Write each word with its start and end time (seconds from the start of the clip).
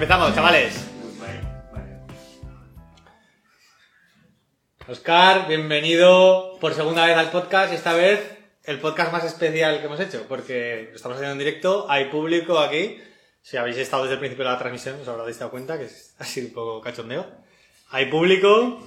Empezamos, 0.00 0.34
chavales. 0.34 0.86
Oscar, 4.88 5.46
bienvenido 5.46 6.56
por 6.58 6.72
segunda 6.72 7.04
vez 7.04 7.18
al 7.18 7.30
podcast. 7.30 7.74
Esta 7.74 7.92
vez 7.92 8.18
el 8.64 8.78
podcast 8.78 9.12
más 9.12 9.24
especial 9.24 9.78
que 9.78 9.84
hemos 9.84 10.00
hecho, 10.00 10.24
porque 10.26 10.86
lo 10.88 10.96
estamos 10.96 11.16
haciendo 11.16 11.32
en 11.32 11.38
directo, 11.38 11.84
hay 11.86 12.06
público 12.06 12.58
aquí. 12.60 12.96
Si 13.42 13.58
habéis 13.58 13.76
estado 13.76 14.04
desde 14.04 14.14
el 14.14 14.20
principio 14.20 14.46
de 14.46 14.52
la 14.52 14.58
transmisión, 14.58 14.98
os 15.02 15.06
habréis 15.06 15.38
dado 15.38 15.50
cuenta 15.50 15.76
que 15.76 15.84
es 15.84 16.16
así 16.18 16.40
un 16.40 16.54
poco 16.54 16.80
cachondeo. 16.80 17.26
Hay 17.90 18.06
público 18.06 18.82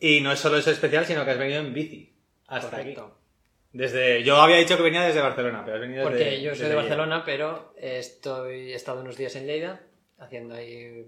y 0.00 0.22
no 0.22 0.32
es 0.32 0.40
solo 0.40 0.56
eso 0.56 0.72
especial, 0.72 1.06
sino 1.06 1.24
que 1.24 1.30
has 1.30 1.38
venido 1.38 1.60
en 1.60 1.72
bici 1.72 2.16
hasta 2.48 2.78
Correcto. 2.78 3.04
aquí. 3.04 3.14
Desde, 3.74 4.24
yo 4.24 4.42
había 4.42 4.56
dicho 4.56 4.76
que 4.76 4.82
venía 4.82 5.02
desde 5.02 5.20
Barcelona, 5.20 5.62
pero 5.64 5.76
has 5.76 5.82
venido 5.82 6.00
desde 6.10 6.18
Porque 6.18 6.42
yo 6.42 6.50
soy 6.50 6.50
desde 6.50 6.62
de 6.64 6.68
Lleida. 6.70 6.82
Barcelona, 6.82 7.22
pero 7.24 7.74
estoy, 7.78 8.72
he 8.72 8.74
estado 8.74 9.02
unos 9.02 9.16
días 9.16 9.36
en 9.36 9.46
Lleida, 9.46 9.82
haciendo 10.22 10.54
ahí, 10.54 11.06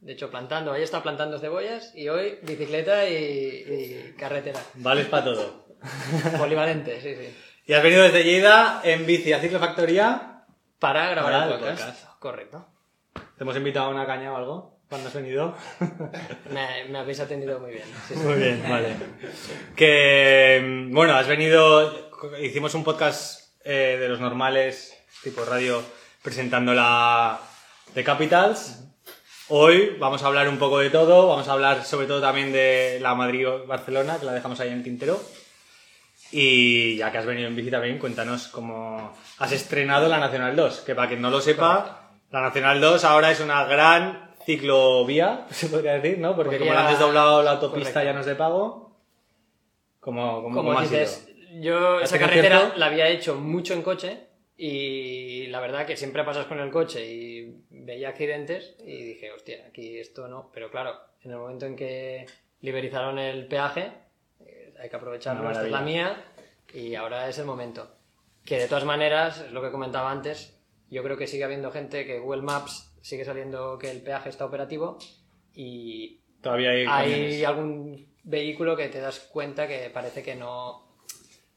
de 0.00 0.12
hecho 0.12 0.30
plantando, 0.30 0.72
ahí 0.72 0.82
está 0.82 1.02
plantando 1.02 1.38
cebollas 1.38 1.92
y 1.94 2.08
hoy 2.08 2.38
bicicleta 2.42 3.08
y, 3.08 3.14
y 3.16 4.14
carretera. 4.18 4.60
Vales 4.74 5.06
para 5.06 5.24
todo. 5.24 5.64
Polivalente, 6.38 7.00
sí, 7.00 7.14
sí. 7.14 7.34
Y 7.66 7.72
has 7.72 7.82
venido 7.82 8.02
desde 8.02 8.24
Lleida 8.24 8.80
en 8.84 9.06
bici 9.06 9.32
a 9.32 9.40
Ciclofactoría. 9.40 10.44
Para 10.78 11.08
grabar 11.10 11.32
Para 11.32 11.44
el 11.46 11.52
podcast. 11.52 11.80
podcast. 11.82 12.18
Correcto. 12.18 12.66
¿Te 13.36 13.42
hemos 13.44 13.56
invitado 13.56 13.86
a 13.86 13.90
una 13.90 14.06
caña 14.06 14.32
o 14.32 14.36
algo? 14.36 14.74
cuando 14.88 15.08
has 15.08 15.14
venido? 15.14 15.56
Me, 16.52 16.84
me 16.88 16.98
habéis 16.98 17.18
atendido 17.18 17.58
muy 17.58 17.72
bien. 17.72 17.84
sí, 18.06 18.14
sí. 18.14 18.20
Muy 18.20 18.34
bien, 18.34 18.62
vale. 18.68 18.94
Que, 19.74 20.88
bueno, 20.90 21.14
has 21.14 21.26
venido, 21.26 22.12
hicimos 22.40 22.74
un 22.74 22.84
podcast 22.84 23.56
eh, 23.64 23.96
de 23.98 24.08
los 24.08 24.20
normales, 24.20 24.96
tipo 25.22 25.44
radio, 25.44 25.82
presentando 26.22 26.74
la 26.74 27.40
The 27.94 28.04
Capitals. 28.04 28.80
Hoy 29.48 29.96
vamos 30.00 30.22
a 30.22 30.26
hablar 30.26 30.48
un 30.48 30.58
poco 30.58 30.78
de 30.78 30.90
todo, 30.90 31.28
vamos 31.28 31.46
a 31.48 31.52
hablar 31.52 31.84
sobre 31.84 32.06
todo 32.06 32.20
también 32.20 32.52
de 32.52 32.98
la 33.00 33.14
Madrid-Barcelona, 33.14 34.18
que 34.18 34.26
la 34.26 34.32
dejamos 34.32 34.58
ahí 34.60 34.68
en 34.68 34.78
el 34.78 34.82
tintero. 34.82 35.20
Y 36.32 36.96
ya 36.96 37.12
que 37.12 37.18
has 37.18 37.26
venido 37.26 37.46
en 37.46 37.54
bici 37.54 37.70
también, 37.70 37.98
cuéntanos 37.98 38.48
cómo 38.48 39.12
has 39.38 39.52
estrenado 39.52 40.08
la 40.08 40.18
Nacional 40.18 40.56
2, 40.56 40.80
que 40.80 40.94
para 40.94 41.08
quien 41.08 41.20
no 41.20 41.30
lo 41.30 41.40
sepa, 41.40 42.10
la 42.30 42.40
Nacional 42.40 42.80
2 42.80 43.04
ahora 43.04 43.30
es 43.30 43.40
una 43.40 43.64
gran 43.64 44.30
ciclovía, 44.44 45.46
se 45.50 45.68
podría 45.68 45.92
decir, 45.94 46.18
¿no? 46.18 46.34
Porque 46.34 46.58
como 46.58 46.70
Vía- 46.70 46.80
la 46.80 46.86
han 46.88 46.92
desdoblado 46.92 47.42
la 47.42 47.52
autopista 47.52 47.92
correcto. 47.92 48.04
ya 48.06 48.12
no 48.14 48.20
es 48.20 48.26
de 48.26 48.34
pago, 48.34 48.96
como, 50.00 50.42
como, 50.42 50.56
Como 50.56 50.80
dices, 50.80 51.28
yo 51.60 51.96
¿Hace 51.98 52.04
esa 52.16 52.18
carretera 52.18 52.72
la 52.76 52.86
había 52.86 53.08
hecho 53.08 53.36
mucho 53.36 53.74
en 53.74 53.82
coche 53.82 54.26
y 54.56 55.46
la 55.48 55.60
verdad 55.60 55.86
que 55.86 55.96
siempre 55.96 56.24
pasas 56.24 56.46
con 56.46 56.60
el 56.60 56.70
coche 56.70 57.12
y 57.12 57.64
veía 57.70 58.10
accidentes 58.10 58.76
y 58.78 59.02
dije, 59.02 59.32
hostia, 59.32 59.66
aquí 59.66 59.98
esto 59.98 60.28
no. 60.28 60.50
Pero 60.52 60.70
claro, 60.70 60.94
en 61.22 61.32
el 61.32 61.38
momento 61.38 61.66
en 61.66 61.76
que 61.76 62.26
liberizaron 62.60 63.18
el 63.18 63.46
peaje, 63.46 63.92
eh, 64.40 64.74
hay 64.80 64.88
que 64.88 64.96
aprovecharlo, 64.96 65.50
esta 65.50 65.64
es 65.64 65.72
la 65.72 65.80
mía 65.80 66.24
y 66.72 66.94
ahora 66.94 67.28
es 67.28 67.38
el 67.38 67.46
momento. 67.46 67.96
Que 68.44 68.58
de 68.58 68.68
todas 68.68 68.84
maneras, 68.84 69.40
es 69.40 69.52
lo 69.52 69.60
que 69.62 69.72
comentaba 69.72 70.10
antes, 70.10 70.60
yo 70.88 71.02
creo 71.02 71.16
que 71.16 71.26
sigue 71.26 71.44
habiendo 71.44 71.72
gente 71.72 72.06
que 72.06 72.20
Google 72.20 72.42
Maps 72.42 72.94
sigue 73.00 73.24
saliendo 73.24 73.78
que 73.78 73.90
el 73.90 74.02
peaje 74.02 74.28
está 74.28 74.44
operativo 74.44 74.98
y 75.52 76.20
Todavía 76.40 76.70
hay, 76.70 76.86
hay 76.86 77.44
algún 77.44 78.06
vehículo 78.22 78.76
que 78.76 78.88
te 78.88 79.00
das 79.00 79.18
cuenta 79.20 79.66
que 79.66 79.90
parece 79.90 80.22
que 80.22 80.34
no, 80.34 80.93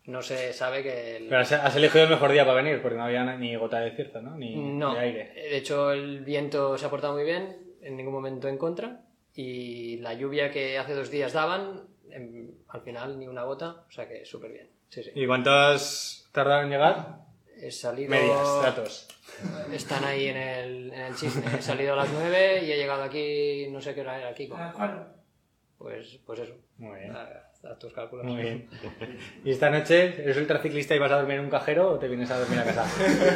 no 0.08 0.22
se 0.22 0.52
sabe 0.54 0.82
que... 0.84 1.18
el- 1.18 1.28
Pero 1.28 1.40
has, 1.42 1.52
has 1.52 1.76
elegido 1.76 2.04
el 2.06 2.10
mejor 2.10 2.32
día 2.32 2.46
para 2.46 2.62
venir, 2.62 2.82
porque 2.82 2.98
no 2.98 3.04
había 3.04 3.24
ni 3.38 3.56
gota 3.56 3.80
de 3.80 3.92
cierto, 3.96 4.22
¿no? 4.22 4.36
Ni 4.36 4.56
no, 4.56 4.94
de 4.96 5.00
aire. 5.00 5.34
de 5.36 5.58
hecho 5.58 5.92
el 5.92 6.22
viento 6.26 6.78
se 6.78 6.86
ha 6.86 6.90
portado 6.90 7.14
muy 7.14 7.24
bien, 7.24 7.58
en 7.82 7.96
ningún 7.96 8.14
momento 8.14 8.48
en 8.48 8.58
contra, 8.58 9.02
y 9.36 9.98
la 9.98 10.14
lluvia 10.16 10.50
que 10.52 10.78
hace 10.78 10.94
dos 10.96 11.12
días 11.12 11.34
daban, 11.34 11.84
em, 12.10 12.50
al 12.70 12.82
final 12.82 13.20
ni 13.20 13.28
una 13.28 13.44
gota, 13.44 13.84
o 13.88 13.92
sea 13.92 14.08
que 14.08 14.26
súper 14.26 14.52
bien. 14.52 14.70
Sí, 14.90 15.04
sí. 15.04 15.12
¿Y 15.14 15.28
cuánto 15.28 15.52
has 15.52 16.28
tardado 16.32 16.64
en 16.64 16.70
llegar? 16.70 17.20
He 17.60 17.72
salido... 17.72 18.10
Medias, 18.10 18.62
datos. 18.64 19.08
Están 19.74 20.04
ahí 20.06 20.28
en 20.28 20.38
el, 20.38 20.94
en 20.94 21.02
el 21.02 21.16
chisme. 21.16 21.44
He 21.58 21.62
salido 21.62 21.94
a 21.94 21.98
las 21.98 22.10
9 22.14 22.64
y 22.64 22.72
he 22.72 22.78
llegado 22.78 23.04
aquí, 23.04 23.68
no 23.72 23.82
sé 23.82 23.94
qué 23.94 24.02
hora 24.02 24.18
era 24.20 24.30
aquí. 24.30 24.48
Pues, 25.78 26.20
pues 26.26 26.40
eso. 26.40 26.54
Muy 26.78 27.00
bien. 27.00 27.16
A, 27.16 27.28
tus 27.76 27.94
cálculos. 27.94 28.26
Muy 28.26 28.42
bien. 28.42 28.70
¿Y 29.46 29.52
esta 29.52 29.70
noche 29.70 30.22
eres 30.22 30.38
ultraciclista 30.38 30.96
y 30.96 31.00
vas 31.00 31.12
a 31.12 31.18
dormir 31.18 31.38
en 31.38 31.46
un 31.46 31.50
cajero 31.50 31.92
o 31.92 32.00
te 32.00 32.08
vienes 32.08 32.30
a 32.32 32.40
dormir 32.40 32.60
a 32.60 32.64
casa? 32.64 32.86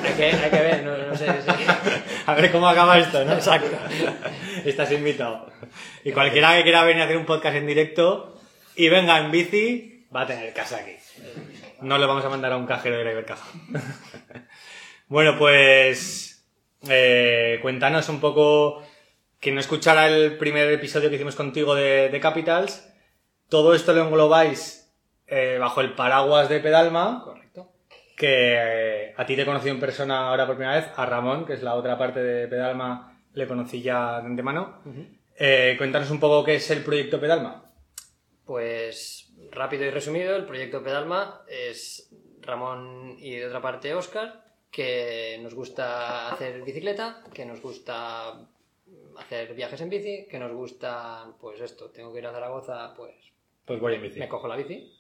Hay 0.04 0.14
que, 0.14 0.26
hay 0.26 0.50
que 0.50 0.60
ver, 0.60 0.84
no, 0.84 0.98
no 0.98 1.16
sé. 1.16 1.28
sí. 1.28 1.52
A 2.26 2.36
ver 2.36 2.52
cómo 2.52 2.68
acaba 2.68 2.98
esto, 2.98 3.24
¿no? 3.26 3.34
Exacto. 3.34 3.78
Estás 4.66 4.92
invitado. 4.92 5.52
Y 6.04 6.12
cualquiera 6.12 6.56
que 6.58 6.64
quiera 6.64 6.84
venir 6.84 7.02
a 7.02 7.06
hacer 7.06 7.18
un 7.18 7.26
podcast 7.26 7.56
en 7.56 7.68
directo 7.68 8.40
y 8.76 8.90
venga 8.90 9.20
en 9.20 9.32
bici, 9.32 10.06
va 10.16 10.22
a 10.22 10.28
tener 10.28 10.54
casa 10.54 10.78
aquí. 10.78 10.94
No 11.82 11.98
le 11.98 12.06
vamos 12.06 12.24
a 12.24 12.30
mandar 12.30 12.52
a 12.52 12.58
un 12.58 12.68
cajero 12.68 12.98
de 12.98 13.04
la 13.04 13.12
Ibercaja. 13.12 13.48
bueno, 15.08 15.38
pues 15.38 16.46
eh, 16.90 17.60
cuéntanos 17.62 18.08
un 18.10 18.20
poco, 18.20 18.84
quien 19.40 19.56
no 19.56 19.62
escuchara 19.62 20.08
el 20.08 20.38
primer 20.38 20.72
episodio 20.72 21.10
que 21.10 21.16
hicimos 21.16 21.36
contigo 21.36 21.76
de, 21.76 22.10
de 22.10 22.20
Capitals, 22.20 22.91
todo 23.52 23.76
esto 23.76 23.92
lo 23.92 24.04
englobáis 24.06 24.90
eh, 25.28 25.58
bajo 25.60 25.82
el 25.82 25.94
paraguas 25.94 26.48
de 26.48 26.62
Pedalma, 26.62 27.22
Correcto. 27.26 27.74
que 28.16 28.56
eh, 28.56 29.14
a 29.18 29.26
ti 29.26 29.36
te 29.36 29.46
conocí 29.46 29.68
en 29.68 29.80
persona 29.80 30.30
ahora 30.30 30.48
por 30.48 30.56
primera 30.56 30.78
vez, 30.78 30.90
a 30.96 31.06
Ramón, 31.06 31.46
que 31.46 31.54
es 31.54 31.62
la 31.62 31.76
otra 31.76 31.98
parte 31.98 32.24
de 32.24 32.48
Pedalma, 32.48 33.22
le 33.34 33.48
conocí 33.48 33.82
ya 33.82 34.22
de 34.22 34.28
antemano. 34.28 34.82
Eh, 35.36 35.76
cuéntanos 35.78 36.10
un 36.12 36.20
poco 36.22 36.46
qué 36.46 36.56
es 36.56 36.72
el 36.72 36.82
proyecto 36.82 37.20
Pedalma. 37.20 37.70
Pues 38.46 39.34
rápido 39.52 39.84
y 39.84 39.90
resumido, 39.90 40.34
el 40.38 40.46
proyecto 40.46 40.82
Pedalma 40.82 41.42
es 41.50 42.10
Ramón 42.40 43.18
y 43.20 43.36
de 43.36 43.48
otra 43.48 43.62
parte 43.62 43.94
Oscar, 43.94 44.46
que 44.72 45.40
nos 45.44 45.54
gusta 45.54 46.32
hacer 46.32 46.62
bicicleta, 46.62 47.22
que 47.34 47.46
nos 47.46 47.62
gusta 47.62 48.30
hacer 49.18 49.54
viajes 49.56 49.82
en 49.82 49.90
bici, 49.90 50.26
que 50.30 50.40
nos 50.40 50.54
gusta, 50.54 51.28
pues 51.42 51.60
esto, 51.60 51.90
tengo 51.90 52.14
que 52.14 52.20
ir 52.20 52.28
a 52.28 52.32
Zaragoza, 52.32 52.94
pues 52.96 53.32
Pues 53.66 53.80
voy 53.80 53.96
en 53.96 54.02
bici. 54.02 54.20
me 54.20 54.28
cojo 54.28 54.48
la 54.48 54.56
bici. 54.56 54.92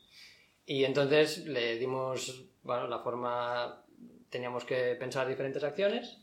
Y 0.66 0.86
entonces 0.86 1.46
le 1.46 1.78
dimos, 1.78 2.46
bueno, 2.64 2.88
la 2.88 3.00
forma, 3.00 3.84
teníamos 4.30 4.64
que 4.64 4.96
pensar 4.96 5.28
diferentes 5.28 5.64
acciones 5.64 6.20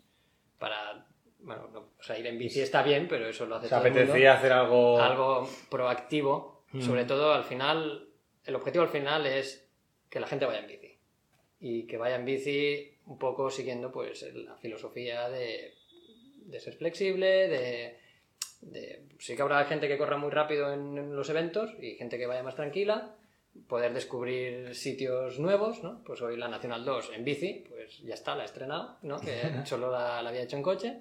para, 0.58 1.06
bueno, 1.40 1.68
no, 1.72 1.80
o 1.98 2.02
sea, 2.02 2.18
ir 2.18 2.26
en 2.26 2.38
bici 2.38 2.60
está 2.60 2.82
bien, 2.82 3.08
pero 3.08 3.28
eso 3.28 3.46
lo 3.46 3.56
hace 3.56 3.66
¿Te 3.66 3.70
todo 3.70 3.84
el 3.84 3.92
mundo 3.92 4.00
apetecía 4.02 4.34
hacer 4.34 4.52
algo...? 4.52 5.00
algo 5.00 5.48
proactivo. 5.70 6.64
Mm. 6.72 6.82
Sobre 6.82 7.04
todo 7.04 7.32
al 7.32 7.44
final, 7.44 8.08
el 8.44 8.54
objetivo 8.54 8.84
al 8.84 8.90
final 8.90 9.26
es 9.26 9.68
que 10.08 10.20
la 10.20 10.26
gente 10.26 10.46
vaya 10.46 10.60
en 10.60 10.66
bici. 10.68 10.98
Y 11.60 11.86
que 11.86 11.96
vaya 11.96 12.16
en 12.16 12.24
bici 12.24 12.98
un 13.06 13.18
poco 13.18 13.50
siguiendo 13.50 13.90
pues 13.90 14.22
la 14.34 14.56
filosofía 14.56 15.28
de, 15.28 15.74
de 16.46 16.60
ser 16.60 16.74
flexible, 16.74 17.48
de, 17.48 17.97
de- 18.60 19.02
Sí 19.18 19.34
que 19.34 19.42
habrá 19.42 19.64
gente 19.64 19.88
que 19.88 19.98
corra 19.98 20.16
muy 20.16 20.30
rápido 20.30 20.72
en, 20.72 20.96
en 20.96 21.16
los 21.16 21.28
eventos 21.30 21.74
y 21.80 21.96
gente 21.96 22.18
que 22.18 22.26
vaya 22.26 22.42
más 22.42 22.54
tranquila, 22.54 23.14
poder 23.66 23.92
descubrir 23.92 24.74
sitios 24.74 25.40
nuevos, 25.40 25.82
¿no? 25.82 26.02
Pues 26.04 26.22
hoy 26.22 26.36
la 26.36 26.46
Nacional 26.48 26.84
2 26.84 27.10
en 27.16 27.24
bici, 27.24 27.64
pues 27.68 27.98
ya 28.04 28.14
está, 28.14 28.36
la 28.36 28.42
he 28.42 28.46
estrenado, 28.46 28.98
¿no? 29.02 29.20
Que 29.20 29.40
solo 29.66 29.90
la, 29.90 30.22
la 30.22 30.28
había 30.28 30.42
hecho 30.42 30.56
en 30.56 30.62
coche. 30.62 31.00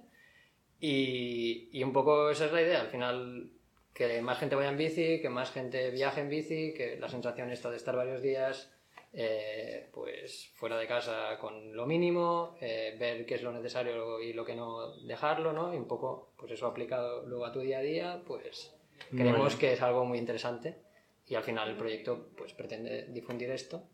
Y, 0.79 1.70
y 1.72 1.84
un 1.84 1.91
poco 1.93 2.29
esa 2.29 2.46
es 2.46 2.52
la 2.52 2.61
idea, 2.61 2.81
al 2.81 2.87
final 2.87 3.49
que 3.93 4.22
más 4.22 4.37
gente 4.40 4.55
vaya 4.55 4.70
en 4.70 4.78
bici, 4.78 5.20
que 5.22 5.29
más 5.29 5.52
gente 5.52 5.90
viaje 5.90 6.22
en 6.22 6.29
bici, 6.29 6.73
que 6.76 6.97
la 6.99 7.09
sensación 7.09 7.49
esta 7.52 7.70
de 7.72 7.78
estar 7.78 7.96
varios 7.96 8.22
días 8.22 8.72
eh, 9.19 9.90
pues 9.91 10.52
fuera 10.53 10.78
de 10.78 10.85
casa 10.85 11.40
con 11.40 11.75
lo 11.75 11.87
mínimo, 11.87 12.55
eh, 12.61 12.96
ver 12.99 13.25
qué 13.25 13.34
es 13.34 13.41
lo 13.41 13.52
necesario 13.52 14.19
y 14.22 14.31
lo 14.31 14.46
que 14.46 14.55
no 14.55 14.96
dejarlo, 14.97 15.53
¿no? 15.53 15.73
Y 15.73 15.78
un 15.78 15.87
poco, 15.87 16.34
pues 16.37 16.52
eso 16.52 16.67
aplicado 16.67 17.25
luego 17.25 17.47
a 17.47 17.52
tu 17.52 17.61
día 17.61 17.79
a 17.79 17.81
día, 17.81 18.22
pues 18.28 18.75
creemos 19.09 19.55
que 19.55 19.73
es 19.73 19.81
algo 19.81 20.05
muy 20.05 20.19
interesante 20.19 20.78
y 21.25 21.34
al 21.34 21.41
final 21.43 21.69
el 21.69 21.78
proyecto 21.78 22.29
pues 22.37 22.53
pretende 22.53 23.08
difundir 23.09 23.49
esto 23.49 23.90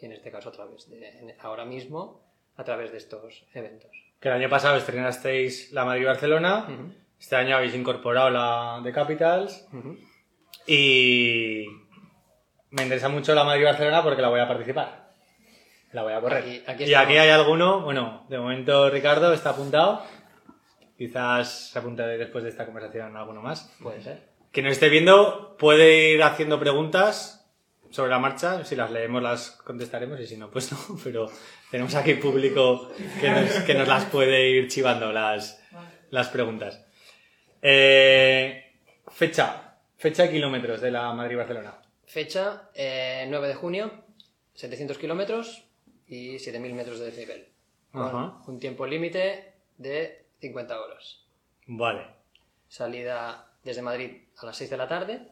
y 0.00 0.06
en 0.06 0.12
este 0.12 0.30
caso 0.30 0.50
a 0.50 0.52
través 0.52 0.88
de, 0.88 1.34
ahora 1.40 1.64
mismo, 1.64 2.22
a 2.54 2.62
través 2.62 2.92
de 2.92 2.98
estos 2.98 3.46
eventos. 3.54 3.90
Que 4.20 4.28
el 4.28 4.34
año 4.34 4.48
pasado 4.48 4.76
estrenasteis 4.76 5.72
la 5.72 5.84
Madrid-Barcelona, 5.84 6.68
Ujú, 6.68 6.92
este 7.18 7.34
año 7.34 7.56
habéis 7.56 7.74
incorporado 7.74 8.30
la 8.30 8.80
de 8.84 8.92
Capitals 8.92 9.66
ujú. 9.72 9.96
y 10.68 11.66
me 12.70 12.82
interesa 12.82 13.08
mucho 13.08 13.34
la 13.34 13.44
Madrid-Barcelona 13.44 14.02
porque 14.02 14.22
la 14.22 14.28
voy 14.28 14.40
a 14.40 14.48
participar. 14.48 15.08
La 15.92 16.02
voy 16.02 16.12
a 16.12 16.20
correr. 16.20 16.38
Aquí- 16.42 16.62
aquí 16.66 16.84
y 16.84 16.94
aquí 16.94 17.16
hay 17.16 17.30
alguno, 17.30 17.80
bueno, 17.80 18.26
de 18.28 18.38
momento 18.38 18.90
Ricardo 18.90 19.32
está 19.32 19.50
apuntado. 19.50 20.02
Quizás 20.96 21.70
se 21.70 21.78
apunte 21.78 22.02
después 22.02 22.42
de 22.44 22.50
esta 22.50 22.66
conversación 22.66 23.16
alguno 23.16 23.40
más. 23.40 23.72
Puede 23.82 24.02
ser. 24.02 24.28
Quien 24.52 24.64
nos 24.66 24.72
esté 24.72 24.88
viendo 24.88 25.56
puede 25.58 26.10
ir 26.14 26.22
haciendo 26.22 26.58
preguntas 26.58 27.48
sobre 27.90 28.10
la 28.10 28.18
marcha. 28.18 28.64
Si 28.64 28.74
las 28.76 28.90
leemos 28.90 29.22
las 29.22 29.52
contestaremos 29.64 30.18
y 30.20 30.26
si 30.26 30.36
no, 30.36 30.50
pues 30.50 30.72
no. 30.72 30.78
Pero 31.04 31.30
tenemos 31.70 31.94
aquí 31.94 32.14
público 32.14 32.90
que 33.20 33.30
nos, 33.30 33.50
que 33.60 33.74
nos 33.74 33.86
las 33.88 34.04
puede 34.06 34.50
ir 34.50 34.68
chivando 34.68 35.12
las, 35.12 35.62
las 36.10 36.28
preguntas. 36.28 36.84
Eh, 37.62 38.72
fecha. 39.08 39.76
Fecha 39.96 40.24
de 40.24 40.30
kilómetros 40.30 40.80
de 40.80 40.90
la 40.90 41.12
Madrid-Barcelona. 41.12 41.77
Fecha, 42.08 42.70
eh, 42.74 43.26
9 43.28 43.48
de 43.48 43.54
junio, 43.54 43.90
700 44.54 44.96
kilómetros 44.96 45.64
y 46.06 46.36
7.000 46.36 46.72
metros 46.72 46.98
de 46.98 47.06
desnivel. 47.06 47.48
Con 47.92 48.02
Ajá. 48.02 48.38
un 48.46 48.58
tiempo 48.58 48.86
límite 48.86 49.52
de 49.76 50.24
50 50.40 50.80
horas. 50.80 51.20
Vale. 51.66 52.06
Salida 52.66 53.46
desde 53.62 53.82
Madrid 53.82 54.22
a 54.38 54.46
las 54.46 54.56
6 54.56 54.70
de 54.70 54.76
la 54.78 54.88
tarde. 54.88 55.28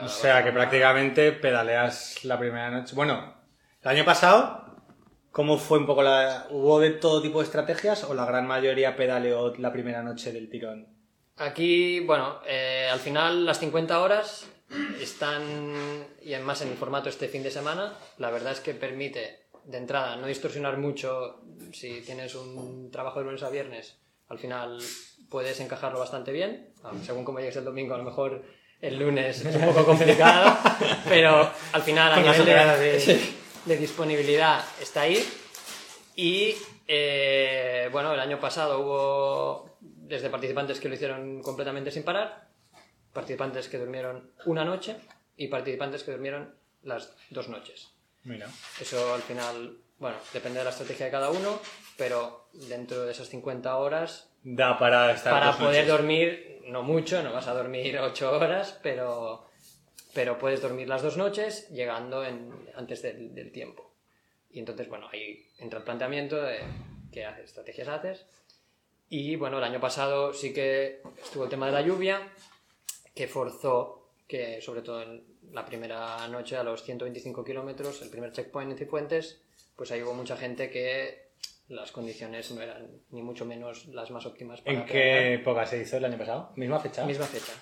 O 0.00 0.08
sea 0.08 0.44
que 0.44 0.52
prácticamente 0.52 1.32
pedaleas 1.32 2.24
la 2.24 2.38
primera 2.38 2.70
noche. 2.70 2.94
Bueno, 2.94 3.34
el 3.82 3.88
año 3.88 4.04
pasado, 4.04 4.76
¿cómo 5.32 5.58
fue 5.58 5.78
un 5.78 5.86
poco 5.86 6.02
la... 6.02 6.46
¿Hubo 6.50 6.78
de 6.78 6.90
todo 6.92 7.20
tipo 7.20 7.40
de 7.40 7.46
estrategias 7.46 8.04
o 8.04 8.14
la 8.14 8.26
gran 8.26 8.46
mayoría 8.46 8.94
pedaleó 8.96 9.54
la 9.56 9.72
primera 9.72 10.02
noche 10.02 10.32
del 10.32 10.48
tirón? 10.48 10.86
Aquí, 11.36 12.00
bueno, 12.00 12.40
eh, 12.46 12.88
al 12.90 12.98
final 13.00 13.44
las 13.44 13.58
50 13.58 14.00
horas 14.00 14.48
están, 15.00 15.42
y 16.22 16.34
además 16.34 16.62
en 16.62 16.68
el 16.68 16.76
formato 16.76 17.08
este 17.08 17.28
fin 17.28 17.42
de 17.42 17.50
semana, 17.50 17.94
la 18.18 18.30
verdad 18.30 18.52
es 18.52 18.60
que 18.60 18.74
permite 18.74 19.46
de 19.64 19.78
entrada 19.78 20.16
no 20.16 20.26
distorsionar 20.26 20.78
mucho 20.78 21.40
si 21.72 22.00
tienes 22.00 22.34
un 22.34 22.90
trabajo 22.90 23.18
de 23.18 23.26
lunes 23.26 23.42
a 23.42 23.50
viernes, 23.50 23.98
al 24.28 24.38
final 24.38 24.78
puedes 25.30 25.60
encajarlo 25.60 25.98
bastante 25.98 26.32
bien, 26.32 26.72
aunque 26.82 27.04
según 27.04 27.24
como 27.24 27.38
llegues 27.38 27.56
el 27.56 27.64
domingo 27.64 27.94
a 27.94 27.98
lo 27.98 28.04
mejor 28.04 28.44
el 28.80 28.98
lunes 28.98 29.44
es 29.44 29.56
un 29.56 29.66
poco 29.66 29.84
complicado, 29.84 30.56
pero 31.08 31.50
al 31.72 31.82
final 31.82 32.12
a 32.12 32.20
nivel 32.20 32.44
de, 32.44 33.20
de 33.64 33.76
disponibilidad 33.76 34.64
está 34.80 35.02
ahí. 35.02 35.26
Y 36.14 36.54
eh, 36.86 37.88
bueno, 37.92 38.12
el 38.12 38.20
año 38.20 38.40
pasado 38.40 38.80
hubo 38.80 39.76
desde 39.80 40.30
participantes 40.30 40.80
que 40.80 40.88
lo 40.88 40.94
hicieron 40.94 41.42
completamente 41.42 41.90
sin 41.90 42.02
parar, 42.02 42.48
participantes 43.12 43.68
que 43.68 43.78
durmieron 43.78 44.30
una 44.46 44.64
noche 44.64 44.96
y 45.36 45.48
participantes 45.48 46.02
que 46.02 46.12
durmieron 46.12 46.54
las 46.82 47.14
dos 47.30 47.48
noches. 47.48 47.90
Mira. 48.24 48.48
Eso 48.80 49.14
al 49.14 49.22
final, 49.22 49.78
bueno, 49.98 50.16
depende 50.32 50.58
de 50.58 50.64
la 50.64 50.70
estrategia 50.70 51.06
de 51.06 51.12
cada 51.12 51.30
uno, 51.30 51.60
pero 51.96 52.48
dentro 52.52 53.04
de 53.04 53.12
esas 53.12 53.28
50 53.28 53.76
horas, 53.76 54.24
Da 54.42 54.78
para 54.78 55.12
estar 55.12 55.32
para 55.32 55.46
dos 55.46 55.56
poder 55.56 55.84
noches. 55.84 55.88
dormir, 55.88 56.60
no 56.66 56.82
mucho, 56.82 57.22
no 57.22 57.32
vas 57.32 57.48
a 57.48 57.54
dormir 57.54 57.98
8 57.98 58.32
horas, 58.32 58.78
pero, 58.82 59.46
pero 60.14 60.38
puedes 60.38 60.62
dormir 60.62 60.88
las 60.88 61.02
dos 61.02 61.16
noches 61.16 61.68
llegando 61.70 62.24
en, 62.24 62.52
antes 62.76 63.02
del, 63.02 63.34
del 63.34 63.50
tiempo. 63.52 63.92
Y 64.50 64.60
entonces, 64.60 64.88
bueno, 64.88 65.08
ahí 65.12 65.46
entra 65.58 65.80
el 65.80 65.84
planteamiento 65.84 66.40
de 66.40 66.60
qué 67.12 67.24
haces, 67.24 67.46
estrategias 67.46 67.88
haces. 67.88 68.26
Y 69.10 69.36
bueno, 69.36 69.58
el 69.58 69.64
año 69.64 69.80
pasado 69.80 70.32
sí 70.32 70.52
que 70.52 71.02
estuvo 71.22 71.44
el 71.44 71.50
tema 71.50 71.66
de 71.66 71.72
la 71.72 71.82
lluvia, 71.82 72.32
que 73.18 73.26
forzó 73.26 74.12
que, 74.28 74.60
sobre 74.62 74.82
todo 74.82 75.02
en 75.02 75.24
la 75.50 75.66
primera 75.66 76.28
noche, 76.28 76.56
a 76.56 76.62
los 76.62 76.84
125 76.84 77.44
kilómetros, 77.44 78.00
el 78.02 78.10
primer 78.10 78.30
checkpoint 78.30 78.70
en 78.70 78.78
Cifuentes, 78.78 79.40
pues 79.74 79.90
ahí 79.90 80.00
hubo 80.02 80.14
mucha 80.14 80.36
gente 80.36 80.70
que 80.70 81.30
las 81.66 81.90
condiciones 81.90 82.48
no 82.52 82.62
eran 82.62 82.86
ni 83.10 83.22
mucho 83.22 83.44
menos 83.44 83.86
las 83.86 84.12
más 84.12 84.24
óptimas 84.24 84.60
para 84.60 84.78
¿En 84.78 84.86
qué 84.86 85.34
época 85.34 85.66
se 85.66 85.82
hizo 85.82 85.96
el 85.96 86.04
año 86.04 86.16
pasado? 86.16 86.52
¿Misma 86.54 86.78
fecha? 86.78 87.04
Misma 87.04 87.26
fecha. 87.26 87.52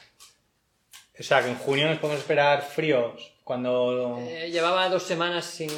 O 1.19 1.23
sea, 1.23 1.43
que 1.43 1.49
en 1.49 1.57
junio 1.57 1.89
nos 1.89 2.01
podemos 2.01 2.21
esperar 2.21 2.61
fríos 2.61 3.33
cuando... 3.43 4.19
Eh, 4.21 4.51
llevaba 4.51 4.91
dos 4.91 5.05
semanas 5.05 5.47
sin... 5.47 5.71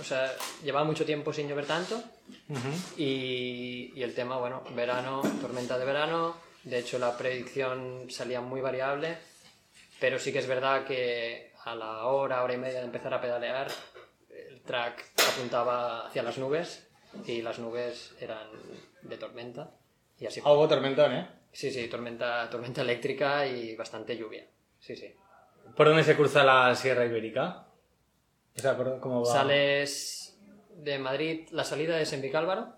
O 0.00 0.04
sea, 0.04 0.32
llevaba 0.64 0.84
mucho 0.84 1.04
tiempo 1.04 1.32
sin 1.32 1.48
llover 1.48 1.66
tanto. 1.66 2.02
Ujú. 2.48 2.68
Y, 2.96 3.92
y 3.94 4.02
el 4.02 4.16
tema, 4.16 4.38
bueno, 4.38 4.64
verano, 4.74 5.22
tormenta 5.40 5.78
de 5.78 5.84
verano. 5.84 6.34
De 6.64 6.78
hecho, 6.78 6.98
la 6.98 7.16
predicción 7.16 8.10
salía 8.10 8.40
muy 8.40 8.60
variable. 8.60 9.16
Pero 10.00 10.18
sí 10.18 10.32
que 10.32 10.40
es 10.40 10.46
verdad 10.48 10.84
que 10.84 11.52
a 11.64 11.74
la 11.74 12.06
hora, 12.06 12.42
hora 12.42 12.54
y 12.54 12.58
media 12.58 12.80
de 12.80 12.86
empezar 12.86 13.14
a 13.14 13.20
pedalear, 13.20 13.68
el 14.30 14.60
track 14.62 15.04
apuntaba 15.32 16.06
hacia 16.08 16.22
las 16.24 16.38
nubes 16.38 16.88
y 17.26 17.40
las 17.42 17.58
nubes 17.60 18.14
eran 18.20 18.48
de 19.02 19.16
tormenta. 19.16 19.70
Y 20.18 20.26
así 20.26 20.40
Ah, 20.44 20.52
hubo 20.52 20.66
tormentón, 20.68 21.12
¿eh? 21.12 21.28
Sí, 21.52 21.70
sí, 21.70 21.86
tormenta, 21.88 22.48
tormenta 22.50 22.80
eléctrica 22.80 23.46
y 23.46 23.76
bastante 23.76 24.16
lluvia. 24.16 24.44
Sí, 24.80 24.96
sí. 24.96 25.14
¿Por 25.76 25.86
dónde 25.86 26.02
se 26.02 26.16
cruza 26.16 26.42
la 26.42 26.74
Sierra 26.74 27.04
Ibérica? 27.04 27.66
O 28.56 28.60
sea, 28.60 28.76
¿por 28.76 28.98
¿cómo 29.00 29.24
va? 29.24 29.32
Sales 29.32 30.36
de 30.70 30.98
Madrid, 30.98 31.48
la 31.52 31.64
salida 31.64 32.00
es 32.00 32.12
en 32.12 32.22
Vicálvaro. 32.22 32.72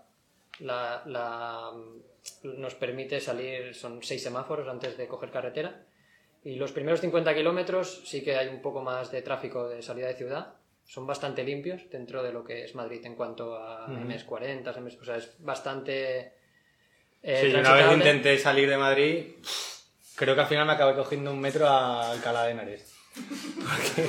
La, 0.59 1.01
la- 1.05 1.71
nos 2.43 2.75
permite 2.75 3.19
salir, 3.19 3.73
son 3.75 4.01
seis 4.03 4.21
semáforos 4.23 4.67
antes 4.67 4.97
de 4.97 5.07
coger 5.07 5.31
carretera. 5.31 5.83
Y 6.43 6.55
los 6.55 6.71
primeros 6.71 7.01
50 7.01 7.33
kilómetros 7.33 8.01
sí 8.05 8.23
que 8.23 8.35
hay 8.37 8.47
un 8.49 8.61
poco 8.61 8.81
más 8.83 9.11
de 9.11 9.21
tráfico 9.21 9.67
de 9.67 9.81
salida 9.81 10.07
de 10.07 10.15
ciudad. 10.15 10.53
Son 10.85 11.07
bastante 11.07 11.43
limpios 11.43 11.81
dentro 11.89 12.21
de 12.21 12.31
lo 12.31 12.43
que 12.43 12.63
es 12.65 12.75
Madrid 12.75 13.03
en 13.05 13.15
cuanto 13.15 13.55
a 13.55 13.85
Ujú. 13.85 13.95
MS40, 14.07 14.77
MS, 14.79 14.97
o 15.01 15.05
sea, 15.05 15.17
es 15.17 15.29
bastante. 15.39 16.33
eh, 17.23 17.39
Sí, 17.41 17.51
yo 17.51 17.59
una 17.59 17.73
vez 17.73 17.91
intenté 17.93 18.37
salir 18.37 18.69
de 18.69 18.77
Madrid, 18.77 19.25
creo 20.15 20.35
que 20.35 20.41
al 20.41 20.47
final 20.47 20.67
me 20.67 20.73
acabé 20.73 20.95
cogiendo 20.95 21.31
un 21.31 21.39
metro 21.39 21.67
a 21.67 22.11
Alcalá 22.11 22.43
de 22.45 22.51
Henares. 22.51 22.91
Porque 23.15 24.07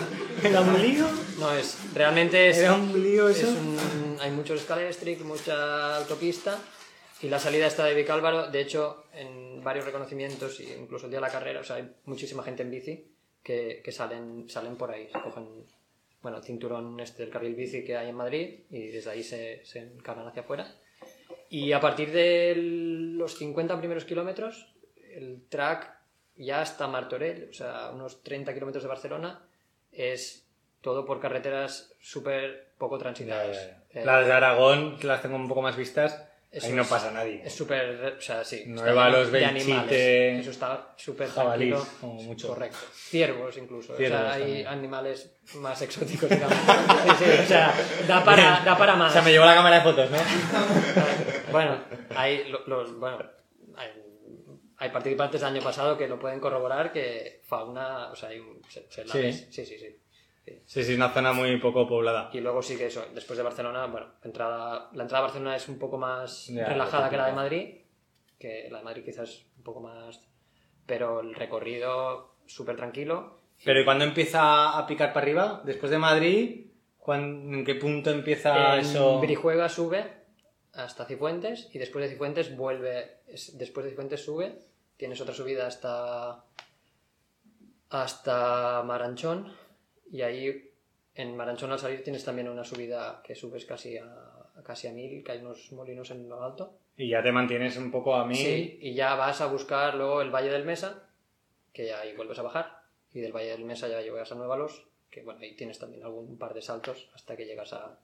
era 0.48 0.60
un 0.60 0.82
lío. 0.82 1.06
No, 1.38 1.52
es, 1.54 1.78
realmente 1.94 2.48
es, 2.50 2.58
Era 2.58 2.74
un 2.74 3.02
lío 3.02 3.28
es 3.30 3.38
eso. 3.38 3.52
un- 3.52 4.18
hay 4.20 4.30
mucho 4.32 4.52
escalestric, 4.54 5.20
mucha 5.22 5.96
autopista 5.96 6.58
y 7.22 7.28
la 7.28 7.38
salida 7.38 7.66
está 7.66 7.84
de 7.84 7.94
Vicálvaro. 7.94 8.50
De 8.50 8.60
hecho, 8.60 9.04
en 9.14 9.62
varios 9.62 9.84
reconocimientos, 9.84 10.60
incluso 10.60 11.06
el 11.06 11.10
día 11.10 11.20
de 11.20 11.26
la 11.26 11.32
carrera, 11.32 11.60
o 11.60 11.64
sea, 11.64 11.76
hay 11.76 11.90
muchísima 12.04 12.42
gente 12.42 12.62
en 12.62 12.70
bici 12.70 13.06
que, 13.42 13.80
que 13.84 13.92
salen, 13.92 14.48
salen 14.48 14.76
por 14.76 14.90
ahí, 14.90 15.08
se 15.08 15.20
cogen 15.20 15.64
bueno, 16.26 16.38
el 16.38 16.44
cinturón 16.44 16.98
este 16.98 17.22
del 17.22 17.30
carril 17.30 17.54
bici 17.54 17.84
que 17.84 17.96
hay 17.96 18.08
en 18.08 18.16
Madrid 18.16 18.60
y 18.70 18.88
desde 18.88 19.10
ahí 19.10 19.22
se, 19.22 19.64
se 19.64 19.78
encargan 19.78 20.26
hacia 20.26 20.42
afuera. 20.42 20.74
Y 21.48 21.72
a 21.72 21.80
partir 21.80 22.10
de 22.10 22.54
los 22.56 23.36
50 23.38 23.78
primeros 23.78 24.04
kilómetros, 24.04 24.74
el 25.14 25.44
track 25.48 25.96
ya 26.36 26.62
hasta 26.62 26.88
Martorell, 26.88 27.48
o 27.48 27.54
sea, 27.54 27.90
unos 27.94 28.22
30 28.24 28.52
kilómetros 28.52 28.82
de 28.82 28.88
Barcelona, 28.88 29.46
es 29.92 30.46
todo 30.80 31.06
por 31.06 31.20
carreteras 31.20 31.94
súper 32.00 32.72
poco 32.76 32.98
transitadas. 32.98 33.56
Eh, 33.90 34.04
Las 34.04 34.26
de 34.26 34.32
Aragón, 34.32 34.98
que 34.98 35.06
las 35.06 35.22
tengo 35.22 35.36
un 35.36 35.48
poco 35.48 35.62
más 35.62 35.76
vistas, 35.76 36.28
eso 36.56 36.66
ahí 36.66 36.72
no 36.72 36.84
pasa 36.84 37.10
nadie. 37.10 37.42
Es 37.44 37.54
súper, 37.54 38.16
o 38.18 38.20
sea, 38.20 38.44
sí. 38.44 38.64
No 38.66 38.76
está 38.80 38.92
va 38.94 39.06
lleno 39.06 39.18
los 39.18 39.32
de 39.32 39.44
animales. 39.44 40.40
Eso 40.40 40.50
está 40.50 40.94
súper 40.96 41.28
tranquilo. 41.28 41.86
como 42.00 42.22
mucho. 42.22 42.48
Correcto. 42.48 42.78
Ciervos 42.94 43.56
incluso. 43.56 43.96
Ciervos 43.96 44.20
o 44.20 44.22
sea, 44.24 44.32
hay 44.34 44.42
también. 44.42 44.66
animales 44.68 45.36
más 45.54 45.80
exóticos, 45.82 46.28
digamos. 46.30 46.56
Sí, 46.56 47.24
sí, 47.24 47.30
o 47.42 47.46
sea, 47.46 47.74
da 48.08 48.24
para, 48.24 48.60
da 48.64 48.76
para 48.76 48.96
más. 48.96 49.10
O 49.10 49.12
sea, 49.12 49.22
me 49.22 49.30
llevo 49.32 49.44
la 49.44 49.54
cámara 49.54 49.76
de 49.76 49.82
fotos, 49.82 50.10
¿no? 50.10 50.18
Bueno, 51.52 51.78
hay, 52.14 52.48
lo- 52.48 52.66
los, 52.66 52.98
bueno, 52.98 53.18
hay, 53.76 53.88
hay 54.78 54.90
participantes 54.90 55.40
del 55.40 55.50
año 55.54 55.62
pasado 55.62 55.96
que 55.96 56.08
lo 56.08 56.18
pueden 56.18 56.40
corroborar 56.40 56.92
que 56.92 57.42
fauna, 57.46 58.10
o 58.10 58.16
sea, 58.16 58.30
hay 58.30 58.40
un, 58.40 58.60
se, 58.68 58.86
se 58.90 59.06
Sí. 59.06 59.32
sí, 59.50 59.64
sí, 59.66 59.78
sí. 59.78 59.96
Sí. 60.46 60.62
Sí, 60.64 60.80
es 60.80 60.88
una 60.90 61.10
zona 61.12 61.32
muy 61.32 61.56
poco 61.58 61.88
poblada. 61.88 62.30
Y 62.32 62.40
luego 62.40 62.62
sí 62.62 62.76
que 62.78 62.86
eso, 62.86 63.04
después 63.14 63.36
de 63.36 63.42
Barcelona, 63.42 63.86
bueno, 63.86 64.06
entrada, 64.22 64.90
la 64.92 65.02
entrada 65.02 65.24
a 65.24 65.26
Barcelona 65.26 65.56
es 65.56 65.68
un 65.68 65.78
poco 65.78 65.98
más 65.98 66.48
relajada 66.68 67.10
que 67.10 67.16
la 67.16 67.26
de. 67.26 67.32
Madrid, 67.32 67.74
que 68.38 68.68
la 68.70 68.78
de 68.78 68.84
Madrid 68.84 69.04
quizás 69.04 69.44
un 69.56 69.64
poco 69.64 69.80
más... 69.80 70.20
Pero 70.86 71.20
el 71.20 71.34
recorrido 71.34 72.36
súper 72.46 72.76
tranquilo. 72.76 73.40
Pero 73.64 73.80
¿y 73.80 73.84
cuándo 73.84 74.04
empieza 74.04 74.78
a 74.78 74.86
picar 74.86 75.12
para 75.12 75.24
arriba? 75.26 75.62
Después 75.64 75.90
de 75.90 75.98
Madrid, 75.98 76.66
¿cuán- 76.98 77.52
¿en 77.52 77.64
qué 77.64 77.74
punto 77.74 78.10
empieza 78.10 78.74
en 78.74 78.80
eso? 78.82 79.18
Brijuega 79.18 79.68
sube 79.68 80.04
hasta 80.74 81.06
Cifuentes 81.06 81.68
y 81.72 81.78
después 81.78 82.04
de 82.04 82.10
Cifuentes 82.12 82.56
vuelve, 82.56 83.16
es- 83.26 83.58
después 83.58 83.82
de 83.84 83.90
Cifuentes 83.90 84.24
sube, 84.24 84.60
tienes 84.96 85.20
otra 85.20 85.34
subida 85.34 85.66
hasta 85.66 86.44
hasta 87.90 88.82
Maranchón 88.84 89.52
y 90.10 90.22
ahí 90.22 90.70
en 91.14 91.36
Maranchón 91.36 91.72
al 91.72 91.78
salir 91.78 92.02
tienes 92.02 92.24
también 92.24 92.48
una 92.48 92.64
subida 92.64 93.22
que 93.24 93.34
subes 93.34 93.64
casi 93.64 93.96
a 93.98 94.36
casi 94.62 94.88
a 94.88 94.92
mil, 94.92 95.22
que 95.22 95.32
hay 95.32 95.38
unos 95.38 95.72
molinos 95.72 96.10
en 96.10 96.28
lo 96.28 96.42
alto. 96.42 96.78
Y 96.96 97.10
ya 97.10 97.22
te 97.22 97.32
mantienes 97.32 97.76
un 97.76 97.90
poco 97.90 98.14
a 98.14 98.26
mí. 98.26 98.34
Sí, 98.34 98.78
y 98.80 98.94
ya 98.94 99.14
vas 99.14 99.40
a 99.40 99.46
buscar 99.46 99.94
luego 99.94 100.22
el 100.22 100.30
Valle 100.30 100.50
del 100.50 100.64
Mesa, 100.64 101.08
que 101.72 101.92
ahí 101.92 102.14
vuelves 102.16 102.38
a 102.38 102.42
bajar, 102.42 102.82
y 103.12 103.20
del 103.20 103.32
Valle 103.32 103.50
del 103.50 103.64
Mesa 103.64 103.88
ya 103.88 104.00
llegas 104.00 104.32
a 104.32 104.34
Nuevalos, 104.34 104.86
que 105.10 105.22
bueno, 105.22 105.40
ahí 105.40 105.54
tienes 105.54 105.78
también 105.78 106.02
algún 106.02 106.38
par 106.38 106.54
de 106.54 106.62
saltos 106.62 107.08
hasta 107.14 107.36
que 107.36 107.46
llegas 107.46 107.72
a, 107.72 107.98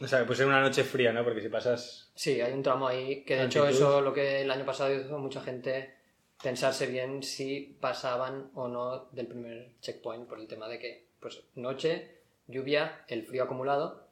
O 0.00 0.06
sea, 0.06 0.24
puede 0.26 0.38
ser 0.38 0.46
una 0.46 0.60
noche 0.60 0.84
fría, 0.84 1.12
¿no? 1.12 1.24
Porque 1.24 1.40
si 1.40 1.48
pasas... 1.48 2.10
Sí, 2.14 2.40
hay 2.40 2.52
un 2.52 2.62
tramo 2.62 2.86
ahí 2.86 3.24
que 3.24 3.36
de 3.36 3.44
hecho 3.44 3.66
eso 3.66 4.00
lo 4.00 4.12
que 4.12 4.42
el 4.42 4.50
año 4.50 4.64
pasado 4.64 4.94
hizo 4.94 5.18
mucha 5.18 5.40
gente 5.40 5.94
pensarse 6.42 6.86
bien 6.86 7.22
si 7.22 7.76
pasaban 7.80 8.50
o 8.54 8.68
no 8.68 9.06
del 9.10 9.26
primer 9.26 9.72
checkpoint 9.80 10.28
por 10.28 10.38
el 10.38 10.46
tema 10.46 10.68
de 10.68 10.78
que 10.78 11.07
pues 11.20 11.42
noche, 11.54 12.16
lluvia, 12.46 13.04
el 13.08 13.24
frío 13.24 13.44
acumulado 13.44 14.06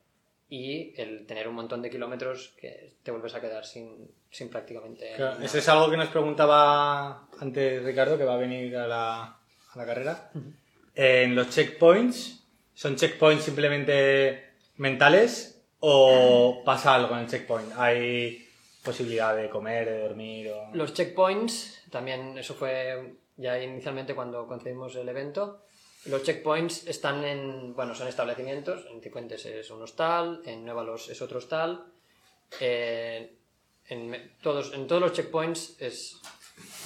y 0.48 0.92
el 1.00 1.26
tener 1.26 1.48
un 1.48 1.54
montón 1.56 1.82
de 1.82 1.90
kilómetros 1.90 2.54
que 2.60 2.92
te 3.02 3.10
vuelves 3.10 3.34
a 3.34 3.40
quedar 3.40 3.64
sin, 3.66 4.10
sin 4.30 4.48
prácticamente 4.48 5.14
Claro, 5.16 5.34
nada. 5.34 5.44
eso 5.44 5.58
es 5.58 5.68
algo 5.68 5.90
que 5.90 5.96
nos 5.96 6.08
preguntaba 6.08 7.28
antes 7.40 7.82
Ricardo, 7.82 8.16
que 8.16 8.25
va 8.25 8.34
a 8.34 8.38
venir 8.38 8.76
a 8.76 8.86
la, 8.86 9.22
a 9.25 9.76
la 9.78 9.86
carrera. 9.86 10.30
En 10.94 11.34
los 11.34 11.50
checkpoints, 11.50 12.44
¿son 12.75 12.96
checkpoints 12.96 13.44
simplemente 13.44 14.44
mentales 14.76 15.62
o 15.80 16.62
pasa 16.64 16.94
algo 16.94 17.14
en 17.14 17.20
el 17.22 17.28
checkpoint? 17.28 17.72
¿Hay 17.76 18.48
posibilidad 18.84 19.34
de 19.34 19.50
comer, 19.50 19.88
de 19.90 20.00
dormir? 20.00 20.50
O... 20.52 20.70
Los 20.75 20.94
checkpoints, 20.94 21.82
también 21.90 22.38
eso 22.38 22.54
fue 22.54 23.14
ya 23.36 23.60
inicialmente 23.60 24.14
cuando 24.14 24.46
concebimos 24.46 24.94
el 24.96 25.08
evento. 25.08 25.62
Los 26.08 26.22
checkpoints 26.22 26.86
están 26.86 27.25
en, 27.25 27.75
bueno, 27.75 27.94
son 27.94 28.06
establecimientos, 28.08 28.86
en 28.90 29.00
Cifuentes 29.00 29.44
es 29.46 29.70
un 29.70 29.82
hostal, 29.82 30.40
en 30.44 30.64
Nuevalos 30.64 31.08
es 31.08 31.20
otro 31.22 31.38
hostal. 31.38 31.84
eh, 32.60 33.32
en, 33.88 34.36
todos, 34.42 34.72
en 34.72 34.86
todos 34.86 35.00
los 35.02 35.12
checkpoints 35.12 35.76
es, 35.80 36.16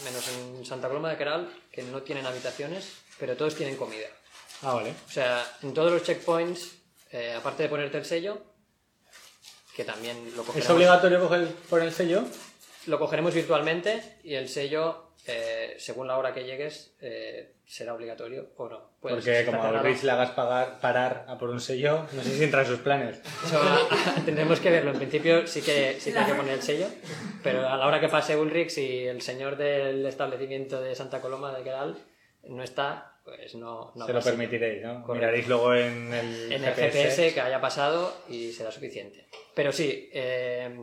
menos 0.04 0.26
en 0.28 0.64
Santa 0.66 0.88
Coloma 0.88 1.10
de 1.10 1.16
Queral, 1.16 1.50
que 1.72 1.82
no 1.82 2.02
tienen 2.02 2.26
habitaciones, 2.26 2.92
pero 3.18 3.36
todos 3.36 3.54
tienen 3.54 3.76
comida. 3.76 4.08
Ah, 4.62 4.74
vale. 4.74 4.94
O 5.06 5.10
sea, 5.10 5.44
en 5.62 5.72
todos 5.72 5.90
los 5.92 6.02
checkpoints, 6.02 6.76
eh, 7.12 7.34
aparte 7.34 7.62
de 7.64 7.68
ponerte 7.70 7.98
el 7.98 8.04
sello, 8.04 8.42
que 9.74 9.84
también 9.84 10.16
lo 10.36 10.42
¿Es 10.42 10.46
cogeremos, 10.46 10.70
obligatorio 10.76 11.20
coger 11.20 11.48
por 11.68 11.82
el 11.82 11.92
sello? 11.92 12.24
lo 12.86 12.98
cogeremos 12.98 13.32
virtualmente 13.34 14.18
y 14.24 14.34
el 14.34 14.48
sello, 14.48 15.09
eh, 15.26 15.74
según 15.78 16.08
la 16.08 16.16
hora 16.16 16.32
que 16.32 16.44
llegues, 16.44 16.94
eh, 17.00 17.52
será 17.66 17.94
obligatorio 17.94 18.50
o 18.56 18.68
no. 18.68 18.90
Puedes 19.00 19.24
Porque 19.24 19.44
como 19.44 19.62
a. 19.62 19.82
Luis 19.82 20.02
le 20.02 20.10
hagas 20.10 20.30
pagar, 20.30 20.80
parar 20.80 21.24
a 21.28 21.38
por 21.38 21.50
un 21.50 21.60
sello, 21.60 22.06
no 22.12 22.22
sé 22.22 22.30
si 22.30 22.44
entra 22.44 22.62
en 22.62 22.66
sus 22.66 22.80
planes. 22.80 23.20
Eso, 23.44 23.60
tendremos 24.24 24.60
que 24.60 24.70
verlo. 24.70 24.92
En 24.92 24.98
principio 24.98 25.46
sí 25.46 25.62
que, 25.62 25.96
sí 26.00 26.12
que 26.12 26.18
hay 26.18 26.26
que 26.26 26.34
poner 26.34 26.54
el 26.54 26.62
sello, 26.62 26.86
pero 27.42 27.68
a 27.68 27.76
la 27.76 27.86
hora 27.86 28.00
que 28.00 28.08
pase 28.08 28.36
Ulrich, 28.36 28.70
si 28.70 29.06
el 29.06 29.20
señor 29.20 29.56
del 29.56 30.04
establecimiento 30.06 30.80
de 30.80 30.94
Santa 30.94 31.20
Coloma 31.20 31.56
de 31.56 31.62
Queral 31.62 31.96
no 32.44 32.62
está, 32.62 33.20
pues 33.24 33.54
no, 33.54 33.92
no 33.94 34.06
Se 34.06 34.12
lo 34.12 34.20
permitiréis, 34.22 34.82
¿no? 34.82 35.02
Correcto. 35.02 35.14
Miraréis 35.14 35.48
luego 35.48 35.74
en 35.74 36.12
el, 36.12 36.52
en 36.52 36.64
el 36.64 36.74
GPS 36.74 37.34
que 37.34 37.40
haya 37.40 37.60
pasado 37.60 38.12
y 38.28 38.52
será 38.52 38.72
suficiente. 38.72 39.26
Pero 39.54 39.70
sí, 39.70 40.08
eh, 40.12 40.82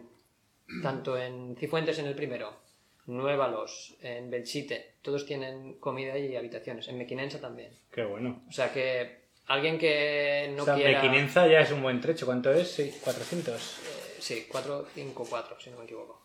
tanto 0.84 1.18
en 1.18 1.56
Cifuentes 1.58 1.98
en 2.00 2.08
el 2.08 2.16
primero, 2.16 2.67
Nuevalos, 3.08 3.96
en 4.02 4.30
Belchite, 4.30 4.96
todos 5.02 5.26
tienen 5.26 5.80
comida 5.80 6.18
y 6.18 6.36
habitaciones. 6.36 6.88
En 6.90 6.98
Mequinensa 6.98 7.40
también. 7.40 7.72
Qué 7.92 8.04
bueno. 8.04 8.44
O 8.48 8.52
sea 8.52 8.72
que 8.72 9.28
alguien 9.48 9.80
que 9.80 10.54
no 10.56 10.64
o 10.64 10.66
sea, 10.66 10.76
quiera... 10.76 11.02
Mequinenza 11.02 11.48
ya 11.48 11.62
es 11.62 11.72
un 11.72 11.82
buen 11.82 12.02
trecho. 12.02 12.26
¿Cuánto 12.26 12.52
es? 12.52 12.70
Sí, 12.70 12.94
400. 13.02 13.56
eh, 13.56 14.16
sí, 14.20 14.46
454, 14.50 15.60
si 15.60 15.70
no 15.70 15.78
me 15.78 15.86
equivoco. 15.86 16.22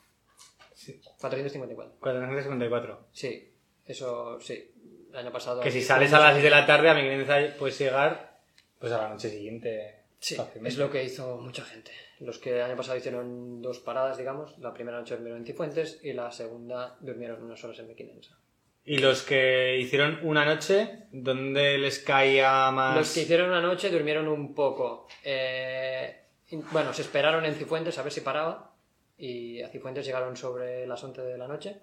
Sí. 0.75 1.01
454. 1.21 1.99
454. 2.01 3.07
Sí, 3.13 3.55
eso 3.87 4.41
sí. 4.41 4.73
El 5.13 5.19
año 5.19 5.31
pasado... 5.31 5.61
Que 5.61 5.71
si 5.71 5.83
sales 5.83 6.13
a 6.13 6.19
las 6.19 6.33
6 6.33 6.43
de 6.43 6.51
la 6.51 6.67
tarde 6.67 6.91
a 6.91 6.95
Mequinenza 6.95 7.39
puedes 7.59 7.79
llegar 7.79 8.41
pues 8.81 8.93
a 8.93 8.99
la 8.99 9.09
noche 9.11 9.31
siguiente. 9.31 10.02
Sí, 10.23 10.37
fácilmente. 10.37 10.69
es 10.69 10.79
lo 10.79 10.89
que 10.89 11.03
hizo 11.03 11.37
mucha 11.39 11.65
gente. 11.65 11.91
Los 12.21 12.39
que 12.39 12.55
el 12.55 12.63
año 12.63 12.77
pasado 12.77 12.97
hicieron 12.97 13.61
dos 13.61 13.81
paradas, 13.81 14.17
digamos, 14.17 14.57
la 14.59 14.73
primera 14.73 14.99
noche 14.99 15.15
durmieron 15.15 15.41
en 15.41 15.47
Cifuentes 15.47 15.99
y 16.05 16.13
la 16.13 16.31
segunda 16.31 16.97
durmieron 17.01 17.43
unas 17.43 17.63
horas 17.65 17.81
en 17.81 17.89
Mequinensa. 17.89 18.39
Y 18.85 18.99
los 18.99 19.23
que 19.23 19.79
hicieron 19.79 20.21
una 20.23 20.45
noche, 20.45 21.07
¿dónde 21.11 21.77
les 21.77 21.99
caía 21.99 22.71
más? 22.71 22.97
Los 22.97 23.13
que 23.13 23.23
hicieron 23.23 23.51
una 23.51 23.61
noche 23.61 23.91
durmieron 23.91 24.29
un 24.29 24.55
poco. 24.55 25.09
Eh, 25.25 26.23
bueno, 26.71 26.93
se 26.93 27.03
esperaron 27.03 27.45
en 27.45 27.55
Cifuentes 27.57 27.99
a 27.99 28.03
ver 28.05 28.13
si 28.13 28.21
paraba 28.21 28.77
y 29.19 29.61
a 29.61 29.69
Cifuentes 29.71 30.07
llegaron 30.07 30.37
sobre 30.37 30.87
las 30.87 31.03
11 31.03 31.21
de 31.23 31.39
la 31.39 31.49
noche 31.49 31.81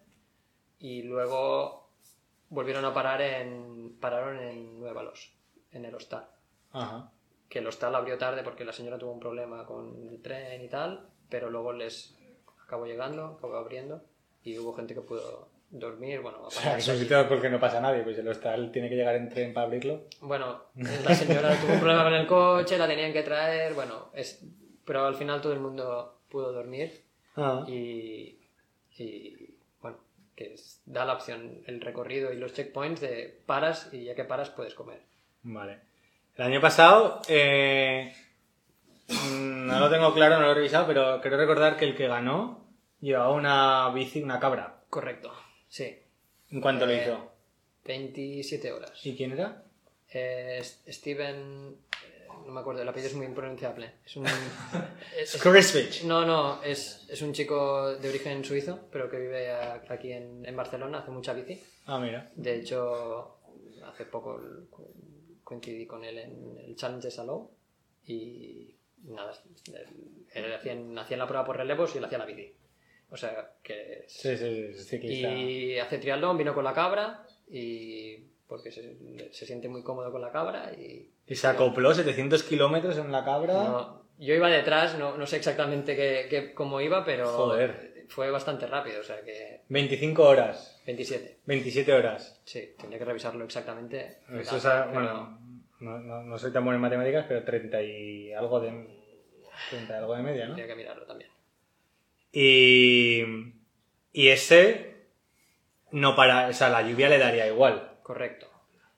y 0.80 1.04
luego 1.04 1.90
volvieron 2.48 2.86
a 2.86 2.94
parar 2.94 3.22
en 3.22 3.98
pararon 4.00 4.40
en 4.40 4.80
Nuevalos, 4.80 5.34
en 5.74 5.84
el 5.84 5.94
hostal. 5.94 6.26
Ajá. 6.72 7.12
Que 7.50 7.60
el 7.60 7.68
hostal 7.68 7.96
abrió 7.96 8.18
tarde 8.18 8.44
porque 8.44 8.64
la 8.64 8.72
señora 8.74 8.98
tuvo 9.00 9.12
un 9.12 9.20
problema 9.20 9.66
con 9.66 10.08
el 10.10 10.22
tren 10.22 10.64
y 10.64 10.68
tal, 10.70 11.08
pero 11.30 11.50
luego 11.50 11.74
les 11.74 12.16
acabó 12.64 12.86
llegando, 12.86 13.26
acabó 13.38 13.56
abriendo 13.58 14.02
y 14.44 14.58
hubo 14.60 14.74
gente 14.74 14.94
que 14.94 15.02
pudo 15.02 15.50
dormir, 15.72 16.22
bueno, 16.22 16.44
O 16.44 16.50
sea, 16.52 16.62
apañarse 16.62 16.80
es 16.82 16.88
un 16.88 16.94
allí. 16.94 17.02
sitio 17.04 17.28
porque 17.30 17.50
no 17.50 17.60
pasa 17.60 17.80
nadie, 17.82 18.02
pues 18.04 18.18
el 18.18 18.28
hostal 18.28 18.72
tiene 18.72 18.90
que 18.90 18.96
llegar 18.96 19.16
en 19.16 19.30
tren 19.30 19.54
para 19.54 19.66
abrirlo. 19.68 20.06
Bueno, 20.22 20.64
la 20.76 21.14
señora 21.16 21.56
tuvo 21.60 21.74
un 21.74 21.80
problema 21.80 22.04
con 22.04 22.14
el 22.14 22.28
coche, 22.28 22.78
la 22.78 22.88
tenían 22.88 23.14
que 23.14 23.24
traer, 23.24 23.74
bueno, 23.74 24.10
es... 24.14 24.44
pero 24.86 25.06
al 25.06 25.16
final 25.16 25.42
todo 25.42 25.54
el 25.54 25.60
mundo 25.60 26.20
pudo 26.30 26.52
dormir 26.54 27.04
Ah. 27.36 27.64
y, 27.68 28.38
y, 28.98 29.56
bueno, 29.82 29.98
que 30.36 30.54
es- 30.56 30.82
da 30.86 31.06
la 31.06 31.14
opción 31.14 31.62
el 31.68 31.80
recorrido 31.82 32.34
y 32.34 32.38
los 32.38 32.54
checkpoints 32.54 33.02
de 33.02 33.40
paras 33.46 33.90
y 33.94 34.04
ya 34.06 34.16
que 34.16 34.26
paras 34.26 34.50
puedes 34.50 34.74
comer. 34.74 35.02
Vale. 35.44 35.80
El 36.40 36.46
año 36.46 36.62
pasado, 36.62 37.22
eh, 37.28 38.14
mm, 39.10 39.68
no 39.68 39.78
lo 39.78 39.90
tengo 39.90 40.14
claro, 40.14 40.36
no 40.40 40.46
lo 40.46 40.52
he 40.52 40.56
revisado, 40.56 40.88
pero 40.88 41.20
quiero 41.20 41.36
recordar 41.36 41.76
que 41.76 41.84
el 41.84 41.98
que 41.98 42.08
ganó 42.08 42.66
llevaba 43.02 43.32
una 43.34 43.90
bici, 43.94 44.24
una 44.24 44.40
cabra. 44.40 44.82
Correcto, 44.90 45.34
sí. 45.68 46.00
¿En 46.52 46.62
cuánto 46.62 46.86
lo 46.86 46.94
Eh, 46.94 47.02
hizo? 47.04 47.30
27 47.84 48.72
horas. 48.72 49.06
¿Y 49.06 49.18
quién 49.18 49.34
era? 49.34 49.64
Eh, 50.14 50.62
Steven. 50.88 51.76
eh, 52.06 52.28
No 52.46 52.54
me 52.54 52.62
acuerdo, 52.62 52.82
el 52.84 52.88
apellido 52.88 53.10
es 53.10 53.18
muy 53.18 53.26
impronunciable. 53.26 53.96
Es 54.06 54.16
un. 54.16 54.26
es- 55.18 55.36
es- 55.36 55.42
Crispich. 55.42 56.04
no, 56.06 56.26
no, 56.26 56.64
es, 56.64 57.06
es 57.10 57.22
un 57.22 57.34
chico 57.34 57.96
de 57.98 58.08
origen 58.08 58.46
suizo, 58.46 58.88
pero 58.94 59.10
que 59.10 59.20
vive 59.20 59.52
aquí 59.90 60.14
en, 60.14 60.46
en 60.46 60.56
Barcelona, 60.56 61.00
hace 61.00 61.12
mucha 61.12 61.34
bici. 61.34 61.62
Ah, 61.86 62.00
mira. 62.00 62.32
De 62.34 62.56
hecho, 62.56 63.40
hace 63.86 64.06
poco 64.06 64.40
coincidí 65.50 65.88
con 65.88 66.04
él 66.06 66.20
en 66.20 66.58
el 66.64 66.76
Challenge 66.76 67.10
Salou 67.10 67.50
y 68.06 68.76
nada, 69.06 69.34
él, 69.74 69.86
él 70.46 70.54
hacía, 70.54 70.78
hacía 71.02 71.18
la 71.18 71.26
prueba 71.28 71.44
por 71.44 71.58
relevos 71.58 71.94
y 71.96 71.98
él 71.98 72.06
hacía 72.06 72.20
la 72.20 72.26
bici. 72.26 72.54
O 73.10 73.18
sea 73.18 73.54
que 73.64 74.04
Sí, 74.08 74.38
sí, 74.38 74.74
sí, 74.76 74.98
y 75.26 75.80
hace 75.80 75.98
triatlón, 75.98 76.38
vino 76.38 76.54
con 76.54 76.64
la 76.64 76.74
cabra 76.74 77.26
y 77.50 78.18
porque 78.48 78.72
se, 78.72 78.96
se 79.32 79.46
siente 79.48 79.68
muy 79.68 79.82
cómodo 79.82 80.12
con 80.12 80.22
la 80.22 80.32
cabra 80.32 80.72
y 80.78 81.10
Y 81.28 81.36
se 81.36 81.48
acopló 81.48 81.94
700 81.96 82.44
kilómetros 82.44 82.98
en 83.00 83.12
la 83.12 83.26
cabra. 83.26 83.54
no- 83.54 84.00
yo 84.20 84.34
iba 84.36 84.50
detrás, 84.50 84.98
no, 85.00 85.16
no 85.18 85.26
sé 85.26 85.38
exactamente 85.38 85.96
qué, 85.96 86.28
qué- 86.30 86.54
cómo 86.54 86.82
iba, 86.82 87.06
pero 87.06 87.26
Joder. 87.30 88.06
fue 88.10 88.30
bastante 88.30 88.68
rápido, 88.68 89.00
o 89.00 89.04
sea 89.04 89.22
que 89.24 89.62
25 89.70 90.24
horas. 90.24 90.79
27. 90.94 91.40
27 91.46 91.94
horas. 91.94 92.42
Sí, 92.46 92.74
tendría 92.78 92.98
que 93.00 93.06
revisarlo 93.06 93.46
exactamente. 93.46 94.20
Eso 94.40 94.58
es, 94.58 94.64
bueno, 94.92 95.40
no, 95.80 96.00
no, 96.00 96.24
no 96.24 96.38
soy 96.40 96.52
tan 96.52 96.64
bueno 96.64 96.78
en 96.78 96.82
matemáticas, 96.82 97.26
pero 97.28 97.44
30 97.44 97.82
y 97.84 98.34
algo 98.34 98.60
de, 98.60 98.70
30 99.70 99.94
y 99.94 99.98
algo 99.98 100.16
de 100.16 100.24
media, 100.24 100.44
¿no? 100.48 100.56
Tendría 100.56 100.68
que 100.68 100.76
mirarlo 100.82 101.06
también. 101.06 101.30
Y, 102.32 103.24
y 104.14 104.28
ese 104.30 104.96
no 105.92 106.16
para, 106.16 106.48
o 106.48 106.54
sea, 106.54 106.70
la 106.70 106.82
lluvia 106.82 107.10
le 107.10 107.18
daría 107.18 107.48
igual. 107.48 107.98
Correcto. 108.04 108.48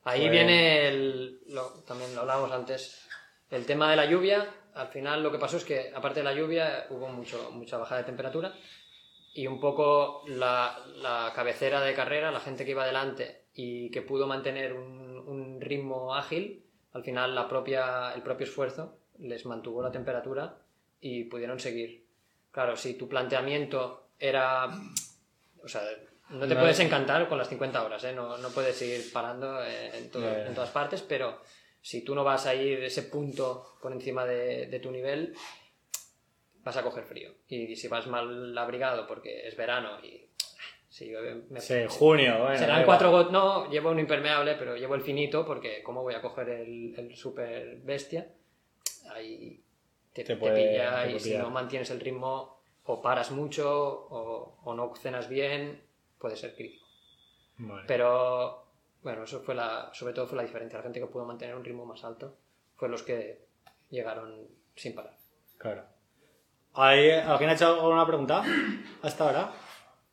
Ahí 0.04 0.22
Pues- 0.22 0.32
viene 0.32 0.88
el. 0.88 1.40
lo- 1.50 1.84
también 1.86 2.14
lo 2.16 2.22
hablábamos 2.22 2.52
antes. 2.52 3.08
El 3.50 3.66
tema 3.66 3.90
de 3.90 3.98
la 3.98 4.06
lluvia. 4.06 4.48
Al 4.74 4.88
final 4.88 5.22
lo 5.22 5.32
que 5.34 5.38
pasó 5.38 5.58
es 5.58 5.66
que, 5.66 5.92
aparte 5.94 6.22
de 6.22 6.24
la 6.24 6.34
lluvia, 6.34 6.86
hubo 6.90 7.10
mucho, 7.10 7.52
mucha 7.52 7.78
bajada 7.78 8.00
de 8.02 8.06
temperatura. 8.06 8.54
Y 9.34 9.48
un 9.48 9.60
poco 9.60 10.24
la, 10.28 10.78
la 10.98 11.32
cabecera 11.34 11.82
de 11.82 11.94
carrera, 11.94 12.32
la 12.32 12.40
gente 12.42 12.66
que 12.66 12.72
iba 12.72 12.84
adelante 12.84 13.44
y 13.56 13.90
que 13.90 14.02
pudo 14.02 14.28
mantener 14.28 14.74
un, 14.74 15.18
un 15.26 15.62
ritmo 15.62 16.14
ágil, 16.16 16.64
al 16.94 17.04
final 17.04 17.34
la 17.34 17.48
propia, 17.48 18.12
el 18.14 18.22
propio 18.22 18.46
esfuerzo 18.46 18.98
les 19.20 19.46
mantuvo 19.46 19.82
la 19.82 19.92
temperatura 19.92 20.58
y 21.00 21.24
pudieron 21.26 21.60
seguir. 21.60 22.04
Claro, 22.52 22.76
si 22.76 22.96
tu 22.96 23.08
planteamiento 23.08 24.08
era. 24.20 24.66
O 25.64 25.68
sea, 25.68 25.82
no 26.32 26.48
te 26.48 26.54
No 26.56 26.60
puedes 26.62 26.80
es- 26.80 26.86
encantar 26.86 27.30
con 27.30 27.38
las 27.38 27.48
50 27.48 27.84
horas, 27.84 28.04
¿eh? 28.04 28.12
no, 28.14 28.38
no 28.38 28.50
puedes 28.50 28.82
ir 28.82 29.12
parando 29.14 29.64
en, 29.64 30.10
todo- 30.12 30.54
todas 30.54 30.72
partes, 30.72 31.02
pero 31.02 31.40
si 31.82 32.02
tú 32.04 32.14
no 32.16 32.24
vas 32.24 32.46
a 32.48 32.54
ir 32.56 32.84
ese 32.84 33.04
punto 33.04 33.76
por 33.82 33.92
encima 33.94 34.26
de, 34.26 34.66
de 34.68 34.80
tu 34.80 34.92
nivel, 34.92 35.34
vas 36.64 36.78
a 36.78 36.84
coger 36.84 37.04
frío. 37.06 37.32
Y 37.48 37.76
si 37.76 37.88
vas 37.88 38.08
mal 38.08 38.58
abrigado 38.58 39.08
porque 39.08 39.48
es 39.48 39.56
verano 39.56 40.00
y 40.04 40.28
si 40.90 41.10
llueve, 41.10 41.44
me- 41.50 41.60
Sí, 41.62 41.76
junio, 41.88 42.40
bueno. 42.40 42.58
serán 42.58 42.84
cuatro 42.86 43.12
gotas. 43.12 43.32
No, 43.32 43.70
llevo 43.70 43.92
un 43.92 44.00
impermeable, 44.00 44.56
pero 44.56 44.76
llevo 44.76 44.96
el 44.96 45.02
finito 45.02 45.46
porque 45.46 45.82
¿cómo 45.84 46.02
voy 46.04 46.14
a 46.16 46.22
coger 46.22 46.50
el, 46.50 46.94
el 46.98 47.16
super 47.16 47.78
bestia? 47.78 48.28
Ahí 49.14 49.64
te, 50.14 50.24
Te 50.24 50.34
te 50.34 50.40
puede- 50.40 50.70
pilla 50.72 51.04
te 51.06 51.12
y 51.14 51.20
si 51.20 51.38
no 51.38 51.50
mantienes 51.50 51.90
el 51.92 52.00
ritmo 52.00 52.62
o 52.84 53.02
paras 53.02 53.32
mucho 53.32 53.70
o, 54.10 54.60
o 54.64 54.74
no 54.74 54.94
cenas 54.96 55.30
bien, 55.30 55.82
puede 56.20 56.36
ser 56.36 56.56
crítico. 56.56 56.86
Vale. 57.58 57.84
Pero 57.88 58.66
bueno, 59.02 59.24
eso 59.24 59.42
fue 59.42 59.56
la, 59.56 59.92
sobre 59.94 60.14
todo 60.14 60.28
fue 60.28 60.36
la 60.38 60.44
diferencia. 60.44 60.78
La 60.80 60.84
gente 60.84 61.00
que 61.00 61.06
pudo 61.08 61.26
mantener 61.26 61.56
un 61.56 61.64
ritmo 61.64 61.86
más 61.86 62.04
alto 62.04 62.38
fue 62.76 62.90
los 62.90 63.04
que 63.04 63.46
llegaron 63.90 64.48
sin 64.76 64.94
parar. 64.96 65.16
Claro. 65.58 65.84
¿Hay, 66.74 67.10
¿Alguien 67.12 67.50
ha 67.50 67.54
hecho 67.54 67.68
alguna 67.82 68.06
pregunta 68.06 68.44
hasta 69.04 69.24
ahora? 69.26 69.52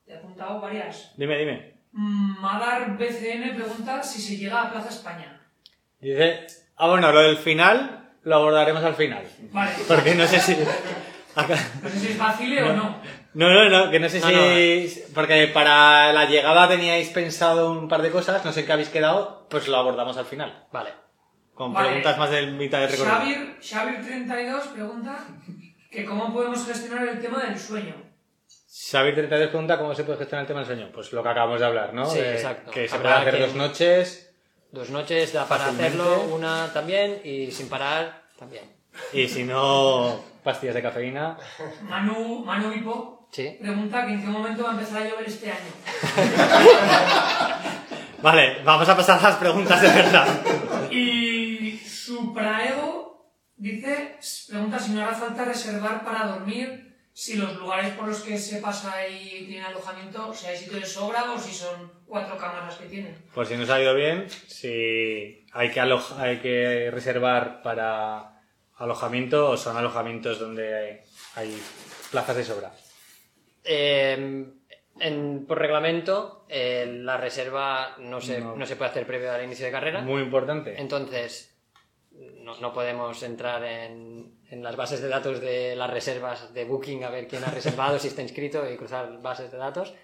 Te 0.05 0.13
he 0.13 0.17
apuntado 0.17 0.61
varias. 0.61 1.13
Dime, 1.17 1.39
dime. 1.39 1.75
Madar 1.93 2.97
BCN 2.97 3.55
pregunta 3.55 4.03
si 4.03 4.21
se 4.21 4.37
llega 4.37 4.63
a 4.63 4.71
Plaza 4.71 4.89
España. 4.89 5.41
Dice. 6.01 6.47
Ah, 6.77 6.89
bueno, 6.89 7.11
lo 7.13 7.21
del 7.21 7.37
final 7.37 8.11
lo 8.23 8.37
abordaremos 8.37 8.83
al 8.85 8.95
final. 8.95 9.25
Vale. 9.53 9.73
Porque 9.87 10.15
no 10.15 10.27
sé 10.27 10.39
si. 10.41 10.53
acá- 11.35 11.57
No 11.83 11.89
sé 11.89 11.99
si 11.99 12.07
es 12.09 12.19
vacile 12.19 12.63
o 12.63 12.73
no. 12.73 13.01
No, 13.35 13.51
no, 13.53 13.69
no, 13.69 13.91
que 13.91 14.01
no 14.01 14.09
sé 14.09 14.21
No, 14.21 14.29
si. 14.29 14.35
no. 14.35 15.15
Porque 15.15 15.47
para 15.49 16.13
la 16.13 16.25
llegada 16.25 16.69
teníais 16.69 17.09
pensado 17.11 17.71
un 17.73 17.89
par 17.89 18.03
de 18.03 18.11
cosas, 18.11 18.45
no 18.45 18.53
sé 18.53 18.65
qué 18.65 18.73
habéis 18.73 18.89
quedado, 18.89 19.47
pues 19.51 19.69
lo 19.69 19.77
abordamos 19.77 20.17
al 20.17 20.25
final. 20.27 20.67
Vale. 20.73 20.91
Con 21.55 21.73
Vale. 21.73 21.89
preguntas 21.89 22.19
más 22.19 22.31
de 22.31 22.47
mitad 22.47 22.81
de 22.81 22.87
recorrido. 22.89 23.17
Xavir, 23.17 23.59
Xavir32 23.61 24.61
pregunta 24.73 25.19
que 25.91 26.05
cómo 26.05 26.33
podemos 26.33 26.65
gestionar 26.67 27.09
el 27.09 27.21
tema 27.21 27.43
del 27.45 27.59
sueño. 27.59 27.95
Xavi 28.91 29.13
32 29.15 29.49
pregunta 29.49 29.79
cómo 29.79 29.95
se 29.95 30.05
puede 30.05 30.19
gestionar 30.19 30.43
el 30.43 30.47
tema 30.49 30.61
del 30.61 30.67
sueño. 30.67 30.91
Pues 30.93 31.13
lo 31.13 31.23
que 31.23 31.29
acabamos 31.29 31.61
de 31.61 31.67
hablar, 31.67 31.95
¿no? 31.95 32.07
Sí, 32.07 32.19
De 32.21 32.35
exacto. 32.35 32.71
Que 32.71 32.89
se 32.89 32.95
Habrá 32.95 33.17
puede 33.17 33.29
hacer 33.29 33.35
que- 33.41 33.47
dos 33.47 33.55
noches 33.57 34.25
Dos 34.71 34.91
noches 34.91 35.33
da 35.33 35.47
para 35.49 35.69
hacerlo, 35.69 36.25
una 36.35 36.71
también 36.75 37.23
y 37.25 37.51
sin 37.51 37.71
parar 37.71 38.25
también. 38.39 38.65
y 39.15 39.27
si 39.27 39.45
no, 39.45 40.21
pastillas 40.45 40.75
de 40.75 40.83
cafeína. 40.83 41.39
Manu, 41.83 42.45
Manu 42.45 42.71
Vipo 42.71 43.27
Sí. 43.33 43.57
pregunta 43.61 44.05
que 44.07 44.13
en 44.13 44.21
qué 44.21 44.27
momento 44.29 44.63
va 44.65 44.71
a 44.71 44.73
empezar 44.75 45.03
a 45.03 45.09
llover 45.09 45.27
este 45.27 45.51
año. 45.51 45.73
Vale, 48.23 48.63
vamos 48.65 48.89
a 48.89 48.97
pasar 48.97 49.19
a 49.19 49.23
las 49.31 49.37
preguntas 49.37 49.81
de 49.81 49.89
verdad. 49.89 50.27
Y 50.91 51.79
Supraego 51.79 53.08
dice, 53.59 54.17
pregunta 54.49 54.79
si 54.79 54.93
no 54.93 55.03
hará 55.03 55.15
falta 55.15 55.45
reservar 55.45 56.05
para 56.05 56.27
dormir, 56.27 56.97
si 57.13 57.37
los 57.37 57.57
lugares 57.57 57.93
por 57.95 58.07
los 58.09 58.21
que 58.21 58.39
se 58.39 58.61
pasa 58.61 59.07
y 59.09 59.45
tienen 59.47 59.65
alojamiento, 59.65 60.33
si 60.33 60.47
hay 60.47 60.57
sitio 60.57 60.79
de 60.79 60.87
sobra 60.87 61.33
o 61.33 61.39
si 61.39 61.53
son 61.53 61.93
cuatro 62.07 62.37
cámaras 62.39 62.67
las 62.67 62.77
que 62.77 62.87
tienen. 62.87 63.17
Por 63.35 63.45
si 63.47 63.57
nos 63.57 63.69
ha 63.71 63.83
ido 63.83 63.95
bien, 63.95 64.29
si 64.31 65.45
hay 65.53 65.71
que, 65.71 65.81
alo- 65.81 66.03
hay 66.19 66.39
que 66.39 66.91
reservar 66.93 67.61
para 67.63 68.41
alojamiento 68.77 69.51
o 69.51 69.57
son 69.57 69.77
alojamientos 69.77 70.39
donde 70.39 70.77
hay, 70.77 71.01
hay 71.35 71.63
plazas 72.13 72.37
de 72.37 72.45
sobra. 72.45 72.73
Eh, 73.65 74.45
en- 75.01 75.45
por 75.47 75.59
reglamento, 75.59 76.47
eh, 76.49 76.87
la 77.03 77.17
reserva 77.17 77.97
no 77.99 78.21
se, 78.21 78.41
No. 78.41 78.57
no. 78.57 78.67
se 78.67 78.77
puede 78.77 78.91
hacer 78.93 79.07
previo 79.07 79.33
al 79.33 79.45
inicio 79.45 79.67
de 79.67 79.73
carrera. 79.73 80.01
Muy 80.03 80.23
importante. 80.23 80.81
Entonces, 80.81 81.58
no, 82.43 82.59
no 82.61 82.73
podemos 82.73 83.23
entrar 83.23 83.63
en, 83.65 84.39
en 84.51 84.63
las 84.63 84.77
bases 84.77 85.01
de 85.01 85.09
datos 85.09 85.41
de 85.41 85.77
las 85.77 85.91
reservas 85.91 86.53
de 86.53 86.65
Booking 86.65 87.05
a 87.05 87.11
ver 87.11 87.29
quién 87.29 87.45
ha 87.45 87.51
reservado, 87.51 87.99
si 87.99 88.09
está 88.09 88.23
inscrito 88.23 88.69
y 88.71 88.77
cruzar 88.77 89.21
bases 89.21 89.51
de 89.51 89.59
datos. 89.59 89.95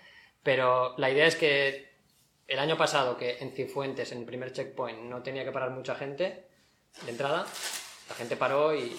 Pero 0.42 0.94
la 0.99 1.11
idea 1.11 1.26
es 1.26 1.37
que 1.37 1.94
el 2.47 2.59
año 2.59 2.76
pasado, 2.76 3.16
que 3.16 3.38
en 3.38 3.52
Cifuentes, 3.52 4.12
en 4.12 4.18
el 4.18 4.25
primer 4.25 4.52
checkpoint, 4.52 5.00
no 5.00 5.23
tenía 5.23 5.44
que 5.44 5.52
parar 5.52 5.71
mucha 5.71 5.94
gente 5.94 6.44
de 7.04 7.11
entrada, 7.11 7.47
la 8.09 8.14
gente 8.14 8.37
paró 8.37 8.75
y 8.75 8.94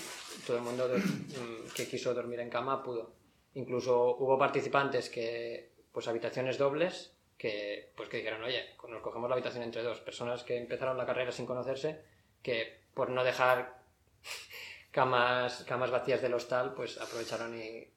todo 0.45 0.57
el 0.57 0.63
mundo 0.63 0.89
mm, 0.89 1.74
que 1.75 1.88
quiso 1.88 2.13
dormir 2.13 2.39
en 2.39 2.50
cama 2.50 2.84
pudo. 2.84 3.13
Incluso 3.53 4.17
hubo 4.17 4.38
participantes 4.38 5.10
que, 5.10 5.72
pues 5.91 6.07
habitaciones 6.07 6.57
dobles, 6.57 7.13
que, 7.38 7.93
pues 7.95 8.10
que 8.10 8.17
dijeron, 8.17 8.43
oye, 8.43 8.75
nos 8.89 9.01
cogemos 9.01 9.29
la 9.29 9.36
habitación 9.36 9.63
entre 9.63 9.84
dos. 9.84 9.99
Personas 9.99 10.43
que 10.43 10.58
empezaron 10.58 10.97
la 10.97 11.06
carrera 11.06 11.32
sin 11.32 11.45
conocerse, 11.45 12.01
que 12.41 12.85
por 12.95 13.10
no 13.12 13.23
dejar 13.23 13.77
camas, 14.91 15.63
camas 15.67 15.91
vacías 15.91 16.21
del 16.21 16.34
hostal, 16.34 16.73
pues 16.73 16.99
aprovecharon 16.99 17.55
y, 17.55 17.88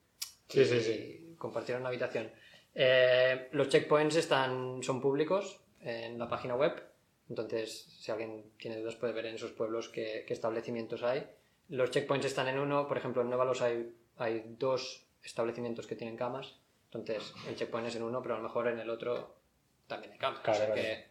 Sí, 0.49 0.61
y 0.61 0.65
sí, 0.65 0.81
sí. 0.81 1.35
compartieron 1.39 1.83
la 1.83 1.89
habitación. 1.91 2.31
Eh, 2.75 3.49
los 3.53 3.69
checkpoints 3.69 4.17
están, 4.17 4.83
son 4.83 5.01
públicos 5.01 5.61
en 5.81 6.19
la 6.19 6.29
página 6.29 6.55
web, 6.55 6.83
entonces 7.29 7.85
si 8.01 8.11
alguien 8.11 8.45
tiene 8.59 8.79
dudas 8.79 8.97
puede 8.97 9.13
ver 9.13 9.27
en 9.27 9.35
esos 9.35 9.53
pueblos 9.53 9.89
qué, 9.89 10.25
qué 10.27 10.35
establecimientos 10.35 11.03
hay. 11.03 11.27
Los 11.69 11.91
checkpoints 11.91 12.27
están 12.27 12.49
en 12.49 12.59
uno, 12.59 12.89
por 12.89 12.97
ejemplo 12.97 13.23
en 13.23 13.29
Nevalos 13.31 13.61
hay, 13.63 13.95
hay 14.17 14.43
dos 14.59 15.05
establecimientos 15.23 15.87
que 15.87 15.97
tienen 15.97 16.17
camas, 16.17 16.55
entonces 16.87 17.35
el 17.47 17.57
checkpoint 17.57 17.89
es 17.89 17.97
en 17.97 18.03
uno, 18.05 18.23
pero 18.23 18.35
a 18.35 18.39
lo 18.39 18.45
mejor 18.45 18.69
en 18.69 18.79
el 18.79 18.89
otro 18.89 19.37
también 19.87 20.13
hay 20.15 20.19
camas. 20.19 20.41
Claro, 20.41 20.59
o 20.59 20.67
sea 20.67 20.75
que 20.75 21.08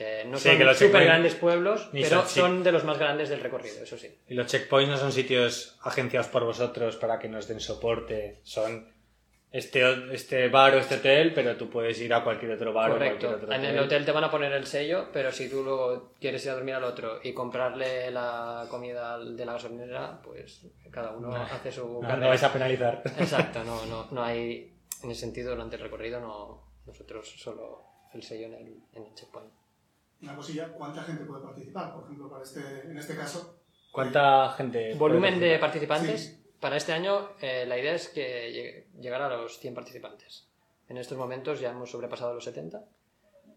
eh, 0.00 0.24
no 0.26 0.36
Sí, 0.38 0.48
son 0.48 0.58
que 0.58 0.64
los 0.64 0.80
checkpoint- 0.80 1.04
grandes 1.04 1.34
pueblos, 1.34 1.88
pero 1.92 2.08
son- 2.08 2.28
sí. 2.28 2.40
son 2.40 2.62
de 2.64 2.72
los 2.72 2.84
más 2.84 2.98
grandes 2.98 3.28
del 3.28 3.40
recorrido, 3.40 3.82
eso 3.82 3.96
sí. 3.98 4.08
Y 4.28 4.34
los 4.34 4.46
checkpoints 4.46 4.90
no 4.90 4.96
son 4.96 5.12
sitios 5.12 5.78
agenciados 5.82 6.28
por 6.28 6.44
vosotros 6.44 6.96
para 6.96 7.18
que 7.18 7.28
nos 7.28 7.46
den 7.48 7.60
soporte. 7.60 8.40
Son 8.42 8.88
este, 9.52 10.14
este 10.14 10.48
bar 10.48 10.74
o 10.76 10.78
este 10.78 10.94
hotel, 10.96 11.34
pero 11.34 11.56
tú 11.56 11.68
puedes 11.68 12.00
ir 12.00 12.14
a 12.14 12.22
cualquier 12.22 12.52
otro 12.52 12.72
bar 12.72 12.90
o 12.90 12.94
Correcto. 12.94 13.26
cualquier 13.26 13.44
otro 13.50 13.52
En 13.56 13.64
el 13.64 13.78
hotel 13.80 14.04
te 14.04 14.12
van 14.12 14.22
a 14.22 14.30
poner 14.30 14.52
el 14.52 14.64
sello, 14.64 15.08
pero 15.12 15.32
si 15.32 15.50
tú 15.50 15.64
luego 15.64 16.12
quieres 16.20 16.44
ir 16.44 16.52
a 16.52 16.54
dormir 16.54 16.74
al 16.76 16.84
otro 16.84 17.18
y 17.22 17.32
comprarle 17.32 18.12
la 18.12 18.66
comida 18.70 19.18
de 19.18 19.44
la 19.44 19.54
gasolinera, 19.54 20.22
pues 20.22 20.64
cada 20.92 21.10
uno 21.10 21.34
hace 21.34 21.72
su 21.72 21.84
No, 21.94 22.00
carrera. 22.00 22.16
no 22.20 22.28
vais 22.28 22.42
a 22.44 22.52
penalizar. 22.52 23.02
Exacto, 23.18 23.64
no, 23.64 23.84
no, 23.86 24.06
no 24.12 24.22
hay, 24.22 24.72
en 25.02 25.10
ese 25.10 25.20
sentido, 25.22 25.50
durante 25.50 25.74
el 25.76 25.82
recorrido, 25.82 26.20
no, 26.20 26.62
nosotros 26.86 27.28
solo 27.36 27.82
el 28.14 28.22
sello 28.22 28.46
en 28.46 28.54
el, 28.54 28.76
en 28.94 29.04
el 29.04 29.14
checkpoint. 29.14 29.50
Una 30.22 30.36
cosilla, 30.36 30.68
¿cuánta 30.68 31.02
gente 31.02 31.24
puede 31.24 31.42
participar? 31.42 31.94
Por 31.94 32.04
ejemplo, 32.04 32.28
para 32.28 32.42
este, 32.44 32.60
en 32.84 32.96
este 32.98 33.16
caso, 33.16 33.56
¿Cuánta 33.92 34.50
gente? 34.56 34.94
Volumen 34.94 35.40
de 35.40 35.58
participantes. 35.58 36.38
Para 36.60 36.76
este 36.76 36.92
año, 36.92 37.30
eh, 37.40 37.64
la 37.66 37.78
idea 37.78 37.94
es 37.94 38.08
que 38.08 38.52
llegue- 38.52 38.86
llegar 39.00 39.20
a 39.22 39.28
los 39.36 39.58
100 39.58 39.74
participantes. 39.74 40.46
En 40.88 40.96
estos 40.98 41.16
momentos 41.18 41.58
ya 41.58 41.70
hemos 41.70 41.90
sobrepasado 41.90 42.34
los 42.34 42.44
70 42.44 42.84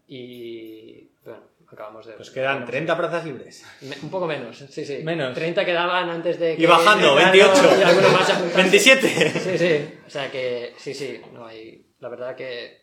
y, 0.08 1.08
bueno, 1.24 1.40
acabamos 1.70 2.06
de... 2.06 2.14
Pues 2.14 2.30
quedan 2.30 2.64
30 2.64 2.96
plazas 2.96 3.24
libres. 3.24 3.64
Me- 3.82 3.96
un 4.02 4.10
poco 4.10 4.26
menos, 4.26 4.58
sí, 4.58 4.84
sí. 4.84 5.02
Menos. 5.04 5.34
30 5.34 5.64
quedaban 5.64 6.08
antes 6.10 6.38
de 6.38 6.56
que... 6.56 6.62
Y 6.62 6.66
bajando, 6.66 7.18
entraran 7.18 7.32
28. 7.32 8.08
y 8.08 8.12
más 8.12 8.26
se 8.26 8.32
apuntasen. 8.32 8.56
27. 8.56 9.30
Sí, 9.40 9.58
sí. 9.58 9.98
O 10.06 10.10
sea 10.10 10.30
que, 10.30 10.74
sí, 10.78 10.94
sí. 10.94 11.20
No 11.32 11.46
hay... 11.46 11.84
La 12.00 12.08
verdad 12.08 12.34
que 12.36 12.82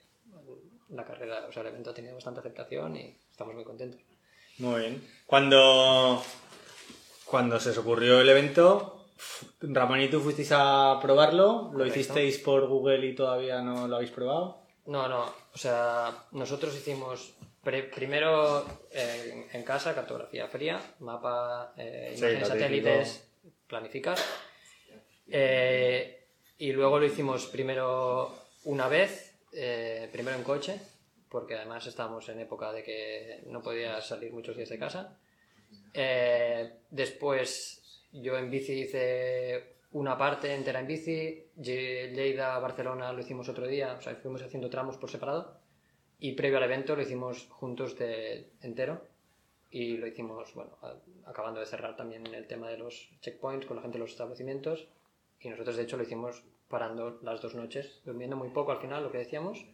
la 0.90 1.06
carrera, 1.06 1.46
o 1.48 1.52
sea, 1.52 1.62
el 1.62 1.70
evento 1.70 1.92
ha 1.92 1.94
tenido 1.94 2.16
bastante 2.16 2.40
aceptación 2.42 2.96
y 2.98 3.18
estamos 3.42 3.56
muy 3.56 3.64
contentos. 3.64 4.00
Muy 4.60 4.80
bien. 4.82 5.08
Cuando, 5.26 6.24
cuando 7.26 7.60
se 7.60 7.72
os 7.72 7.78
ocurrió 7.80 8.22
el 8.22 8.30
evento, 8.30 9.06
Ramón 9.62 10.02
y 10.02 10.10
tú 10.10 10.20
fuisteis 10.20 10.52
a 10.54 11.00
probarlo, 11.02 11.64
lo 11.66 11.72
Correcto. 11.72 12.00
hicisteis 12.00 12.38
por 12.40 12.68
Google 12.68 13.06
y 13.08 13.16
todavía 13.16 13.62
no 13.62 13.88
lo 13.88 13.96
habéis 13.96 14.12
probado. 14.12 14.62
No, 14.86 15.08
no. 15.08 15.24
O 15.54 15.58
sea, 15.58 16.26
nosotros 16.32 16.76
hicimos 16.76 17.34
pre- 17.64 17.84
primero 17.84 18.66
eh, 18.92 19.48
en, 19.54 19.64
casa 19.64 19.96
cartografía 19.96 20.48
fría, 20.48 20.80
mapa, 21.00 21.74
eh, 21.78 22.12
Sí, 22.14 22.20
imágenes 22.20 22.48
satélites, 22.48 23.28
planificar. 23.68 24.18
Eh, 25.28 26.26
y 26.58 26.72
luego 26.74 27.00
lo 27.00 27.06
hicimos 27.06 27.46
primero 27.48 28.36
una 28.66 28.88
vez, 28.88 29.34
eh, 29.54 30.10
primero 30.12 30.38
en 30.38 30.44
coche, 30.44 30.80
porque 31.32 31.56
además 31.56 31.88
estábamos 31.88 32.28
en 32.30 32.40
época 32.42 32.72
de 32.74 32.84
que 32.84 33.44
no 33.48 33.62
podía 33.62 34.00
salir 34.02 34.34
muchos 34.34 34.58
días 34.58 34.70
de 34.70 34.78
casa. 34.78 35.18
Eh, 35.94 36.74
después 36.90 38.04
yo 38.12 38.38
en 38.38 38.52
bici 38.52 38.74
hice 38.82 39.76
una 39.94 40.18
parte 40.18 40.54
entera 40.54 40.82
en 40.82 40.88
bici, 40.88 41.46
Lle- 41.58 42.12
Lleida, 42.14 42.60
Barcelona 42.60 43.14
lo 43.14 43.22
hicimos 43.22 43.48
otro 43.50 43.66
día, 43.66 43.94
o 43.98 44.02
sea, 44.02 44.16
fuimos 44.16 44.42
haciendo 44.44 44.70
tramos 44.70 44.98
por 44.98 45.10
separado. 45.10 45.58
Y 46.20 46.34
previo 46.34 46.58
al 46.58 46.64
evento 46.66 46.96
lo 46.96 47.02
hicimos 47.02 47.48
juntos 47.50 47.98
de 47.98 48.50
entero. 48.62 49.02
Y 49.72 49.96
lo 49.98 50.06
hicimos, 50.06 50.54
bueno, 50.54 50.78
acabando 51.26 51.62
de 51.62 51.66
cerrar 51.66 51.96
también 51.96 52.28
el 52.28 52.46
tema 52.46 52.70
de 52.70 52.78
los 52.78 53.10
checkpoints 53.22 53.66
con 53.66 53.78
la 53.78 53.82
gente 53.82 53.98
de 53.98 54.04
los 54.04 54.12
establecimientos. 54.12 54.86
Y 55.40 55.50
nosotros, 55.50 55.78
de 55.78 55.84
hecho, 55.84 55.96
lo 55.96 56.04
hicimos 56.04 56.44
parando 56.68 57.20
las 57.24 57.42
dos 57.42 57.56
noches, 57.56 58.02
durmiendo 58.06 58.36
muy 58.36 58.50
poco 58.50 58.72
al 58.74 58.80
final, 58.82 59.02
lo 59.02 59.12
que 59.12 59.18
decíamos. 59.20 59.66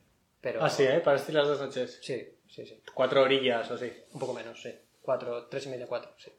Pero... 0.47 0.63
Ah, 0.63 0.69
sí, 0.69 0.83
¿eh? 0.83 1.01
Para 1.01 1.17
las 1.17 1.27
dos 1.47 1.60
noches. 1.60 1.99
Sí, 2.01 2.25
sí, 2.47 2.65
sí. 2.65 2.81
Cuatro 2.93 3.21
orillas 3.23 3.69
o 3.69 3.73
así. 3.73 3.91
Un 4.13 4.19
poco 4.21 4.33
menos, 4.33 4.62
sí. 4.62 4.73
Cuatro, 5.01 5.47
tres 5.47 5.65
y 5.65 5.69
media, 5.69 5.88
cuatro, 5.88 6.13
sí. 6.17 6.31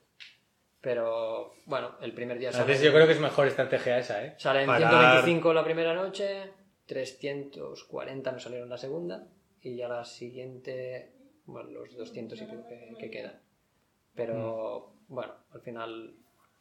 Pero, 0.80 1.52
bueno, 1.66 1.96
el 2.00 2.14
primer 2.14 2.38
día 2.38 2.50
sale, 2.50 2.64
veces 2.64 2.84
yo 2.84 2.92
creo 2.94 3.06
que 3.06 3.12
es 3.12 3.20
mejor 3.20 3.46
estrategia 3.48 3.98
esa, 3.98 4.24
¿eh? 4.24 4.34
sale 4.38 4.62
en 4.62 4.66
Parar- 4.68 4.88
125 4.90 5.52
la 5.52 5.62
primera 5.64 5.92
noche, 5.92 6.50
340 6.86 8.32
nos 8.32 8.42
salieron 8.42 8.70
la 8.70 8.78
segunda, 8.78 9.26
y 9.60 9.76
ya 9.76 9.88
la 9.88 10.04
siguiente, 10.06 11.12
bueno, 11.44 11.68
los 11.70 11.94
200 11.96 12.40
y 12.40 12.44
pico 12.46 12.66
que, 12.66 12.94
que 12.98 13.10
quedan. 13.10 13.40
Pero, 14.14 14.94
Mm. 15.08 15.14
bueno, 15.14 15.34
al 15.52 15.60
final, 15.60 16.14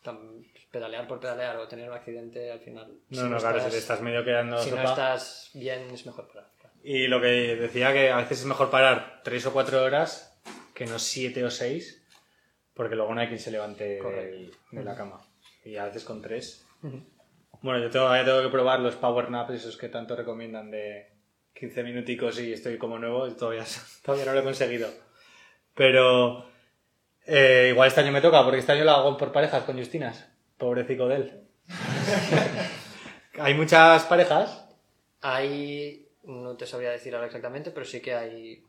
tam- 0.04 0.44
pedalear 0.72 1.08
por 1.08 1.20
pedalear 1.22 1.56
o 1.58 1.68
tener 1.68 1.90
un 1.90 1.96
accidente, 1.96 2.52
al 2.52 2.60
final... 2.60 3.00
No, 3.10 3.22
si 3.24 3.30
no, 3.30 3.38
claro, 3.38 3.54
si 3.60 3.66
estás- 3.66 3.72
te 3.72 3.78
estás 3.78 4.02
medio 4.02 4.24
quedando 4.26 4.58
si 4.58 4.72
no 4.72 4.78
sopa. 4.78 4.90
estás 4.90 5.52
bien, 5.54 5.82
es 5.92 6.06
mejor 6.06 6.28
parar. 6.28 6.52
Y 6.90 7.08
lo 7.08 7.20
que 7.20 7.58
decía 7.58 7.92
que 7.92 8.12
a 8.12 8.16
veces 8.16 8.40
es 8.40 8.46
mejor 8.46 8.70
parar 8.70 9.20
tres 9.22 9.46
o 9.46 9.52
cuatro 9.52 9.84
horas 9.84 10.40
que 10.74 10.86
no 10.86 11.00
siete 11.00 11.44
o 11.44 11.52
seis, 11.52 12.02
porque 12.74 12.96
luego 12.96 13.14
no 13.14 13.20
hay 13.20 13.28
quien 13.28 13.42
se 13.42 13.52
levante 13.52 13.98
Correcto. 13.98 14.58
de 14.72 14.84
la 14.86 14.96
cama. 14.96 15.20
Y 15.66 15.76
a 15.76 15.84
veces 15.84 16.06
con 16.06 16.22
tres. 16.22 16.66
Bueno, 17.62 17.80
yo 17.80 17.90
todavía 17.90 18.24
tengo 18.24 18.42
que 18.42 18.48
probar 18.48 18.80
los 18.80 18.96
power 18.96 19.30
naps, 19.30 19.56
esos 19.56 19.76
que 19.76 19.90
tanto 19.90 20.16
recomiendan 20.16 20.72
de 20.72 21.12
15 21.56 21.84
minuticos 21.84 22.40
y 22.40 22.54
estoy 22.54 22.78
como 22.78 22.98
nuevo, 22.98 23.28
y 23.28 23.32
todavía, 23.32 23.66
todavía 24.02 24.28
no 24.28 24.32
lo 24.36 24.40
he 24.40 24.44
conseguido. 24.44 24.88
Pero 25.76 26.50
eh, 27.26 27.68
igual 27.72 27.90
este 27.90 28.00
año 28.00 28.14
me 28.14 28.22
toca, 28.22 28.46
porque 28.46 28.60
este 28.60 28.72
año 28.72 28.86
lo 28.86 28.92
hago 28.92 29.18
por 29.18 29.34
parejas 29.34 29.64
con 29.64 29.78
Justinas. 29.78 30.26
Pobrecico 30.58 31.10
de 31.10 31.16
él. 31.18 31.42
¿Hay 33.40 33.56
muchas 33.56 34.06
parejas? 34.06 34.70
Hay, 35.20 36.07
no 36.28 36.56
te 36.56 36.68
sabría 36.68 36.92
decir 36.92 37.14
ahora 37.16 37.28
exactamente, 37.28 37.72
pero 37.72 37.86
sí 37.86 38.00
que 38.02 38.14
hay, 38.14 38.64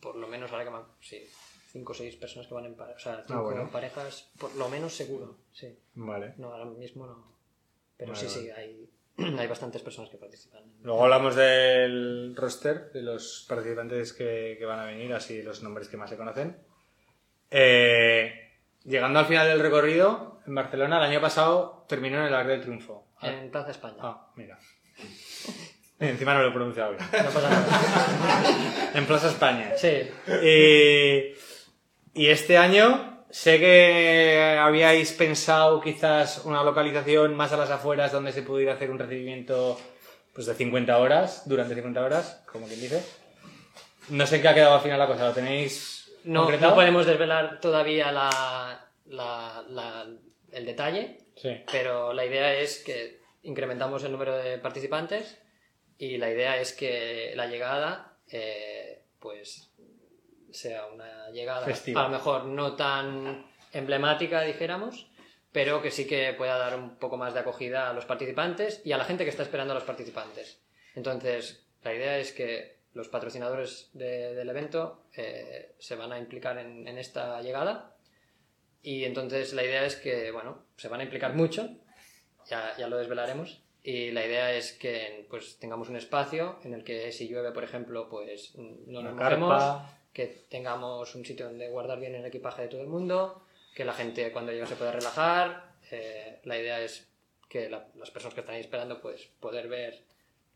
por 0.00 0.16
lo 0.16 0.26
menos 0.26 0.50
ahora 0.52 0.64
que 0.64 0.70
me, 0.70 0.78
sí, 1.00 1.22
cinco 1.70 1.92
o 1.92 1.94
seis 1.94 2.16
personas 2.16 2.46
que 2.48 2.54
van 2.54 2.66
en 2.66 2.74
pareja, 2.74 2.96
o 2.96 3.00
sea, 3.00 3.24
cinco 3.26 3.42
bueno. 3.42 3.68
parejas, 3.70 4.30
por 4.38 4.54
lo 4.56 4.68
menos 4.68 4.94
seguro, 4.94 5.36
sí. 5.52 5.76
Vale. 5.94 6.34
No, 6.38 6.52
ahora 6.52 6.64
mismo 6.66 7.06
no. 7.06 7.34
Pero 7.96 8.12
Vale, 8.12 8.28
sí, 8.28 8.40
sí, 8.40 8.50
hay, 8.50 8.88
hay 9.38 9.46
bastantes 9.46 9.82
personas 9.82 10.10
que 10.10 10.16
participan. 10.16 10.62
Luego 10.82 11.04
hablamos 11.04 11.34
del 11.36 12.34
roster, 12.36 12.90
de 12.92 13.02
los 13.02 13.44
participantes 13.48 14.12
que, 14.12 14.56
que 14.58 14.64
van 14.64 14.80
a 14.80 14.84
venir, 14.86 15.12
así 15.14 15.42
los 15.42 15.62
nombres 15.62 15.88
que 15.88 15.96
más 15.96 16.10
se 16.10 16.16
conocen. 16.16 16.56
Eh, 17.50 18.52
llegando 18.84 19.18
al 19.20 19.26
final 19.26 19.46
del 19.48 19.60
recorrido, 19.60 20.40
en 20.46 20.54
Barcelona, 20.54 20.98
el 20.98 21.10
año 21.10 21.20
pasado 21.20 21.84
terminó 21.88 22.18
en 22.18 22.24
el 22.26 22.34
Arc 22.34 22.48
del 22.48 22.60
Triunfo. 22.62 23.06
Ah, 23.18 23.30
En 23.30 23.50
Plaza 23.50 23.70
España. 23.70 23.96
ah, 24.00 24.32
mira. 24.36 24.58
Encima 26.00 26.34
no 26.34 26.42
lo 26.42 26.48
he 26.48 26.52
pronunciado 26.52 26.90
bien. 26.92 27.02
No 27.12 27.30
pasa 27.30 27.48
nada. 27.50 27.66
En 28.94 29.06
Plaza 29.06 29.28
España. 29.28 29.72
Sí, 29.76 30.08
Y, 30.42 31.34
y 32.22 32.28
este 32.28 32.56
año 32.56 33.24
sé 33.30 33.58
que 33.58 34.56
habíais 34.60 35.12
pensado 35.12 35.80
quizás 35.80 36.42
una 36.44 36.62
localización 36.62 37.34
más 37.34 37.52
a 37.52 37.56
las 37.56 37.70
afueras 37.70 38.12
donde 38.12 38.30
se 38.32 38.42
pudiera 38.42 38.74
hacer 38.74 38.90
un 38.90 38.98
recibimiento 39.00 39.80
pues, 40.32 40.46
de 40.46 40.54
50 40.54 40.96
horas, 40.98 41.42
durante 41.46 41.74
50 41.74 42.02
horas, 42.02 42.42
como 42.50 42.66
quien 42.66 42.80
dice. 42.80 43.02
No 44.10 44.26
sé 44.26 44.36
en 44.36 44.42
qué 44.42 44.48
ha 44.48 44.54
quedado 44.54 44.74
al 44.76 44.80
final 44.82 44.98
la 44.98 45.06
cosa, 45.08 45.26
¿lo 45.26 45.32
tenéis 45.32 46.12
no, 46.24 46.42
concretado? 46.42 46.70
no 46.70 46.76
podemos 46.76 47.06
desvelar 47.06 47.58
todavía 47.60 48.12
la, 48.12 48.88
la- 49.06 49.64
la- 49.68 50.06
el 50.52 50.66
detalle, 50.66 51.18
Sí. 51.36 51.64
pero 51.72 52.12
la 52.12 52.24
idea 52.24 52.54
es 52.54 52.78
que 52.84 53.20
incrementamos 53.42 54.04
el 54.04 54.12
número 54.12 54.36
de 54.36 54.58
participantes 54.58 55.38
y 55.98 56.18
la 56.18 56.30
idea 56.30 56.60
es 56.60 56.72
que 56.72 57.32
la 57.36 57.46
llegada 57.46 58.16
eh, 58.30 59.02
pues 59.20 59.70
sea 60.50 60.86
una 60.86 61.30
llegada 61.30 61.64
Festiva. 61.66 62.02
a 62.02 62.04
lo 62.04 62.10
mejor 62.10 62.44
no 62.46 62.74
tan 62.76 63.46
emblemática 63.72 64.42
dijéramos 64.42 65.08
pero 65.52 65.80
que 65.82 65.90
sí 65.92 66.06
que 66.06 66.32
pueda 66.34 66.56
dar 66.58 66.76
un 66.78 66.96
poco 66.96 67.16
más 67.16 67.32
de 67.34 67.40
acogida 67.40 67.88
a 67.90 67.92
los 67.92 68.04
participantes 68.06 68.80
y 68.84 68.92
a 68.92 68.96
la 68.98 69.04
gente 69.04 69.24
que 69.24 69.30
está 69.30 69.42
esperando 69.44 69.72
a 69.72 69.74
los 69.76 69.84
participantes 69.84 70.60
entonces 70.94 71.66
la 71.82 71.94
idea 71.94 72.18
es 72.18 72.32
que 72.32 72.78
los 72.94 73.08
patrocinadores 73.08 73.90
de- 73.92 74.34
del 74.34 74.48
evento 74.48 75.06
eh, 75.16 75.74
se 75.78 75.96
van 75.96 76.12
a 76.12 76.18
implicar 76.18 76.58
en, 76.58 76.86
en 76.86 76.98
esta 76.98 77.40
llegada 77.42 77.96
y 78.82 79.04
entonces 79.04 79.52
la 79.54 79.64
idea 79.64 79.84
es 79.86 79.96
que, 79.96 80.30
bueno, 80.30 80.66
se 80.76 80.88
van 80.88 81.00
a 81.00 81.04
implicar 81.04 81.32
mucho, 81.34 81.68
ya, 82.46 82.76
ya 82.76 82.86
lo 82.86 82.98
desvelaremos, 82.98 83.62
y 83.84 84.10
la 84.10 84.26
idea 84.26 84.52
es 84.52 84.72
que 84.72 85.26
pues 85.30 85.58
tengamos 85.58 85.88
un 85.90 85.96
espacio 85.96 86.58
en 86.64 86.74
el 86.74 86.82
que 86.82 87.12
si 87.12 87.28
llueve, 87.28 87.52
por 87.52 87.62
ejemplo, 87.64 88.08
pues 88.08 88.52
no 88.56 89.02
nos 89.02 89.12
mojemos, 89.14 89.62
que 90.12 90.26
tengamos 90.48 91.14
un 91.14 91.24
sitio 91.24 91.46
donde 91.46 91.68
guardar 91.68 92.00
bien 92.00 92.14
el 92.14 92.24
equipaje 92.24 92.62
de 92.62 92.68
todo 92.68 92.80
el 92.80 92.86
mundo, 92.88 93.44
que 93.74 93.84
la 93.84 93.92
gente 93.92 94.32
cuando 94.32 94.50
llegue 94.52 94.66
se 94.66 94.76
pueda 94.76 94.90
relajar. 94.92 95.74
eh, 95.90 96.38
la 96.44 96.58
idea 96.58 96.80
es 96.80 97.06
que 97.48 97.68
la- 97.68 97.86
las 97.96 98.10
personas 98.10 98.32
que 98.34 98.40
están 98.40 98.54
ahí 98.54 98.62
esperando, 98.62 99.00
pues 99.02 99.28
poder 99.38 99.68
ver 99.68 100.00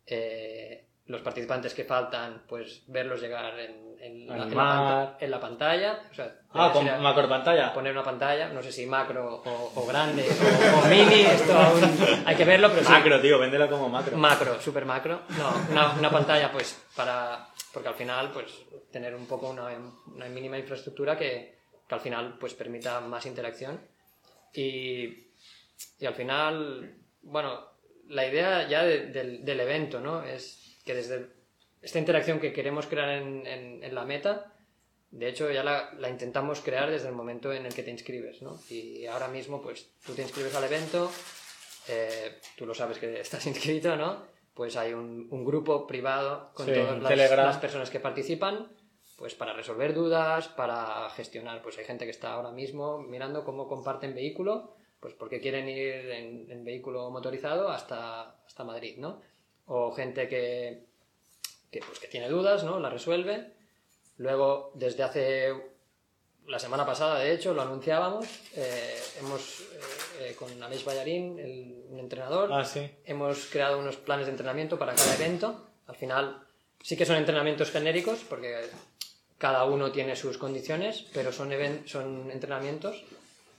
eh, 0.06 0.84
los 1.08 1.20
participantes 1.22 1.74
que 1.74 1.84
faltan, 1.84 2.42
pues 2.48 2.82
verlos 2.86 3.20
llegar 3.20 3.58
en, 3.58 3.96
en 4.00 4.26
la, 4.26 4.34
en 4.34 4.38
la 4.38 4.44
Animar. 4.44 4.66
panta- 4.76 5.24
en 5.24 5.30
la 5.30 5.40
pantalla. 5.40 6.02
O 6.10 6.14
sea, 6.14 6.34
Ah, 6.52 6.70
con 6.72 6.84
macro 7.02 7.28
pantalla. 7.28 7.72
poner 7.74 7.92
una 7.92 8.04
pantalla, 8.04 8.48
no 8.50 8.62
sé 8.62 8.70
si 8.72 8.86
macro 8.86 9.42
o, 9.44 9.72
o 9.74 9.86
grande 9.86 10.24
o, 10.28 10.78
o 10.78 10.88
mini, 10.88 11.22
esto 11.22 11.52
aún 11.58 11.82
hay 12.26 12.36
que 12.36 12.44
verlo, 12.44 12.68
pero 12.70 12.84
sí. 12.84 12.90
Macro, 12.92 13.20
tío, 13.20 13.38
véndelo 13.38 13.68
como 13.68 13.88
macro. 13.88 14.16
Macro, 14.16 14.60
super 14.60 14.84
macro. 14.84 15.22
No, 15.36 15.52
una, 15.70 15.92
una 15.94 16.10
pantalla 16.10 16.50
pues 16.52 16.80
para... 16.94 17.48
Porque 17.72 17.88
al 17.88 17.94
final 17.94 18.30
pues 18.32 18.46
tener 18.90 19.14
un 19.14 19.26
poco 19.26 19.50
una, 19.50 19.66
una 20.06 20.26
mínima 20.26 20.58
infraestructura 20.58 21.16
que, 21.18 21.58
que 21.86 21.94
al 21.94 22.00
final 22.00 22.36
pues 22.38 22.54
permita 22.54 23.00
más 23.00 23.24
interacción. 23.26 23.78
Y, 24.54 25.04
y 26.00 26.06
al 26.06 26.14
final, 26.14 26.94
bueno, 27.22 27.60
la 28.08 28.26
idea 28.26 28.66
ya 28.68 28.82
de- 28.84 29.06
del, 29.08 29.44
del 29.44 29.60
evento, 29.60 30.00
¿no? 30.00 30.22
Es 30.22 30.67
que 30.88 30.94
desde 30.94 31.28
esta 31.82 31.98
interacción 31.98 32.40
que 32.40 32.54
queremos 32.54 32.86
crear 32.86 33.10
en, 33.10 33.46
en- 33.46 33.84
en 33.84 33.94
la 33.94 34.04
meta, 34.06 34.54
de 35.10 35.28
hecho 35.28 35.50
ya 35.50 35.62
la, 35.62 35.92
la 35.98 36.08
intentamos 36.08 36.60
crear 36.60 36.90
desde 36.90 37.08
el 37.08 37.14
momento 37.14 37.52
en 37.52 37.66
el 37.66 37.74
que 37.74 37.82
te 37.82 37.90
inscribes, 37.90 38.40
¿no? 38.40 38.58
Y 38.70 39.04
ahora 39.06 39.28
mismo 39.28 39.60
pues 39.60 39.90
tú 40.06 40.14
te 40.14 40.22
inscribes 40.22 40.54
al 40.54 40.64
evento, 40.64 41.10
eh, 41.88 42.38
tú 42.56 42.64
lo 42.66 42.74
sabes 42.74 42.98
que 42.98 43.20
estás 43.20 43.46
inscrito, 43.52 43.96
¿no? 43.96 44.22
Pues 44.54 44.76
hay 44.76 44.92
un, 44.94 45.28
un 45.30 45.44
grupo 45.44 45.86
privado 45.86 46.50
con 46.54 46.66
Sí, 46.66 46.72
todas 46.74 47.02
las 47.46 47.58
personas 47.58 47.90
que 47.90 48.00
participan, 48.00 48.72
pues 49.18 49.34
para 49.34 49.52
resolver 49.52 49.92
dudas, 49.94 50.48
para 50.48 51.10
gestionar, 51.10 51.60
pues 51.62 51.76
hay 51.78 51.84
gente 51.84 52.04
que 52.06 52.10
está 52.12 52.32
ahora 52.32 52.50
mismo 52.50 52.98
mirando 52.98 53.44
cómo 53.44 53.68
comparten 53.68 54.14
vehículo, 54.14 54.74
pues 55.00 55.14
porque 55.14 55.40
quieren 55.40 55.68
ir 55.68 56.10
en, 56.10 56.50
en 56.50 56.64
vehículo 56.64 57.10
motorizado 57.10 57.68
hasta, 57.68 58.42
hasta 58.46 58.64
Madrid, 58.64 58.96
¿no? 58.98 59.20
O 59.68 59.92
gente 59.92 60.28
que, 60.28 60.84
que, 61.70 61.80
pues, 61.80 61.98
que 61.98 62.08
tiene 62.08 62.28
dudas, 62.28 62.64
¿no? 62.64 62.80
La 62.80 62.90
resuelve. 62.90 63.52
Luego, 64.16 64.72
desde 64.74 65.02
hace 65.02 65.54
la 66.46 66.58
semana 66.58 66.86
pasada, 66.86 67.18
de 67.20 67.32
hecho, 67.34 67.52
lo 67.52 67.60
anunciábamos, 67.62 68.26
eh, 68.56 68.98
hemos, 69.20 69.60
eh, 69.60 69.64
eh, 70.20 70.34
con 70.34 70.60
Aleix 70.62 70.82
Ballarín, 70.84 71.38
el, 71.38 71.84
un 71.90 71.98
entrenador, 72.00 72.50
Ah, 72.50 72.64
sí. 72.64 72.90
hemos 73.04 73.46
creado 73.46 73.78
unos 73.78 73.96
planes 73.96 74.26
de 74.26 74.32
entrenamiento 74.32 74.78
para 74.78 74.94
cada 74.94 75.14
evento. 75.14 75.66
Al 75.86 75.96
final, 75.96 76.42
sí 76.82 76.96
que 76.96 77.04
son 77.04 77.16
entrenamientos 77.16 77.70
genéricos, 77.70 78.20
porque 78.26 78.62
cada 79.36 79.66
uno 79.66 79.92
tiene 79.92 80.16
sus 80.16 80.38
condiciones, 80.38 81.04
pero 81.12 81.32
son, 81.32 81.52
son 81.86 82.30
entrenamientos 82.30 83.04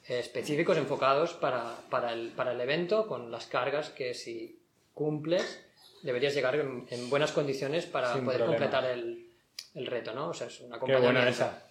específicos, 0.07 0.75
enfocados 0.77 1.33
para, 1.35 1.75
para, 1.91 2.11
el, 2.13 2.29
para 2.29 2.53
el 2.53 2.59
evento, 2.61 3.05
con 3.05 3.29
las 3.29 3.45
cargas 3.45 3.91
que 3.91 4.15
si 4.15 4.59
cumples, 4.95 5.63
deberías 6.03 6.33
llegar 6.33 6.55
en, 6.55 6.85
en 6.89 7.09
buenas 7.09 7.31
condiciones 7.31 7.85
para 7.85 8.13
Sin 8.13 8.25
poder 8.25 8.39
problema. 8.39 8.65
completar 8.65 8.91
el, 8.91 9.27
el 9.75 9.85
reto, 9.88 10.13
¿no? 10.13 10.29
O 10.29 10.33
sea, 10.33 10.47
es 10.47 10.59
un 10.62 10.69
Qué 10.69 10.75
acompañamiento. 10.75 11.13
buena 11.13 11.29
esa. 11.29 11.63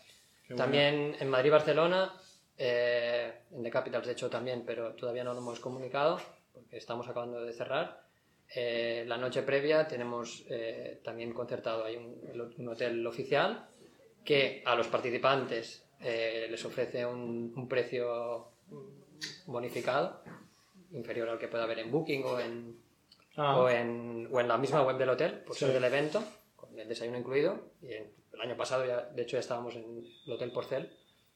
Qué 0.47 0.55
buena. 0.55 0.65
También 0.65 1.17
en 1.19 1.29
Madrid, 1.29 1.51
Barcelona, 1.51 2.15
eh, 2.57 3.33
en 3.53 3.63
The 3.63 3.71
Capitals 3.71 4.07
de 4.07 4.13
hecho 4.13 4.29
también, 4.31 4.63
pero 4.67 4.93
todavía 4.95 5.25
no 5.25 5.33
lo 5.35 5.41
hemos 5.41 5.61
comunicado 5.61 6.21
porque 6.53 6.77
estamos 6.77 7.09
acabando 7.09 7.45
de 7.45 7.53
cerrar. 7.53 8.03
Eh, 8.55 9.05
la 9.07 9.19
noche 9.19 9.43
previa 9.43 9.87
tenemos 9.87 10.43
eh, 10.49 11.01
también 11.05 11.33
concertado 11.35 11.85
hay 11.85 11.97
un, 11.97 12.53
un 12.57 12.69
hotel 12.69 13.07
oficial 13.07 13.69
que 14.25 14.63
a 14.65 14.75
los 14.75 14.87
participantes 14.89 15.85
eh, 16.01 16.47
les 16.51 16.65
ofrece 16.65 17.05
un, 17.05 17.53
un 17.55 17.69
precio 17.69 18.49
bonificado 19.47 20.23
inferior 20.93 21.29
al 21.29 21.39
que 21.39 21.49
pueda 21.49 21.65
haber 21.65 21.81
en 21.81 21.91
Booking 21.91 22.25
o 22.25 22.41
en, 22.41 22.77
Ah, 23.39 23.57
o, 23.57 23.69
en, 23.71 24.29
o 24.33 24.41
en 24.41 24.49
la 24.49 24.59
misma 24.59 24.83
web 24.83 24.99
del 24.99 25.09
hotel, 25.11 25.41
por 25.47 25.55
Sí. 25.57 25.65
ser 25.65 25.73
del 25.75 25.85
evento, 25.85 26.23
con 26.57 26.79
el 26.79 26.89
desayuno 26.89 27.17
incluido. 27.19 27.71
Y 27.81 27.93
en- 27.95 28.13
el 28.35 28.41
año 28.43 28.57
pasado, 28.57 28.85
ya, 28.85 29.01
de 29.03 29.23
hecho, 29.23 29.37
ya 29.37 29.41
estábamos 29.41 29.75
en 29.77 30.05
el 30.27 30.33
Hotel 30.33 30.53
Porcel, 30.53 30.91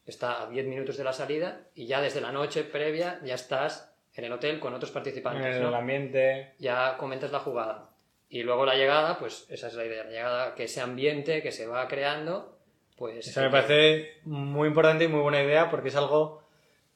está 0.07 0.43
a 0.43 0.49
10 0.49 0.67
minutos 0.67 0.97
de 0.97 1.05
la 1.05 1.13
salida 1.13 1.69
y 1.75 1.87
ya 1.87 2.01
desde 2.01 2.21
la 2.21 2.31
noche 2.33 2.63
previa 2.65 3.21
ya 3.25 3.35
estás 3.35 3.93
en 4.15 4.25
el 4.25 4.33
hotel 4.33 4.61
con 4.61 4.75
otros 4.75 4.91
en 4.91 4.95
participantes. 4.95 5.57
el 5.57 5.63
¿no? 5.63 5.75
ambiente. 5.75 6.55
Ya 6.59 6.97
comentas 6.99 7.33
la 7.33 7.39
jugada. 7.41 7.89
Y 8.29 8.43
luego 8.45 8.65
la 8.67 8.75
llegada, 8.75 9.19
pues 9.19 9.47
esa 9.51 9.67
es 9.69 9.75
la 9.75 9.85
idea, 9.85 10.05
la 10.05 10.11
llegada, 10.11 10.55
que 10.55 10.65
ese 10.65 10.81
ambiente 10.81 11.43
que 11.43 11.51
se 11.53 11.67
va 11.67 11.87
creando, 11.89 12.59
pues... 12.97 13.27
Eso 13.29 13.41
me 13.41 13.51
parece 13.51 14.19
muy 14.25 14.69
importante 14.69 15.05
y 15.05 15.09
muy 15.09 15.21
buena 15.21 15.43
idea 15.43 15.71
porque 15.71 15.89
es 15.89 15.97
algo 15.97 16.43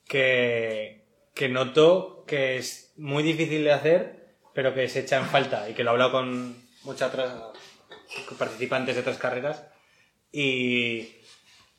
que, 0.06 1.04
que 1.34 1.48
noto 1.48 2.24
que 2.26 2.56
es 2.56 2.92
muy 2.96 3.22
difícil 3.22 3.64
de 3.64 3.72
hacer, 3.72 4.15
pero 4.56 4.72
que 4.72 4.88
se 4.88 5.00
echa 5.00 5.18
en 5.18 5.26
falta 5.26 5.68
y 5.68 5.74
que 5.74 5.84
lo 5.84 5.90
he 5.90 5.92
hablado 5.92 6.12
con 6.12 6.56
muchas 6.84 7.12
otras 7.12 7.30
participantes 8.38 8.94
de 8.94 9.02
otras 9.02 9.18
carreras. 9.18 9.66
Y 10.32 11.10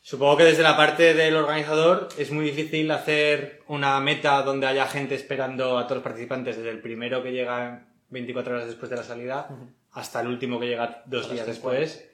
supongo 0.03 0.37
que 0.37 0.43
desde 0.43 0.61
la 0.61 0.77
parte 0.77 1.15
del 1.15 1.35
organizador 1.35 2.07
es 2.19 2.29
muy 2.29 2.45
difícil 2.45 2.91
hacer 2.91 3.63
una 3.67 3.99
meta 3.99 4.43
donde 4.43 4.67
haya 4.67 4.85
gente 4.85 5.15
esperando 5.15 5.79
a 5.79 5.85
todos 5.85 5.97
los 5.97 6.03
participantes 6.03 6.57
desde 6.57 6.69
el 6.69 6.79
primero 6.79 7.23
que 7.23 7.31
llega 7.31 7.87
24 8.09 8.53
horas 8.53 8.67
después 8.67 8.91
de 8.91 8.97
la 8.97 9.03
salida 9.03 9.49
hasta 9.93 10.21
el 10.21 10.27
último 10.27 10.59
que 10.59 10.67
llega 10.67 11.01
dos 11.07 11.31
días 11.31 11.47
50. 11.47 11.51
después. 11.51 12.11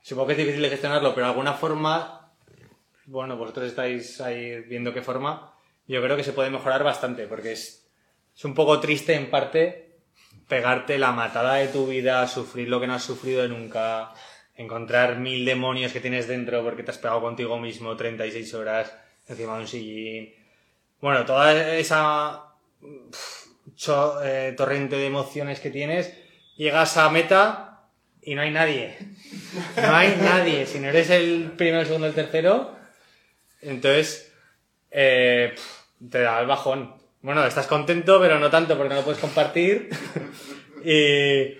Supongo 0.00 0.28
que 0.28 0.32
es 0.32 0.38
difícil 0.38 0.62
de 0.62 0.70
gestionarlo, 0.70 1.14
pero 1.14 1.26
de 1.26 1.32
alguna 1.32 1.52
forma, 1.52 2.32
bueno, 3.04 3.36
vosotros 3.36 3.66
estáis 3.66 4.18
ahí 4.22 4.62
viendo 4.62 4.94
qué 4.94 5.02
forma, 5.02 5.52
yo 5.86 6.02
creo 6.02 6.16
que 6.16 6.24
se 6.24 6.32
puede 6.32 6.48
mejorar 6.48 6.82
bastante, 6.82 7.26
porque 7.26 7.52
es 7.52 7.80
es 8.40 8.44
un 8.46 8.54
poco 8.54 8.80
triste 8.80 9.14
en 9.14 9.30
parte 9.30 9.89
pegarte 10.50 10.98
la 10.98 11.12
matada 11.12 11.54
de 11.54 11.68
tu 11.68 11.86
vida, 11.86 12.26
sufrir 12.26 12.68
lo 12.68 12.80
que 12.80 12.86
no 12.86 12.94
has 12.94 13.04
sufrido 13.04 13.48
nunca, 13.48 14.12
encontrar 14.56 15.18
mil 15.18 15.46
demonios 15.46 15.92
que 15.92 16.00
tienes 16.00 16.28
dentro 16.28 16.62
porque 16.62 16.82
te 16.82 16.90
has 16.90 16.98
pegado 16.98 17.22
contigo 17.22 17.58
mismo 17.58 17.96
36 17.96 18.52
horas 18.52 18.94
encima 19.26 19.54
de 19.54 19.60
un 19.60 19.68
sillín. 19.68 20.34
Bueno, 21.00 21.24
toda 21.24 21.78
esa 21.78 22.42
eh, 24.24 24.54
torrente 24.56 24.96
de 24.96 25.06
emociones 25.06 25.60
que 25.60 25.70
tienes, 25.70 26.12
llegas 26.56 26.98
a 26.98 27.08
meta 27.08 27.88
y 28.20 28.34
no 28.34 28.42
hay 28.42 28.50
nadie. 28.50 28.98
No 29.76 29.94
hay 29.94 30.16
nadie. 30.20 30.66
Si 30.66 30.78
no 30.80 30.88
eres 30.88 31.08
el 31.10 31.52
primero, 31.56 31.80
el 31.80 31.86
segundo, 31.86 32.06
el 32.08 32.14
tercero, 32.14 32.76
entonces 33.62 34.32
eh, 34.90 35.54
te 36.10 36.20
da 36.20 36.40
el 36.40 36.46
bajón. 36.46 36.99
Bueno, 37.22 37.44
estás 37.44 37.66
contento, 37.66 38.18
pero 38.18 38.38
no 38.38 38.48
tanto 38.48 38.78
porque 38.78 38.88
no 38.88 39.00
lo 39.00 39.04
puedes 39.04 39.20
compartir. 39.20 39.90
y, 40.84 41.58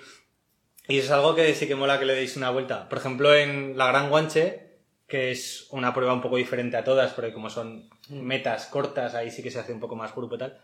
y 0.90 0.99
es 0.99 1.11
algo 1.11 1.35
que 1.35 1.55
sí 1.55 1.68
que 1.68 1.75
mola 1.75 1.99
que 1.99 2.07
le 2.07 2.14
deis 2.14 2.38
una 2.38 2.49
vuelta. 2.49 2.88
Por 2.88 2.96
ejemplo, 2.96 3.35
en 3.35 3.77
la 3.77 3.88
Gran 3.88 4.09
Guanche, 4.09 4.70
que 5.07 5.31
es 5.33 5.66
una 5.70 5.92
prueba 5.92 6.14
un 6.14 6.23
poco 6.23 6.37
diferente 6.37 6.79
a 6.79 6.85
todas, 6.85 7.12
porque 7.12 7.35
como 7.35 7.51
son 7.51 7.90
metas 8.09 8.66
cortas, 8.66 9.14
ahí 9.14 9.31
sí 9.31 9.42
que 9.42 9.51
se 9.51 9.59
hace 9.59 9.75
un 9.75 9.81
poco 9.81 9.96
más 9.96 10.14
grupo 10.14 10.37
y 10.37 10.38
tal. 10.38 10.59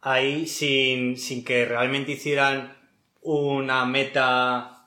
Ahí, 0.00 0.46
sin, 0.46 1.16
sin 1.16 1.44
que 1.44 1.64
realmente 1.64 2.12
hicieran 2.12 2.76
una 3.22 3.84
meta 3.84 4.86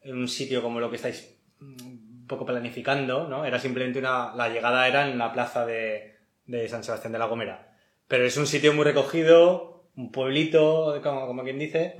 en 0.00 0.16
un 0.16 0.28
sitio 0.28 0.62
como 0.62 0.78
lo 0.78 0.90
que 0.90 0.96
estáis 0.96 1.34
mm, 1.58 1.86
un 2.20 2.26
poco 2.28 2.46
planificando, 2.46 3.26
¿no? 3.26 3.44
Era 3.44 3.58
simplemente 3.58 3.98
una... 3.98 4.32
La 4.36 4.48
llegada 4.48 4.86
era 4.86 5.08
en 5.08 5.18
la 5.18 5.32
plaza 5.32 5.66
de, 5.66 6.18
de 6.46 6.68
San 6.68 6.84
Sebastián 6.84 7.12
de 7.12 7.18
la 7.18 7.26
Gomera. 7.26 7.71
Pero 8.12 8.26
es 8.26 8.36
un 8.36 8.46
sitio 8.46 8.74
muy 8.74 8.84
recogido, 8.84 9.86
un 9.96 10.12
pueblito, 10.12 11.00
como, 11.02 11.42
quien 11.44 11.58
dice, 11.58 11.96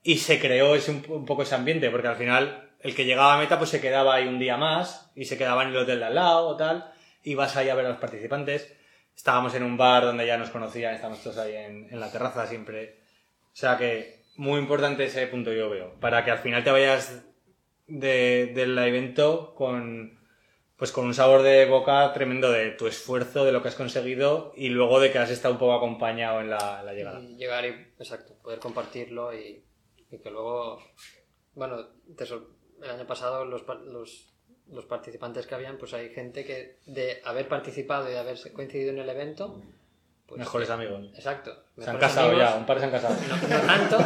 y 0.00 0.18
se 0.18 0.38
creó 0.38 0.76
ese, 0.76 0.92
un, 0.92 1.02
un 1.08 1.26
poco 1.26 1.42
ese 1.42 1.56
ambiente, 1.56 1.90
porque 1.90 2.06
al 2.06 2.14
final 2.14 2.70
el 2.78 2.94
que 2.94 3.04
llegaba 3.04 3.34
a 3.34 3.38
meta 3.38 3.58
pues 3.58 3.70
se 3.70 3.80
quedaba 3.80 4.14
ahí 4.14 4.28
un 4.28 4.38
día 4.38 4.56
más 4.56 5.10
y 5.16 5.24
se 5.24 5.36
quedaba 5.36 5.64
en 5.64 5.70
el 5.70 5.76
hotel 5.76 5.98
de 5.98 6.04
al 6.04 6.14
lado 6.14 6.46
o 6.46 6.56
tal, 6.56 6.92
y 7.24 7.34
vas 7.34 7.56
ahí 7.56 7.68
a 7.68 7.74
ver 7.74 7.84
a 7.86 7.88
los 7.88 7.98
participantes. 7.98 8.72
Estábamos 9.16 9.52
en 9.56 9.64
un 9.64 9.76
bar 9.76 10.04
donde 10.04 10.24
ya 10.24 10.38
nos 10.38 10.50
conocían, 10.50 10.94
estábamos 10.94 11.20
todos 11.24 11.38
ahí 11.38 11.56
en, 11.56 11.88
en 11.90 11.98
la 11.98 12.12
terraza 12.12 12.46
siempre. 12.46 13.00
O 13.52 13.56
sea 13.56 13.76
que 13.76 14.22
muy 14.36 14.60
importante 14.60 15.02
ese 15.02 15.26
punto 15.26 15.52
yo 15.52 15.68
veo, 15.68 15.98
para 15.98 16.24
que 16.24 16.30
al 16.30 16.38
final 16.38 16.62
te 16.62 16.70
vayas 16.70 17.24
de- 17.88 18.52
del 18.54 18.78
evento 18.78 19.52
con 19.56 20.19
pues 20.80 20.92
con 20.92 21.04
un 21.04 21.12
sabor 21.12 21.42
de 21.42 21.66
boca 21.66 22.10
tremendo 22.14 22.50
de 22.50 22.70
tu 22.70 22.86
esfuerzo, 22.86 23.44
de 23.44 23.52
lo 23.52 23.60
que 23.60 23.68
has 23.68 23.74
conseguido 23.74 24.54
y 24.56 24.70
luego 24.70 24.98
de 24.98 25.12
que 25.12 25.18
has 25.18 25.28
estado 25.28 25.52
un 25.52 25.60
poco 25.60 25.74
acompañado 25.74 26.40
en 26.40 26.48
la, 26.48 26.80
en 26.80 26.86
la 26.86 26.94
llegada. 26.94 27.20
Y 27.20 27.36
llegar 27.36 27.66
y, 27.66 27.68
exacto, 27.98 28.34
poder 28.42 28.60
compartirlo 28.60 29.34
y, 29.34 29.62
y 30.10 30.18
que 30.18 30.30
luego, 30.30 30.82
bueno, 31.54 31.86
te 32.16 32.24
el 32.24 32.90
año 32.90 33.06
pasado 33.06 33.44
los, 33.44 33.62
los, 33.84 34.32
los 34.70 34.86
participantes 34.86 35.46
que 35.46 35.54
habían, 35.54 35.76
pues 35.76 35.92
hay 35.92 36.08
gente 36.14 36.46
que 36.46 36.78
de 36.86 37.20
haber 37.26 37.46
participado 37.46 38.08
y 38.08 38.12
de 38.12 38.18
haber 38.18 38.38
coincidido 38.54 38.90
en 38.92 39.00
el 39.00 39.08
evento, 39.10 39.60
pues, 40.24 40.38
Mejores 40.38 40.70
amigos. 40.70 41.10
Exacto. 41.14 41.62
Se 41.76 41.90
han 41.90 41.98
casado 41.98 42.28
amigos. 42.28 42.48
ya, 42.48 42.56
un 42.56 42.64
par 42.64 42.78
se 42.78 42.84
han 42.86 42.90
casado. 42.90 43.16
No, 43.28 43.36
no 43.36 43.66
tanto, 43.66 43.98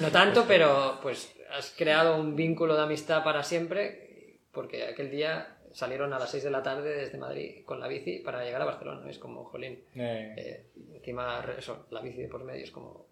no 0.00 0.08
tanto, 0.10 0.44
pero 0.48 0.98
pues 1.02 1.36
has 1.56 1.70
creado 1.70 2.16
un 2.16 2.34
vínculo 2.34 2.74
de 2.74 2.82
amistad 2.82 3.22
para 3.22 3.44
siempre, 3.44 4.40
porque 4.50 4.86
aquel 4.86 5.12
día 5.12 5.55
salieron 5.76 6.10
a 6.14 6.18
las 6.18 6.30
6 6.30 6.44
de 6.44 6.50
la 6.50 6.62
tarde 6.62 6.96
desde 6.96 7.18
Madrid 7.18 7.62
con 7.66 7.78
la 7.78 7.86
bici 7.86 8.20
para 8.20 8.42
llegar 8.42 8.62
a 8.62 8.64
Barcelona. 8.64 9.10
Es 9.10 9.18
como, 9.18 9.44
jolín, 9.44 9.84
Eh, 9.94 10.34
eh, 10.34 10.66
encima 10.94 11.44
eso, 11.58 11.86
la 11.90 12.00
bici 12.00 12.22
de 12.22 12.28
por 12.28 12.42
medio 12.42 12.64
es 12.64 12.70
como... 12.70 13.06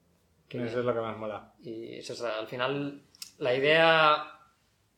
eso 0.48 0.80
es 0.80 0.84
lo 0.84 0.94
que 0.94 1.00
más 1.00 1.18
mola. 1.18 1.52
y 1.62 1.96
eso 1.96 2.14
es, 2.14 2.22
al 2.22 2.46
final, 2.46 3.02
la 3.36 3.54
idea 3.54 4.40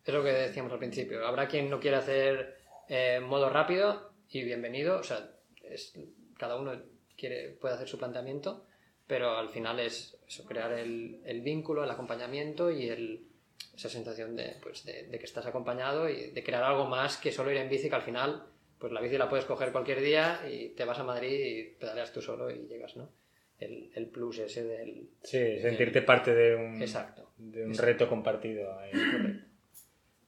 es 0.04 0.14
lo 0.14 0.22
que 0.22 0.30
decíamos 0.30 0.72
al 0.72 0.78
principio. 0.78 1.26
Habrá 1.26 1.48
quien 1.48 1.68
no 1.68 1.80
quiera 1.80 1.98
hacer 1.98 2.56
eh, 2.88 3.18
modo 3.18 3.50
rápido 3.50 4.12
y 4.30 4.44
bienvenido. 4.44 5.00
O 5.00 5.02
sea, 5.02 5.28
es, 5.64 5.92
cada 6.38 6.54
uno 6.54 6.70
quiere, 7.16 7.48
puede 7.60 7.74
hacer 7.74 7.88
su 7.88 7.98
planteamiento, 7.98 8.64
pero 9.08 9.36
al 9.36 9.48
final 9.48 9.80
es 9.80 10.16
eso, 10.28 10.44
crear 10.44 10.72
el, 10.72 11.20
el 11.24 11.40
vínculo, 11.40 11.82
el 11.82 11.90
acompañamiento 11.90 12.70
y 12.70 12.88
el, 12.90 13.25
esa 13.74 13.88
sensación 13.88 14.36
de, 14.36 14.56
pues, 14.62 14.84
de, 14.84 15.04
de 15.04 15.18
que 15.18 15.24
estás 15.24 15.46
acompañado 15.46 16.08
y 16.08 16.30
de 16.30 16.42
crear 16.42 16.62
algo 16.62 16.86
más 16.86 17.16
que 17.18 17.30
solo 17.32 17.50
ir 17.50 17.58
en 17.58 17.68
bici, 17.68 17.88
que 17.88 17.94
al 17.94 18.02
final, 18.02 18.44
pues 18.78 18.92
la 18.92 19.00
bici 19.00 19.18
la 19.18 19.28
puedes 19.28 19.44
coger 19.44 19.72
cualquier 19.72 20.00
día 20.00 20.40
y 20.50 20.70
te 20.70 20.84
vas 20.84 20.98
a 20.98 21.04
Madrid 21.04 21.38
y 21.44 21.62
pedaleas 21.78 22.12
tú 22.12 22.20
solo 22.22 22.50
y 22.50 22.66
llegas, 22.68 22.96
¿no? 22.96 23.10
El, 23.58 23.90
el 23.94 24.06
plus 24.08 24.38
ese 24.38 24.64
del... 24.64 25.08
Sí, 25.22 25.58
sentirte 25.60 26.02
parte 26.02 26.34
de 26.34 26.54
un, 26.56 26.80
Exacto. 26.82 27.30
de 27.38 27.64
un 27.64 27.70
Exacto. 27.70 27.86
reto 27.86 28.08
compartido. 28.08 28.78
ahí. 28.78 28.90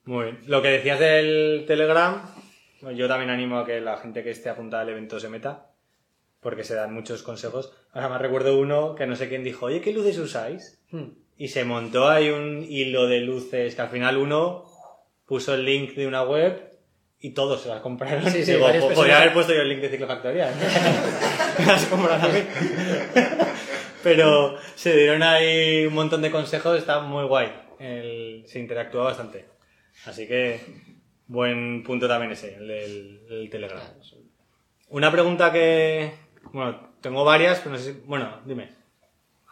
Muy 0.04 0.24
bien. 0.24 0.38
Lo 0.46 0.62
que 0.62 0.68
decías 0.68 0.98
del 0.98 1.64
Telegram, 1.66 2.22
yo 2.94 3.08
también 3.08 3.30
animo 3.30 3.58
a 3.58 3.66
que 3.66 3.80
la 3.80 3.98
gente 3.98 4.22
que 4.22 4.30
esté 4.30 4.48
apuntada 4.48 4.82
al 4.82 4.88
evento 4.88 5.20
se 5.20 5.28
meta, 5.28 5.70
porque 6.40 6.64
se 6.64 6.74
dan 6.74 6.94
muchos 6.94 7.22
consejos. 7.22 7.74
Ahora 7.92 8.08
me 8.08 8.18
recuerdo 8.18 8.58
uno 8.58 8.94
que 8.94 9.06
no 9.06 9.14
sé 9.16 9.28
quién 9.28 9.44
dijo, 9.44 9.66
oye, 9.66 9.82
¿qué 9.82 9.92
luces 9.92 10.18
usáis? 10.18 10.80
Hmm. 10.90 11.08
Y 11.38 11.48
se 11.48 11.64
montó 11.64 12.09
ahí 12.09 12.31
un 12.31 12.66
hilo 12.68 13.07
de 13.07 13.20
luces 13.20 13.74
que 13.74 13.81
al 13.81 13.88
final 13.90 14.16
uno 14.18 14.64
puso 15.24 15.55
el 15.55 15.64
link 15.64 15.94
de 15.94 16.07
una 16.07 16.22
web 16.24 16.72
y 17.20 17.31
todos 17.31 17.62
se 17.62 17.68
las 17.68 17.81
compraron. 17.81 18.24
Sí, 18.31 18.44
sí, 18.44 18.53
Digo, 18.53 18.64
varias 18.64 18.83
"Po- 18.83 18.88
personas- 18.88 18.96
podría 18.96 19.16
haber 19.18 19.33
puesto 19.33 19.55
yo 19.55 19.61
el 19.62 19.68
link 19.68 19.81
de 19.81 19.88
Ciclofactoría. 19.88 20.53
Me 21.59 21.66
las 21.66 21.85
compraron 21.87 22.24
a 22.24 22.29
mí. 22.29 22.40
Pero 24.03 24.57
se 24.74 24.96
dieron 24.96 25.22
ahí 25.22 25.87
un 25.87 25.94
montón 25.94 26.22
de 26.22 26.31
consejos, 26.31 26.79
está 26.79 27.01
muy 27.01 27.24
guay. 27.24 27.53
El- 27.79 28.44
se 28.46 28.59
interactúa 28.59 29.05
bastante. 29.05 29.46
Así 30.07 30.27
que 30.27 30.61
buen 31.27 31.83
punto 31.83 32.09
también 32.09 32.33
ese, 32.33 32.55
el 32.57 32.68
del 32.68 33.20
el 33.31 33.51
Telegram. 33.51 33.81
Una 34.88 35.12
pregunta 35.12 35.53
que... 35.53 36.12
Bueno, 36.53 36.94
tengo 37.03 37.24
varias, 37.24 37.59
pero 37.59 37.72
no 37.72 37.79
sé 37.79 37.92
si... 37.92 38.01
Bueno, 38.07 38.40
dime. 38.46 38.70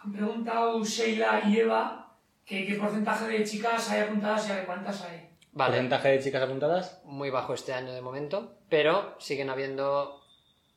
Han 0.07 0.12
preguntado 0.12 0.85
Sheila 0.85 1.42
y 1.49 1.59
Eva 1.59 2.16
que 2.45 2.64
qué 2.64 2.77
porcentaje 2.77 3.27
de 3.27 3.45
chicas 3.45 3.90
hay 3.90 4.03
apuntadas 4.03 4.49
y 4.49 4.53
a 4.53 4.55
ver 4.57 4.66
cuántas 4.66 5.03
hay. 5.03 5.29
Vale, 5.53 5.73
¿Porcentaje 5.73 6.09
de 6.11 6.21
chicas 6.23 6.42
apuntadas? 6.42 7.01
muy 7.05 7.31
bajo 7.31 7.55
este 7.55 7.73
año 7.73 7.92
de 7.92 8.01
momento, 8.01 8.59
pero 8.69 9.16
siguen 9.19 9.51
habiendo 9.51 10.23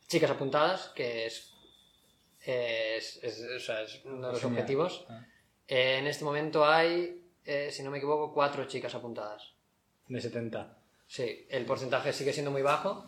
chicas 0.08 0.32
apuntadas, 0.32 0.90
que 0.96 1.28
es, 1.28 1.54
es, 2.44 3.20
es- 3.24 3.46
o 3.56 3.60
sea, 3.60 3.82
es 3.84 4.02
uno 4.06 4.28
de 4.28 4.34
los 4.34 4.42
Genial. 4.42 4.62
objetivos. 4.62 5.06
Ah. 5.10 5.22
Eh, 5.68 5.98
en 6.00 6.08
este 6.08 6.24
momento 6.26 6.66
hay, 6.66 7.24
eh, 7.46 7.70
si 7.72 7.84
no 7.84 7.92
me 7.92 8.00
equivoco, 8.00 8.34
cuatro 8.34 8.66
chicas 8.66 8.96
apuntadas. 8.96 9.44
De 10.08 10.20
70. 10.20 10.76
Sí, 11.06 11.46
el 11.52 11.66
porcentaje 11.66 12.14
sigue 12.14 12.34
siendo 12.34 12.50
muy 12.50 12.64
bajo. 12.64 13.06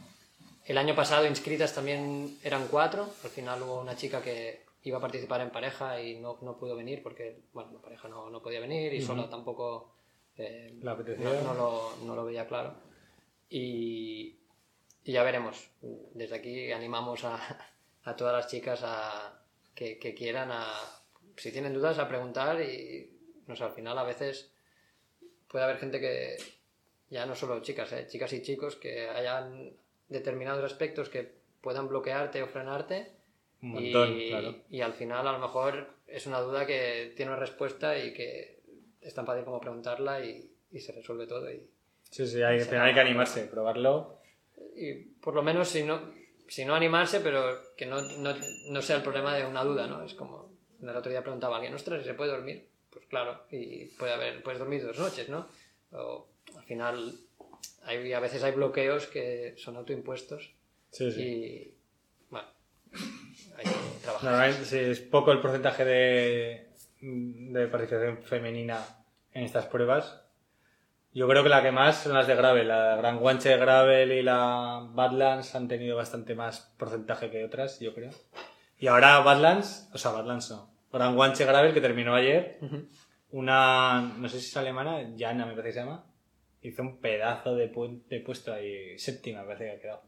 El 0.66 0.78
año 0.78 0.94
pasado 0.96 1.26
inscritas 1.26 1.74
también 1.74 2.38
eran 2.44 2.68
cuatro. 2.68 3.10
Al 3.24 3.30
final 3.32 3.64
hubo 3.64 3.82
una 3.82 3.96
chica 3.96 4.22
que 4.22 4.66
iba 4.84 4.98
a 4.98 5.02
participar 5.02 5.42
en 5.42 5.52
pareja 5.52 6.02
y 6.02 6.20
no, 6.20 6.38
no 6.42 6.58
pudo 6.58 6.76
venir 6.76 7.04
porque, 7.04 7.42
bueno, 7.54 7.72
la 7.74 7.82
pareja 7.82 8.08
no, 8.08 8.30
no 8.30 8.42
podía 8.42 8.60
venir 8.60 8.94
y 8.94 9.02
sola 9.02 9.30
tampoco 9.30 9.94
eh, 10.38 10.80
apetecía. 10.86 11.26
no, 11.26 11.42
no 11.42 11.54
lo, 11.54 11.96
no 12.06 12.16
lo 12.16 12.26
veía 12.26 12.48
claro. 12.48 12.74
Y, 13.50 14.38
y 15.04 15.12
ya 15.12 15.24
veremos. 15.24 15.70
Desde 16.14 16.36
aquí 16.36 16.72
animamos 16.72 17.24
a, 17.24 17.38
a 18.04 18.16
todas 18.16 18.34
las 18.34 18.48
chicas 18.48 18.82
a, 18.84 19.42
que, 19.76 20.00
que 20.00 20.14
quieran 20.16 20.52
a, 20.52 20.74
si 21.38 21.52
tienen 21.52 21.74
dudas, 21.74 22.00
a 22.00 22.08
preguntar 22.08 22.62
y, 22.62 23.10
no 23.48 23.56
sé, 23.56 23.64
al 23.64 23.74
final 23.74 23.98
a 23.98 24.04
veces 24.04 24.52
puede 25.48 25.66
haber 25.66 25.78
gente 25.78 26.00
que, 26.00 26.38
ya 27.10 27.26
no 27.26 27.36
solo 27.36 27.62
chicas, 27.62 27.92
¿eh? 27.92 28.08
chicas 28.08 28.32
y 28.34 28.42
chicos 28.42 28.78
que 28.78 29.10
hayan 29.10 29.74
determinados 30.08 30.64
aspectos 30.64 31.10
que 31.10 31.42
puedan 31.62 31.88
bloquearte 31.88 32.42
o 32.42 32.48
frenarte 32.48 33.12
Un 33.62 33.70
montón, 33.74 34.20
y, 34.20 34.30
claro. 34.30 34.56
y 34.70 34.82
al 34.82 34.94
final 34.94 35.28
a 35.28 35.32
lo 35.34 35.40
mejor 35.40 35.88
es 36.08 36.26
una 36.26 36.40
duda 36.40 36.66
que 36.66 37.14
tiene 37.16 37.32
una 37.32 37.40
respuesta 37.40 37.98
y 37.98 38.14
que 38.14 38.60
es 39.02 39.14
tan 39.14 39.26
fácil 39.26 39.44
como 39.46 39.60
preguntarla 39.60 40.24
y, 40.26 40.50
y 40.72 40.80
se 40.80 40.92
resuelve 40.92 41.28
todo 41.28 41.52
y, 41.52 41.68
Sí, 42.10 42.28
sí, 42.28 42.42
hay, 42.44 42.60
final 42.60 42.88
hay 42.88 42.94
que 42.94 43.00
animarse, 43.00 43.46
probarlo. 43.46 44.18
y 44.76 44.94
por 44.96 45.34
lo 45.34 45.42
menos 45.44 45.70
si 45.70 45.84
no 45.84 46.02
si 46.48 46.66
no 46.66 46.76
animarse 46.76 47.22
pero 47.22 47.62
que 47.78 47.86
no, 47.86 48.02
no, 48.02 48.34
no 48.70 48.82
sea 48.82 48.98
el 48.98 49.02
problema 49.04 49.34
de 49.36 49.46
una 49.46 49.64
duda 49.64 49.88
no 49.88 50.04
es 50.04 50.14
como 50.16 50.52
el 50.82 50.90
otro 50.90 51.10
día 51.10 51.22
preguntaba 51.22 51.56
a 51.56 51.58
alguien 51.60 51.74
ostras 51.74 52.02
¿y 52.02 52.06
se 52.06 52.14
puede 52.14 52.32
dormir 52.32 52.68
pues 52.90 53.06
claro 53.06 53.44
y 53.50 53.86
puede 53.86 54.12
haber 54.14 54.44
puedes 54.44 54.60
dormir 54.60 54.84
dos 54.84 55.00
noches 55.00 55.30
no 55.30 55.48
o 55.94 56.28
al 56.58 56.64
final 56.66 57.14
hay, 57.84 58.12
a 58.12 58.20
veces 58.20 58.44
hay 58.44 58.52
bloqueos 58.52 59.08
que 59.08 59.54
son 59.58 59.78
autoimpuestos 59.78 60.52
Sí, 60.92 61.10
sí. 61.12 61.22
y 61.22 61.74
hay 63.64 63.74
que 63.74 64.02
trabajar 64.04 64.30
Normalmente 64.32 64.66
sí, 64.66 64.78
es 64.80 65.00
poco 65.00 65.32
el 65.32 65.40
porcentaje 65.40 65.86
de, 65.86 66.70
de 67.02 67.68
participación 67.68 68.18
femenina 68.24 68.80
en 69.34 69.44
estas 69.44 69.66
pruebas. 69.66 70.22
Yo 71.14 71.28
creo 71.28 71.44
que 71.44 71.50
la 71.50 71.62
que 71.62 71.72
más 71.72 72.04
son 72.04 72.14
las 72.14 72.28
de 72.28 72.36
Gravel. 72.36 72.68
La 72.68 72.96
Gran 72.96 73.20
Guanche 73.20 73.50
de 73.50 73.58
Gravel 73.58 74.12
y 74.14 74.24
la 74.24 74.88
Badlands 74.94 75.56
han 75.56 75.68
tenido 75.68 75.98
bastante 75.98 76.36
más 76.36 76.74
porcentaje 76.78 77.30
que 77.30 77.44
otras, 77.44 77.80
yo 77.82 77.94
creo. 77.94 78.12
Y 78.80 78.88
ahora 78.88 79.20
Badlands, 79.20 79.90
o 79.94 79.98
sea, 79.98 80.12
Badlands 80.12 80.50
no. 80.52 80.70
Gran 80.92 81.16
Guanche 81.16 81.46
Gravel 81.46 81.74
que 81.74 81.82
terminó 81.82 82.16
ayer. 82.16 82.60
Una, 83.32 84.02
no 84.18 84.28
sé 84.30 84.40
si 84.40 84.48
es 84.48 84.58
alemana, 84.58 85.06
Jana 85.18 85.46
me 85.46 85.52
parece 85.52 85.68
que 85.70 85.74
se 85.74 85.80
llama. 85.82 86.06
Hizo 86.62 86.82
un 86.82 86.98
pedazo 87.00 87.56
de, 87.56 87.72
pu- 87.74 88.04
de 88.08 88.20
puesto 88.20 88.54
ahí, 88.54 88.98
séptima 89.00 89.42
me 89.42 89.48
parece 89.48 89.66
que 89.66 89.72
ha 89.72 89.80
quedado. 89.82 90.02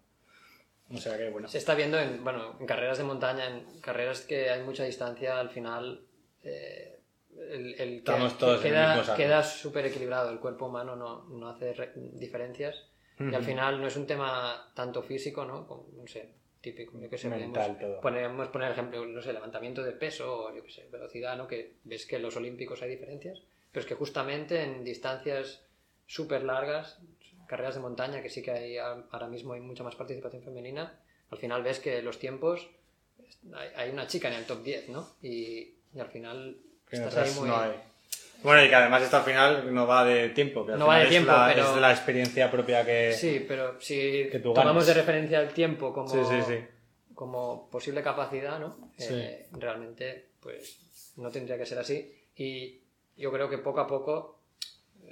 O 0.93 0.97
sea 0.97 1.17
que 1.17 1.29
bueno. 1.29 1.47
Se 1.47 1.57
está 1.57 1.75
viendo 1.75 1.99
en, 1.99 2.23
bueno, 2.23 2.55
en 2.59 2.65
carreras 2.65 2.97
de 2.97 3.03
montaña, 3.03 3.47
en 3.47 3.79
carreras 3.81 4.21
que 4.21 4.49
hay 4.49 4.61
mucha 4.63 4.83
distancia, 4.83 5.39
al 5.39 5.49
final 5.49 6.01
eh, 6.43 6.99
el, 7.37 7.73
el 7.75 7.75
que- 7.75 7.95
Estamos 7.97 8.37
todos 8.37 8.61
en 8.65 8.67
el 8.67 8.71
queda, 8.73 9.15
queda 9.15 9.43
súper 9.43 9.85
equilibrado. 9.87 10.29
El 10.31 10.39
cuerpo 10.39 10.67
humano 10.67 10.95
no, 10.95 11.25
no 11.29 11.49
hace 11.49 11.73
re- 11.73 11.91
diferencias. 11.95 12.87
Y 13.19 13.35
al 13.35 13.43
final 13.43 13.79
no 13.79 13.87
es 13.87 13.95
un 13.95 14.07
tema 14.07 14.71
tanto 14.73 15.01
físico, 15.03 15.45
¿no? 15.45 15.67
Como, 15.67 15.87
no 15.95 16.07
sé, 16.07 16.29
típico. 16.61 16.99
Yo 16.99 17.09
que 17.09 17.17
sé, 17.17 17.29
Mental 17.29 17.77
podemos, 17.77 18.01
podemos 18.01 18.47
poner 18.49 18.71
ejemplo, 18.71 19.05
no 19.05 19.21
sé, 19.21 19.31
levantamiento 19.33 19.83
de 19.83 19.91
peso 19.91 20.45
o 20.45 20.55
yo 20.55 20.63
que 20.63 20.71
sé, 20.71 20.87
velocidad, 20.91 21.37
¿no? 21.37 21.47
Que 21.47 21.73
ves 21.83 22.05
que 22.07 22.15
en 22.17 22.23
los 22.23 22.35
olímpicos 22.37 22.81
hay 22.81 22.89
diferencias, 22.89 23.39
pero 23.71 23.81
es 23.81 23.87
que 23.87 23.93
justamente 23.95 24.61
en 24.63 24.83
distancias 24.83 25.61
súper 26.07 26.43
largas, 26.43 26.99
carreras 27.47 27.75
de 27.75 27.81
montaña, 27.81 28.21
que 28.21 28.29
sí 28.29 28.41
que 28.41 28.51
hay 28.51 28.77
ahora 28.77 29.27
mismo 29.27 29.53
hay 29.53 29.59
mucha 29.61 29.83
más 29.83 29.95
participación 29.95 30.43
femenina, 30.43 30.99
al 31.29 31.37
final 31.37 31.63
ves 31.63 31.79
que 31.79 32.01
los 32.01 32.19
tiempos, 32.19 32.67
hay, 33.75 33.89
una 33.89 34.07
chica 34.07 34.27
en 34.29 34.35
el 34.35 34.45
top 34.45 34.63
10, 34.63 34.89
¿no? 34.89 35.07
Y, 35.21 35.73
y 35.93 35.99
al 35.99 36.07
final 36.07 36.57
en 36.91 37.03
estás 37.03 37.17
ahí 37.29 37.39
muy... 37.39 37.49
no 37.49 37.57
hay. 37.59 37.71
Bueno, 38.43 38.63
y 38.65 38.67
que 38.69 38.75
además 38.75 39.01
esto 39.03 39.17
al 39.17 39.23
final 39.23 39.73
no 39.73 39.87
va 39.87 40.03
de 40.03 40.29
tiempo. 40.29 40.65
Que 40.65 40.73
al 40.73 40.79
No 40.79 40.87
va 40.87 40.95
final 40.95 40.99
de 40.99 41.05
es 41.05 41.09
tiempo, 41.11 41.31
la- 41.31 41.51
pero- 41.53 41.75
Es 41.75 41.81
la 41.81 41.91
experiencia 41.91 42.51
propia 42.51 42.85
que... 42.85 43.13
Sí, 43.13 43.45
pero 43.47 43.79
si 43.79 44.27
que 44.29 44.39
tú 44.43 44.53
tomamos 44.53 44.85
de 44.85 44.93
referencia 44.93 45.39
el 45.41 45.53
tiempo 45.53 45.93
como, 45.93 46.09
Sí, 46.09 46.19
sí, 46.29 46.41
sí. 46.45 46.59
como 47.15 47.69
posible 47.69 48.03
capacidad, 48.03 48.59
¿no? 48.59 48.91
Eh, 48.99 49.47
realmente, 49.53 50.27
pues 50.41 50.77
no 51.15 51.31
tendría 51.31 51.57
que 51.57 51.65
ser 51.65 51.79
así. 51.79 52.13
Y 52.35 52.81
yo 53.15 53.31
creo 53.31 53.49
que 53.49 53.59
poco 53.59 53.79
a 53.79 53.87
poco, 53.87 54.39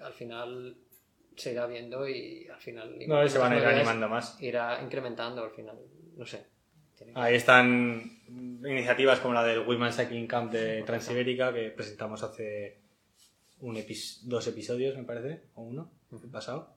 al 0.04 0.13
final, 0.13 0.76
se 1.36 1.52
irá 1.54 1.65
viendo 1.67 2.08
y 2.08 2.48
al 2.48 2.60
final... 2.60 2.96
No, 3.08 3.24
y 3.24 3.30
se 3.30 3.38
van 3.38 3.54
a 3.54 3.58
ir 3.58 3.65
animando 3.65 4.08
más. 4.10 4.41
Irá 4.41 4.82
incrementando 4.84 5.44
al 5.44 5.52
final, 5.52 5.78
no 6.17 6.26
sé. 6.26 6.46
Ahí 7.15 7.36
están 7.36 8.20
iniciativas 8.28 9.20
como 9.20 9.34
la 9.34 9.44
del 9.44 9.60
Women's 9.67 9.96
Cycling 9.98 10.28
Camp 10.28 10.52
de 10.52 10.84
Transibérica 10.84 11.52
que 11.52 11.70
presentamos 11.72 12.22
hace 12.22 12.80
un 13.60 13.76
epis- 13.76 14.22
dos 14.24 14.46
episodios, 14.48 14.96
me 14.98 15.04
parece, 15.04 15.46
o 15.56 15.63
uno, 15.63 15.91
el 16.12 16.30
pasado. 16.30 16.76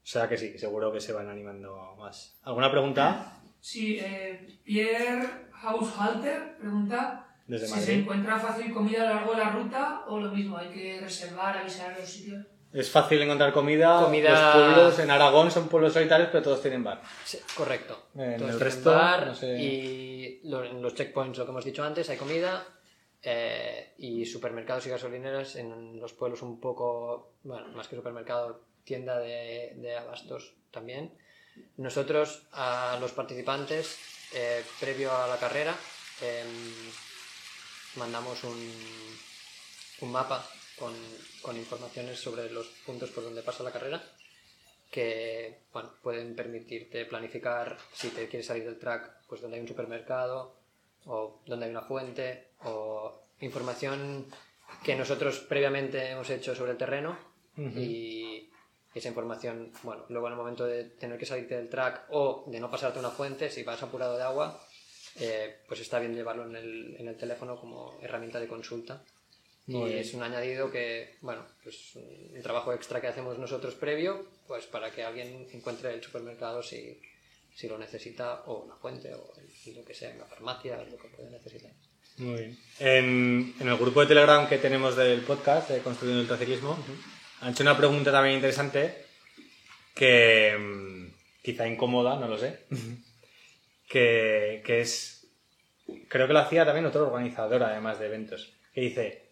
O 0.00 0.06
sea 0.10 0.28
que 0.28 0.36
sí, 0.38 0.52
que 0.52 0.58
seguro 0.58 0.92
que 0.92 1.00
se 1.00 1.12
van 1.12 1.28
animando 1.28 1.96
más. 1.98 2.38
¿Alguna 2.42 2.70
pregunta? 2.70 3.40
Sí, 3.60 3.98
eh, 4.00 4.60
Pierre 4.64 5.26
Haushalter 5.52 6.56
pregunta 6.58 7.26
Desde 7.46 7.66
si 7.66 7.80
se 7.80 7.94
encuentra 7.94 8.38
fácil 8.38 8.72
comida 8.72 9.02
a 9.02 9.06
lo 9.08 9.14
largo 9.16 9.32
de 9.32 9.38
la 9.38 9.50
ruta 9.50 10.04
o 10.06 10.20
lo 10.20 10.30
mismo, 10.30 10.56
hay 10.56 10.68
que 10.70 11.00
reservar, 11.00 11.58
avisar 11.58 11.92
a 11.94 11.98
los 11.98 12.08
sitios. 12.08 12.46
Es 12.72 12.90
fácil 12.90 13.22
encontrar 13.22 13.52
comida. 13.52 14.02
Comida- 14.04 14.30
Los 14.30 14.54
pueblos 14.54 14.98
en 14.98 15.10
Aragón 15.10 15.50
son 15.50 15.68
pueblos 15.68 15.94
solitarios, 15.94 16.28
pero 16.30 16.44
todos 16.44 16.60
tienen 16.60 16.84
bar. 16.84 17.00
Sí, 17.24 17.38
correcto. 17.56 18.08
En 18.14 18.36
Todos 18.38 18.50
el 18.52 18.60
resto, 18.60 18.90
bar 18.92 19.26
no 19.28 19.34
sé. 19.34 19.58
Y 19.58 20.40
lo- 20.44 20.62
en 20.64 20.82
los 20.82 20.94
checkpoints, 20.94 21.38
lo 21.38 21.44
que 21.46 21.50
hemos 21.50 21.64
dicho 21.64 21.82
antes, 21.84 22.08
hay 22.10 22.16
comida. 22.16 22.66
eh, 23.20 23.94
y 23.98 24.24
supermercados 24.26 24.86
y 24.86 24.90
gasolineras 24.90 25.56
en 25.56 25.98
los 26.00 26.12
pueblos 26.12 26.40
un 26.42 26.60
poco, 26.60 27.32
bueno, 27.42 27.66
más 27.74 27.88
que 27.88 27.96
supermercado, 27.96 28.60
tienda 28.84 29.18
de, 29.18 29.72
de 29.74 29.96
abastos 29.96 30.54
también. 30.70 31.12
Nosotros, 31.78 32.42
a 32.52 32.96
los 33.00 33.10
participantes, 33.10 33.98
eh, 34.34 34.62
previo 34.78 35.12
a 35.12 35.26
la 35.26 35.36
carrera, 35.36 35.74
em, 36.22 36.46
mandamos 37.96 38.44
un, 38.44 38.72
un 40.02 40.12
mapa 40.12 40.46
con, 40.78 40.94
con 41.42 41.56
informaciones 41.56 42.18
sobre 42.18 42.50
los 42.50 42.66
puntos 42.86 43.10
por 43.10 43.24
donde 43.24 43.42
pasa 43.42 43.62
la 43.62 43.72
carrera 43.72 44.02
que 44.90 45.60
bueno, 45.72 45.90
pueden 46.02 46.34
permitirte 46.34 47.04
planificar 47.04 47.76
si 47.92 48.08
te 48.08 48.28
quieres 48.28 48.46
salir 48.46 48.64
del 48.64 48.78
track, 48.78 49.26
pues 49.28 49.40
donde 49.40 49.56
hay 49.56 49.62
un 49.62 49.68
supermercado 49.68 50.56
o 51.04 51.40
donde 51.46 51.66
hay 51.66 51.70
una 51.70 51.82
fuente 51.82 52.48
o 52.64 53.20
información 53.40 54.26
que 54.82 54.94
nosotros 54.94 55.40
previamente 55.40 56.10
hemos 56.10 56.28
hecho 56.30 56.54
sobre 56.54 56.72
el 56.72 56.78
terreno 56.78 57.18
y 57.56 58.48
esa 58.94 59.08
información, 59.08 59.72
bueno, 59.82 60.04
luego 60.10 60.28
en 60.28 60.32
el 60.34 60.38
momento 60.38 60.64
de 60.64 60.84
tener 60.84 61.18
que 61.18 61.26
salirte 61.26 61.56
del 61.56 61.68
track 61.68 62.06
o 62.10 62.44
de 62.46 62.60
no 62.60 62.70
pasarte 62.70 63.00
una 63.00 63.10
fuente, 63.10 63.50
si 63.50 63.64
vas 63.64 63.82
apurado 63.82 64.16
de 64.16 64.22
agua, 64.22 64.62
eh, 65.16 65.56
pues 65.66 65.80
está 65.80 65.98
bien 65.98 66.14
llevarlo 66.14 66.44
en 66.46 66.54
el, 66.54 66.96
en 67.00 67.08
el 67.08 67.16
teléfono 67.16 67.58
como 67.58 67.98
herramienta 68.00 68.38
de 68.38 68.46
consulta. 68.46 69.02
Muy 69.68 69.90
y 69.90 69.92
bien. 69.94 69.98
es 70.00 70.14
un 70.14 70.22
añadido 70.22 70.70
que, 70.70 71.14
bueno, 71.20 71.44
pues 71.62 71.94
un 71.94 72.40
trabajo 72.42 72.72
extra 72.72 73.00
que 73.00 73.06
hacemos 73.06 73.38
nosotros 73.38 73.74
previo, 73.74 74.26
pues 74.46 74.66
para 74.66 74.90
que 74.90 75.04
alguien 75.04 75.46
encuentre 75.52 75.92
el 75.94 76.02
supermercado 76.02 76.62
si, 76.62 77.00
si 77.54 77.68
lo 77.68 77.78
necesita, 77.78 78.42
o 78.46 78.66
la 78.68 78.74
fuente, 78.76 79.12
o 79.14 79.32
el- 79.38 79.74
lo 79.76 79.84
que 79.84 79.94
sea, 79.94 80.10
en 80.10 80.18
la 80.18 80.24
farmacia, 80.24 80.76
lo 80.90 80.96
que 80.98 81.08
pueda 81.08 81.28
necesitar. 81.30 81.70
Muy 82.16 82.34
bien. 82.40 82.58
En, 82.80 83.54
en 83.60 83.68
el 83.68 83.76
grupo 83.76 84.00
de 84.00 84.06
Telegram 84.08 84.48
que 84.48 84.58
tenemos 84.58 84.96
del 84.96 85.20
podcast 85.20 85.70
de 85.70 85.80
Construyendo 85.80 86.22
el 86.22 86.26
Traciclismo, 86.28 86.76
han 87.42 87.52
hecho 87.52 87.62
una 87.62 87.76
pregunta 87.76 88.10
también 88.10 88.36
interesante 88.36 89.04
que 89.94 90.56
mm, 90.58 91.08
quizá 91.42 91.68
incómoda, 91.68 92.18
no 92.18 92.26
lo 92.28 92.38
sé, 92.38 92.60
que, 93.88 94.62
que 94.64 94.80
es, 94.80 95.26
creo 96.08 96.26
que 96.26 96.32
lo 96.32 96.38
hacía 96.40 96.64
también 96.64 96.86
otro 96.86 97.06
organizador 97.06 97.62
además 97.62 97.98
de 97.98 98.06
eventos, 98.06 98.52
que 98.72 98.80
dice 98.80 99.27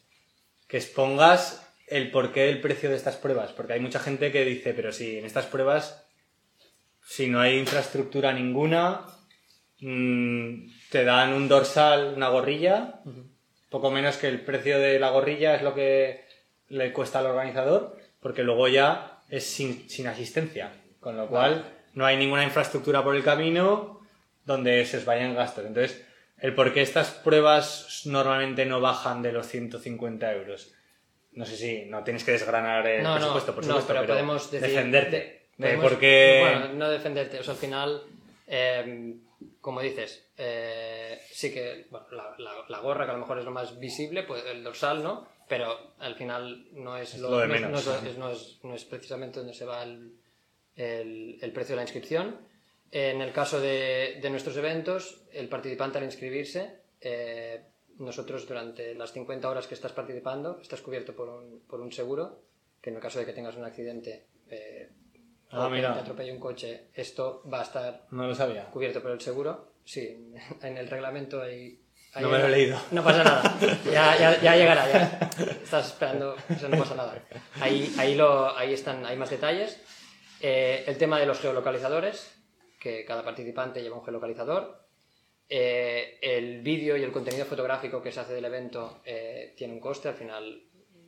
que 0.66 0.78
expongas 0.78 1.62
el 1.86 2.10
porqué 2.10 2.46
del 2.46 2.60
precio 2.60 2.90
de 2.90 2.96
estas 2.96 3.16
pruebas, 3.16 3.52
porque 3.52 3.74
hay 3.74 3.80
mucha 3.80 4.00
gente 4.00 4.32
que 4.32 4.44
dice, 4.44 4.74
pero 4.74 4.92
si 4.92 5.18
en 5.18 5.24
estas 5.24 5.46
pruebas, 5.46 6.04
si 7.04 7.28
no 7.28 7.40
hay 7.40 7.58
infraestructura 7.58 8.32
ninguna, 8.32 9.06
mm, 9.80 10.68
te 10.90 11.04
dan 11.04 11.32
un 11.32 11.48
dorsal, 11.48 12.14
una 12.16 12.28
gorrilla, 12.28 13.00
poco 13.70 13.90
menos 13.90 14.16
que 14.16 14.28
el 14.28 14.40
precio 14.40 14.78
de 14.78 14.98
la 14.98 15.10
gorrilla 15.10 15.54
es 15.54 15.62
lo 15.62 15.74
que 15.74 16.24
le 16.68 16.92
cuesta 16.92 17.20
al 17.20 17.26
organizador, 17.26 17.96
porque 18.20 18.42
luego 18.42 18.66
ya 18.66 19.20
es 19.28 19.44
sin, 19.44 19.88
sin 19.88 20.08
asistencia, 20.08 20.72
con 20.98 21.16
lo 21.16 21.28
cual 21.28 21.64
no 21.94 22.04
hay 22.04 22.16
ninguna 22.16 22.44
infraestructura 22.44 23.04
por 23.04 23.14
el 23.14 23.22
camino 23.22 24.00
donde 24.44 24.84
se 24.86 24.98
os 24.98 25.04
vayan 25.04 25.34
gastos. 25.34 25.64
Entonces, 25.64 26.04
el 26.38 26.54
por 26.54 26.72
qué 26.72 26.82
estas 26.82 27.10
pruebas 27.10 28.02
normalmente 28.06 28.64
no 28.66 28.80
bajan 28.80 29.22
de 29.22 29.32
los 29.32 29.46
150 29.46 30.32
euros. 30.32 30.72
No 31.32 31.44
sé 31.44 31.56
si 31.56 31.84
no 31.86 32.02
tienes 32.04 32.24
que 32.24 32.32
desgranar 32.32 32.86
el 32.86 33.02
no, 33.02 33.14
presupuesto, 33.16 33.54
por 33.54 33.64
no, 33.64 33.68
supuesto, 33.68 33.88
pero, 33.88 34.00
pero, 34.02 34.12
podemos 34.14 34.50
decir... 34.50 34.68
defenderte. 34.68 35.16
de- 35.58 35.68
de 35.68 35.76
podemos-. 35.76 36.40
Bueno, 36.40 36.68
no 36.74 36.88
defenderte, 36.90 37.40
o 37.40 37.42
sea, 37.42 37.52
al 37.54 37.58
final, 37.60 38.02
eh, 38.46 39.14
como 39.60 39.80
dices, 39.80 40.28
eh, 40.38 41.20
sí 41.30 41.52
que 41.52 41.86
bueno, 41.90 42.06
la, 42.12 42.34
la- 42.38 42.64
la 42.68 42.78
gorra, 42.80 43.04
que 43.04 43.10
a 43.10 43.14
lo 43.14 43.20
mejor 43.20 43.38
es 43.38 43.44
lo 43.44 43.50
más 43.50 43.78
visible, 43.78 44.22
pues 44.22 44.44
el 44.46 44.62
dorsal, 44.64 45.02
¿no? 45.02 45.26
Pero 45.48 45.92
al 46.00 46.14
final 46.16 46.66
no 46.72 46.96
es 46.96 47.18
lo, 47.18 47.30
lo 47.30 47.38
de 47.38 47.46
menos, 47.48 47.70
no 47.70 47.78
es, 47.78 47.86
¿no? 48.02 48.08
es- 48.10 48.18
no 48.18 48.30
es- 48.30 48.58
no 48.62 48.74
es 48.74 48.84
precisamente 48.84 49.38
donde 49.38 49.54
se 49.54 49.64
va 49.64 49.82
el, 49.82 50.12
el- 50.76 51.38
el 51.40 51.52
precio 51.52 51.72
de 51.74 51.76
la 51.76 51.82
inscripción. 51.82 52.36
En 52.98 53.20
el 53.20 53.30
caso 53.32 53.60
de, 53.60 54.18
de 54.22 54.30
nuestros 54.30 54.56
eventos, 54.56 55.20
el 55.32 55.48
participante 55.50 55.98
al 55.98 56.04
inscribirse, 56.04 56.80
eh, 57.00 57.60
nosotros 57.98 58.48
durante 58.48 58.94
las 58.94 59.12
50 59.12 59.50
horas 59.50 59.66
que 59.66 59.74
estás 59.74 59.92
participando, 59.92 60.58
estás 60.62 60.80
cubierto 60.80 61.14
por 61.14 61.28
un, 61.28 61.60
por 61.68 61.80
un 61.80 61.92
seguro, 61.92 62.40
que 62.80 62.88
en 62.88 62.96
el 62.96 63.02
caso 63.02 63.18
de 63.18 63.26
que 63.26 63.34
tengas 63.34 63.54
un 63.56 63.64
accidente 63.64 64.26
eh, 64.48 64.88
Ah, 65.50 65.66
o 65.66 65.70
que 65.70 65.80
te 65.80 65.86
atropelle 65.86 66.32
un 66.32 66.40
coche, 66.40 66.88
esto 66.94 67.42
va 67.52 67.60
a 67.60 67.64
estar 67.64 68.06
No 68.10 68.26
lo 68.26 68.34
sabía. 68.34 68.64
cubierto 68.70 69.00
por 69.02 69.10
el 69.12 69.20
seguro. 69.20 69.72
Sí, 69.84 70.02
en 70.62 70.76
el 70.78 70.88
reglamento 70.88 71.42
hay... 71.42 71.78
hay- 72.14 72.22
No 72.24 72.30
me 72.30 72.38
lo 72.38 72.46
he 72.46 72.50
leído. 72.50 72.78
No 72.92 73.04
pasa 73.04 73.22
nada. 73.22 73.58
Ya, 73.84 74.18
ya, 74.18 74.40
ya 74.40 74.56
llegará, 74.56 74.88
ya. 74.90 75.30
Estás 75.62 75.86
esperando, 75.88 76.34
eso 76.48 76.68
no 76.68 76.78
pasa 76.78 76.94
nada. 76.96 77.22
Ahí, 77.60 77.94
ahí, 77.98 78.14
lo, 78.16 78.56
ahí 78.56 78.72
están, 78.72 79.04
hay 79.04 79.16
más 79.18 79.28
detalles. 79.30 79.78
Eh, 80.40 80.82
el 80.86 80.96
tema 80.98 81.20
de 81.20 81.26
los 81.26 81.38
geolocalizadores, 81.40 82.32
que 82.78 83.04
cada 83.04 83.24
participante 83.24 83.82
lleva 83.82 83.96
un 83.96 84.04
geolocalizador. 84.04 84.84
Eh, 85.48 86.18
el 86.22 86.60
vídeo 86.62 86.96
y 86.96 87.02
el 87.04 87.12
contenido 87.12 87.44
fotográfico 87.46 88.02
que 88.02 88.10
se 88.10 88.20
hace 88.20 88.34
del 88.34 88.44
evento 88.44 89.00
eh, 89.04 89.54
tiene 89.56 89.74
un 89.74 89.80
coste, 89.80 90.08
al 90.08 90.14
final 90.14 90.62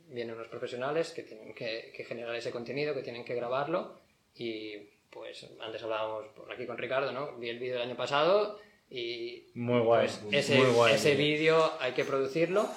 vienen 0.07 0.35
unos 0.35 0.47
profesionales 0.47 1.11
que 1.11 1.23
tienen 1.23 1.53
que, 1.53 1.91
que 1.95 2.03
generar 2.05 2.33
ese 2.35 2.49
contenido, 2.51 2.93
que 2.93 3.01
tienen 3.03 3.25
que 3.25 3.35
grabarlo 3.35 3.99
y 4.35 4.77
pues 5.09 5.45
antes 5.59 5.83
hablábamos 5.83 6.27
por 6.35 6.51
aquí 6.51 6.65
con 6.65 6.77
Ricardo, 6.77 7.11
¿no? 7.11 7.35
Vi 7.37 7.49
el 7.49 7.59
vídeo 7.59 7.73
del 7.73 7.83
año 7.89 7.97
pasado 7.97 8.59
y 8.89 9.47
Muy 9.55 9.81
guay. 9.81 10.07
pues 10.07 10.21
ese, 10.31 10.57
muy 10.57 10.71
guay. 10.71 10.95
ese 10.95 11.15
vídeo 11.15 11.73
hay 11.79 11.91
que 11.93 12.05
producirlo 12.05 12.67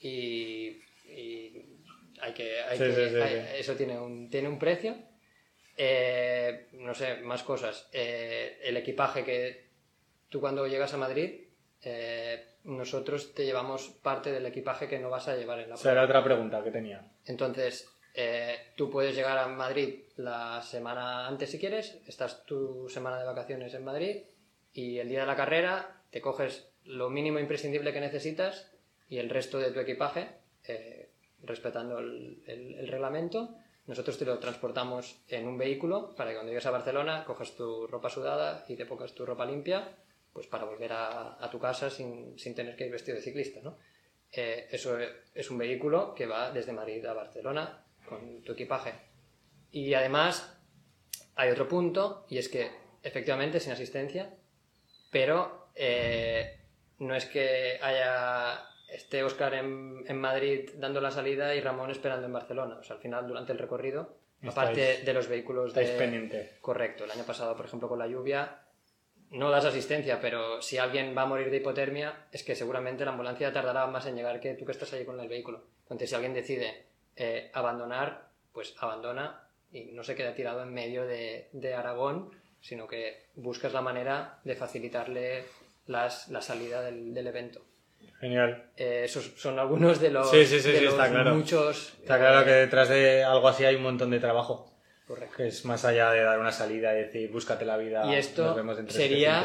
y, 0.00 0.80
y 1.08 1.64
hay 2.20 2.34
que, 2.34 2.60
hay 2.60 2.76
Sí, 2.78 2.84
que- 2.84 2.94
sí, 2.94 3.08
sí, 3.14 3.16
hay- 3.20 3.60
eso 3.60 3.76
tiene 3.76 3.98
un, 3.98 4.28
tiene 4.28 4.48
un 4.48 4.58
precio. 4.58 4.96
Eh, 5.76 6.66
no 6.72 6.94
sé, 6.94 7.16
más 7.22 7.42
cosas. 7.42 7.88
Eh, 7.92 8.58
el 8.62 8.76
equipaje 8.76 9.24
que 9.24 9.64
tú 10.28 10.40
cuando 10.40 10.66
llegas 10.66 10.94
a 10.94 10.98
Madrid 10.98 11.40
eh, 11.82 12.44
nosotros 12.64 13.34
te 13.34 13.44
llevamos 13.44 13.88
parte 14.02 14.32
del 14.32 14.46
equipaje 14.46 14.88
que 14.88 14.98
no 14.98 15.10
vas 15.10 15.28
a 15.28 15.36
llevar 15.36 15.58
en 15.58 15.68
la 15.68 15.74
Esa 15.74 15.92
era 15.92 16.04
otra 16.04 16.24
pregunta 16.24 16.62
que 16.64 16.70
tenía. 16.70 17.02
Entonces, 17.26 17.88
eh, 18.14 18.56
tú 18.76 18.90
puedes 18.90 19.14
llegar 19.14 19.36
a 19.38 19.48
Madrid 19.48 20.00
la 20.16 20.62
semana 20.62 21.26
antes 21.26 21.50
si 21.50 21.58
quieres, 21.58 21.98
estás 22.06 22.44
tu 22.46 22.88
semana 22.88 23.18
de 23.18 23.26
vacaciones 23.26 23.74
en 23.74 23.84
Madrid 23.84 24.22
y 24.72 24.98
el 24.98 25.08
día 25.08 25.20
de 25.20 25.26
la 25.26 25.36
carrera 25.36 26.00
te 26.10 26.20
coges 26.20 26.68
lo 26.84 27.10
mínimo 27.10 27.38
imprescindible 27.38 27.92
que 27.92 28.00
necesitas 28.00 28.70
y 29.08 29.18
el 29.18 29.28
resto 29.30 29.58
de 29.58 29.70
tu 29.72 29.80
equipaje, 29.80 30.28
eh, 30.66 31.08
respetando 31.42 31.98
el, 31.98 32.42
el- 32.46 32.74
el 32.76 32.88
reglamento, 32.88 33.54
nosotros 33.86 34.18
te 34.18 34.24
lo 34.24 34.38
transportamos 34.38 35.16
en 35.28 35.46
un 35.46 35.58
vehículo 35.58 36.14
para 36.14 36.30
que 36.30 36.36
cuando 36.36 36.50
llegues 36.50 36.66
a 36.66 36.70
Barcelona 36.70 37.24
cojas 37.24 37.54
tu 37.54 37.86
ropa 37.86 38.08
sudada 38.08 38.64
y 38.68 38.76
te 38.76 38.86
pongas 38.86 39.14
tu 39.14 39.26
ropa 39.26 39.44
limpia, 39.44 39.96
pues 40.32 40.46
para 40.46 40.64
volver 40.64 40.92
a, 40.92 41.48
tu 41.50 41.58
casa 41.58 41.90
sin, 41.90 42.38
sin 42.38 42.54
tener 42.54 42.76
que 42.76 42.86
ir 42.86 42.92
vestido 42.92 43.16
de 43.16 43.22
ciclista, 43.22 43.60
¿no? 43.62 43.76
Eh, 44.32 44.66
eso 44.70 44.98
es 45.32 45.50
un 45.50 45.58
vehículo 45.58 46.12
que 46.14 46.26
va 46.26 46.50
desde 46.50 46.72
Madrid 46.72 47.04
a 47.06 47.12
Barcelona 47.12 47.84
con 48.04 48.42
tu 48.42 48.52
equipaje. 48.52 48.94
Y 49.70 49.94
además 49.94 50.58
hay 51.36 51.50
otro 51.50 51.68
punto 51.68 52.26
y 52.28 52.38
es 52.38 52.48
que 52.48 52.70
efectivamente 53.02 53.60
sin 53.60 53.72
asistencia, 53.72 54.34
pero 55.10 55.68
eh, 55.76 56.58
no 56.98 57.14
es 57.14 57.26
que 57.26 57.78
haya 57.80 58.64
esté 58.94 59.22
Oscar 59.22 59.54
en, 59.54 60.04
en 60.06 60.18
Madrid 60.20 60.70
dando 60.76 61.00
la 61.00 61.10
salida 61.10 61.54
y 61.54 61.60
Ramón 61.60 61.90
esperando 61.90 62.26
en 62.26 62.32
Barcelona. 62.32 62.76
O 62.80 62.82
sea, 62.82 62.96
al 62.96 63.02
final 63.02 63.26
durante 63.26 63.52
el 63.52 63.58
recorrido, 63.58 64.16
aparte 64.46 65.02
de 65.04 65.12
los 65.14 65.28
vehículos 65.28 65.74
de... 65.74 65.82
Estáis 65.82 65.98
pendiente. 65.98 66.56
Correcto. 66.60 67.04
El 67.04 67.10
año 67.10 67.24
pasado, 67.24 67.56
por 67.56 67.66
ejemplo, 67.66 67.88
con 67.88 67.98
la 67.98 68.06
lluvia, 68.06 68.60
no 69.30 69.50
das 69.50 69.64
asistencia, 69.64 70.20
pero 70.20 70.62
si 70.62 70.78
alguien 70.78 71.16
va 71.16 71.22
a 71.22 71.26
morir 71.26 71.50
de 71.50 71.56
hipotermia, 71.56 72.26
es 72.30 72.44
que 72.44 72.54
seguramente 72.54 73.04
la 73.04 73.10
ambulancia 73.12 73.52
tardará 73.52 73.86
más 73.86 74.06
en 74.06 74.16
llegar 74.16 74.38
que 74.40 74.54
tú 74.54 74.64
que 74.64 74.72
estás 74.72 74.92
ahí 74.92 75.04
con 75.04 75.18
el 75.18 75.28
vehículo. 75.28 75.64
Entonces, 75.82 76.08
si 76.10 76.14
alguien 76.14 76.34
decide 76.34 76.86
eh, 77.16 77.50
abandonar, 77.52 78.28
pues 78.52 78.74
abandona 78.78 79.48
y 79.72 79.86
no 79.92 80.04
se 80.04 80.14
queda 80.14 80.34
tirado 80.34 80.62
en 80.62 80.72
medio 80.72 81.04
de, 81.06 81.48
de 81.52 81.74
Aragón, 81.74 82.30
sino 82.60 82.86
que 82.86 83.26
buscas 83.34 83.72
la 83.72 83.80
manera 83.82 84.38
de 84.44 84.54
facilitarle 84.54 85.44
las- 85.86 86.28
la 86.28 86.40
salida 86.40 86.80
del, 86.82 87.12
del 87.12 87.26
evento. 87.26 87.64
Genial. 88.20 88.70
Eh, 88.76 89.02
esos 89.04 89.32
son 89.36 89.58
algunos 89.58 90.00
de 90.00 90.10
los, 90.10 90.30
Sí, 90.30 90.44
sí, 90.46 90.60
sí, 90.60 90.72
de 90.72 90.78
sí, 90.78 90.84
los 90.84 90.94
está 90.94 91.10
claro. 91.10 91.34
muchos... 91.34 91.94
Está 92.00 92.16
eh, 92.16 92.18
claro 92.20 92.44
que 92.44 92.50
detrás 92.52 92.88
de 92.88 93.22
algo 93.24 93.48
así 93.48 93.64
hay 93.64 93.76
un 93.76 93.82
montón 93.82 94.10
de 94.10 94.20
trabajo. 94.20 94.70
correcto. 95.06 95.36
Que 95.36 95.48
es 95.48 95.64
más 95.64 95.84
allá 95.84 96.10
de 96.12 96.22
dar 96.22 96.38
una 96.38 96.52
salida 96.52 96.94
y 96.94 97.02
decir, 97.02 97.30
búscate 97.30 97.64
la 97.64 97.76
vida. 97.76 98.04
Y 98.06 98.14
esto 98.14 98.44
nos 98.46 98.56
vemos 98.56 98.76
sería- 98.76 98.86
de 98.86 98.92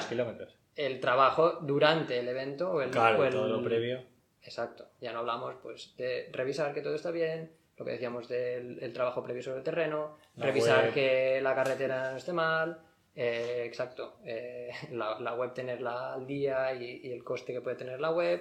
700 0.01 0.05
kilómetros. 0.05 0.55
El 0.76 0.99
trabajo 1.01 1.60
durante 1.62 2.18
el 2.20 2.28
evento 2.30 2.72
o 2.72 2.82
el, 2.82 2.89
Claro, 2.91 3.20
o 3.20 3.24
el- 3.26 3.32
todo 3.34 3.47
lo 3.47 3.62
previo. 3.64 4.01
Exacto. 4.41 4.88
Ya 5.01 5.12
no 5.12 5.20
hablamos 5.20 5.55
pues 5.62 5.95
de 5.97 6.30
revisar 6.32 6.74
que 6.74 6.82
todo 6.82 6.95
está 6.95 7.12
bien, 7.12 7.51
lo 7.78 7.84
que 7.86 7.91
decíamos 7.91 8.30
del 8.30 8.82
el 8.82 8.93
trabajo 8.93 9.22
previo 9.24 9.43
sobre 9.43 9.57
el 9.57 9.64
terreno, 9.64 10.18
La 10.38 10.45
revisar 10.45 10.86
web. 10.86 10.93
que 10.93 11.39
la 11.41 11.53
carretera 11.55 12.12
no 12.12 12.18
esté 12.18 12.32
mal, 12.34 12.80
eh, 13.22 13.63
exacto. 13.65 14.20
eh, 14.26 14.70
la, 14.91 15.20
la 15.20 15.34
web 15.36 15.53
tenerla 15.53 16.13
al 16.13 16.26
día 16.26 16.74
y, 16.74 17.01
y 17.03 17.11
el 17.11 17.24
coste 17.24 17.53
que 17.53 17.61
puede 17.61 17.76
tener 17.76 17.99
la 17.99 18.11
web. 18.11 18.39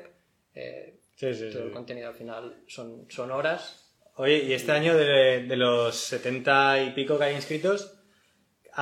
eh, 0.54 0.94
Sí, 1.16 1.34
sí, 1.34 1.50
todo 1.50 1.62
sí. 1.62 1.68
el 1.68 1.72
contenido 1.72 2.08
al 2.08 2.14
final 2.14 2.62
son, 2.68 3.06
son 3.10 3.32
horas. 3.32 3.92
Oye, 4.14 4.38
y 4.44 4.52
este 4.52 4.70
año 4.70 4.96
de, 4.96 5.44
de 5.48 5.56
los 5.56 5.96
70 5.96 6.82
y 6.84 6.90
pico 6.92 7.18
que 7.18 7.24
hay 7.24 7.34
inscritos, 7.34 7.98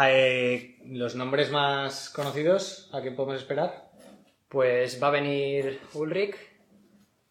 eh, 0.06 0.76
los 0.84 1.14
nombres 1.14 1.50
más 1.50 2.10
conocidos, 2.10 2.90
¿a 2.92 3.00
qué 3.02 3.10
podemos 3.10 3.40
esperar? 3.40 3.88
Pues 4.50 5.02
va 5.02 5.08
a 5.08 5.12
venir 5.12 5.80
Ulrich, 5.94 6.36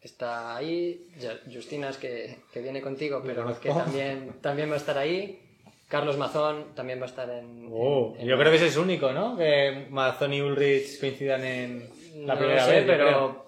está 0.02 0.56
ahí, 0.56 1.08
Justinas 1.54 1.98
que, 1.98 2.40
que 2.52 2.62
viene 2.62 2.82
contigo, 2.82 3.22
pero 3.24 3.60
que 3.60 3.70
también, 3.70 4.42
también 4.42 4.70
va 4.72 4.74
a 4.74 4.78
estar 4.78 4.98
ahí. 4.98 5.40
Carlos 5.88 6.18
Mazón 6.18 6.74
también 6.76 7.00
va 7.00 7.04
a 7.04 7.10
estar 7.10 7.30
en... 7.30 7.70
Oh, 7.72 8.14
en- 8.16 8.22
en- 8.22 8.28
yo 8.28 8.38
creo 8.38 8.50
que 8.52 8.58
ese 8.58 8.68
es 8.68 8.78
único, 8.78 9.12
¿no? 9.12 9.38
Que 9.38 9.88
Mazón 9.90 10.34
y 10.34 10.42
Ulrich 10.42 11.00
coincidan 11.00 11.44
en 11.44 11.90
la 12.26 12.34
no 12.34 12.40
primera 12.40 12.62
lo 12.62 12.68
sé, 12.68 12.76
vez. 12.78 12.84
pero 12.88 13.06
creo. 13.08 13.46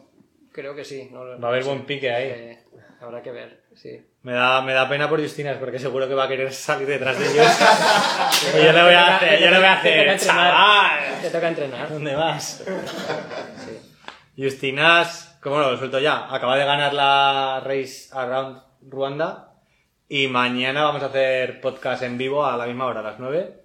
creo. 0.51 0.75
que 0.75 0.83
sí. 0.85 1.09
no 1.11 1.21
Va 1.25 1.47
a 1.47 1.49
haber 1.51 1.59
no 1.61 1.63
sé. 1.63 1.69
buen 1.69 1.85
pique 1.85 2.11
ahí. 2.11 2.27
Eh, 2.29 2.59
habrá 3.01 3.21
que 3.23 3.31
ver, 3.31 3.63
sí. 3.75 4.05
Me 4.21 4.33
da, 4.33 4.61
me 4.61 4.73
da 4.73 4.87
pena 4.89 5.07
por 5.09 5.21
Justinas 5.21 5.57
porque 5.57 5.79
seguro 5.79 6.07
que 6.07 6.13
va 6.13 6.25
a 6.25 6.27
querer 6.27 6.51
salir 6.53 6.85
detrás 6.87 7.17
de 7.17 7.25
ellos. 7.31 7.47
Y 8.55 8.57
yo 8.65 8.71
le 8.73 8.83
voy 8.83 8.93
a 8.93 9.15
hacer, 9.15 9.39
yo 9.39 9.49
le 9.49 9.57
voy 9.57 9.65
a 9.67 9.81
Te 9.81 9.89
toca 9.89 10.01
hacer, 10.01 10.07
entrenar. 10.09 10.19
chaval. 10.19 11.21
Te 11.21 11.29
toca 11.29 11.47
entrenar. 11.47 11.89
¿Dónde 11.89 12.15
vas? 12.15 12.63
Sí. 13.65 14.43
Justinas, 14.43 15.37
como 15.41 15.57
no, 15.59 15.71
lo 15.71 15.77
suelto 15.77 15.99
ya, 15.99 16.33
acaba 16.33 16.57
de 16.57 16.65
ganar 16.65 16.93
la 16.93 17.61
Race 17.63 18.09
Around 18.11 18.61
Ruanda 18.81 19.46
y 20.09 20.27
mañana 20.27 20.83
vamos 20.83 21.03
a 21.03 21.07
hacer 21.07 21.59
podcast 21.61 22.03
en 22.03 22.17
vivo 22.17 22.45
a 22.45 22.55
la 22.57 22.65
misma 22.65 22.85
hora, 22.85 23.01
a 23.01 23.03
las 23.03 23.19
9. 23.19 23.61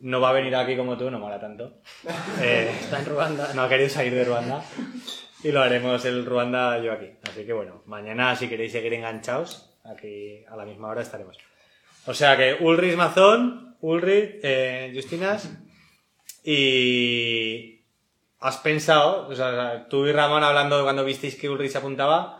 No 0.00 0.20
va 0.20 0.30
a 0.30 0.32
venir 0.32 0.54
aquí 0.56 0.76
como 0.76 0.96
tú, 0.96 1.10
no 1.10 1.18
mola 1.18 1.40
tanto. 1.40 1.80
Eh, 2.40 2.70
Está 2.80 2.98
en 3.00 3.06
Ruanda. 3.06 3.52
no 3.54 3.62
ha 3.62 3.68
querido 3.68 3.88
salir 3.88 4.14
de 4.14 4.24
Ruanda 4.24 4.64
y 5.42 5.52
lo 5.52 5.60
haremos 5.62 6.04
el 6.04 6.24
Ruanda 6.24 6.78
yo 6.78 6.92
aquí. 6.92 7.10
Así 7.28 7.44
que 7.44 7.52
bueno, 7.52 7.82
mañana 7.86 8.34
si 8.36 8.48
queréis 8.48 8.72
seguir 8.72 8.94
enganchados, 8.94 9.78
aquí 9.84 10.44
a 10.50 10.56
la 10.56 10.64
misma 10.64 10.88
hora 10.88 11.02
estaremos. 11.02 11.36
O 12.06 12.14
sea 12.14 12.36
que 12.36 12.56
Ulrich 12.60 12.96
Mazón, 12.96 13.76
Ulrich, 13.80 14.40
eh, 14.42 14.90
Justinas 14.94 15.50
y 16.42 17.84
has 18.38 18.56
pensado, 18.58 19.28
o 19.28 19.34
sea, 19.34 19.86
tú 19.88 20.06
y 20.06 20.12
Ramón 20.12 20.42
hablando 20.42 20.82
cuando 20.82 21.04
visteis 21.04 21.36
que 21.36 21.48
Ulrich 21.50 21.72
se 21.72 21.78
apuntaba 21.78 22.38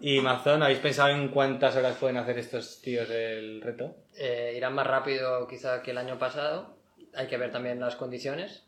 y 0.00 0.20
Mazón, 0.20 0.62
¿habéis 0.62 0.78
pensado 0.78 1.10
en 1.10 1.28
cuántas 1.28 1.76
horas 1.76 1.96
pueden 1.96 2.16
hacer 2.16 2.38
estos 2.38 2.80
tíos 2.80 3.08
el 3.10 3.60
reto? 3.60 3.96
Eh, 4.16 4.54
irán 4.56 4.74
más 4.74 4.86
rápido 4.86 5.46
quizá 5.46 5.82
que 5.82 5.90
el 5.92 5.98
año 5.98 6.18
pasado. 6.18 6.76
Hay 7.14 7.26
que 7.26 7.36
ver 7.36 7.50
también 7.50 7.80
las 7.80 7.96
condiciones. 7.96 8.64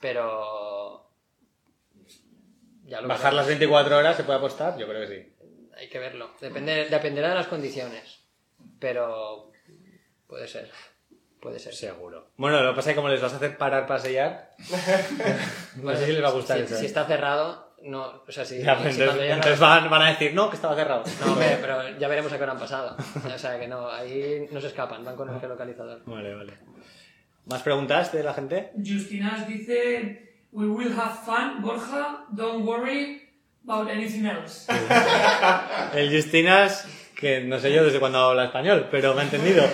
Pero... 0.00 1.06
Ya 2.84 3.00
lo 3.00 3.08
¿Bajar 3.08 3.32
las 3.32 3.46
veremos. 3.46 3.60
24 3.60 3.96
horas 3.96 4.16
se 4.16 4.24
puede 4.24 4.38
apostar? 4.38 4.76
Yo 4.76 4.86
creo 4.86 5.06
que 5.06 5.14
sí. 5.14 5.32
Hay 5.76 5.88
que 5.88 5.98
verlo. 5.98 6.30
Depende, 6.40 6.88
dependerá 6.88 7.30
de 7.30 7.34
las 7.36 7.46
condiciones. 7.46 8.20
Pero 8.78 9.50
puede 10.26 10.46
ser. 10.48 10.70
Puede 11.40 11.58
ser. 11.58 11.74
Seguro. 11.74 12.28
Bueno, 12.36 12.62
lo 12.62 12.70
que 12.70 12.76
pasa 12.76 12.90
es 12.90 12.94
que 12.94 12.96
como 12.96 13.08
les 13.08 13.20
vas 13.20 13.32
a 13.32 13.36
hacer 13.36 13.58
parar 13.58 13.86
para 13.86 14.00
sellar, 14.00 14.50
no 15.76 15.96
sé 15.96 16.06
si 16.06 16.12
les 16.12 16.22
va 16.22 16.28
a 16.28 16.32
gustar 16.32 16.58
si, 16.58 16.64
eso. 16.64 16.76
si 16.76 16.84
¿eh? 16.84 16.86
está 16.86 17.04
cerrado, 17.04 17.71
no. 17.84 18.22
O 18.26 18.32
sea, 18.32 18.44
si, 18.44 18.62
Ya, 18.62 18.76
pues 18.78 18.94
si 18.94 19.00
entonces 19.02 19.22
ya 19.24 19.28
no- 19.30 19.34
entonces 19.36 19.60
van, 19.60 19.90
van 19.90 20.02
a 20.02 20.08
decir, 20.10 20.34
no, 20.34 20.48
que 20.50 20.56
estaba 20.56 20.74
cerrado. 20.74 21.02
No, 21.24 21.32
hombre, 21.32 21.58
pero 21.60 21.98
ya 21.98 22.08
veremos 22.08 22.32
a 22.32 22.36
qué 22.36 22.42
hora 22.42 22.52
han 22.52 22.58
pasado. 22.58 22.96
O 23.34 23.38
sea 23.38 23.58
que 23.58 23.68
no, 23.68 23.88
ahí 23.90 24.46
no 24.50 24.60
se 24.60 24.66
escapan, 24.68 25.04
van 25.04 25.16
con 25.16 25.28
el 25.32 25.38
geolocalizador. 25.40 26.02
Vale, 26.06 26.34
vale. 26.34 26.52
¿Más 27.46 27.62
preguntas 27.62 28.12
de 28.12 28.22
la 28.22 28.34
gente? 28.34 28.70
Justinas 28.76 29.46
dice, 29.48 30.36
we 30.52 30.66
will 30.66 30.92
have 30.98 31.14
fun, 31.26 31.60
Borja, 31.60 32.24
don't 32.30 32.64
worry 32.64 33.20
about 33.66 33.88
anything 33.90 34.24
else. 34.26 34.66
El 35.94 36.10
Justinas, 36.14 36.86
que 37.16 37.40
no 37.40 37.58
sé 37.58 37.72
yo 37.72 37.84
desde 37.84 37.98
cuándo 37.98 38.18
habla 38.18 38.44
español, 38.44 38.86
pero 38.90 39.14
me 39.14 39.22
ha 39.22 39.24
entendido. 39.24 39.64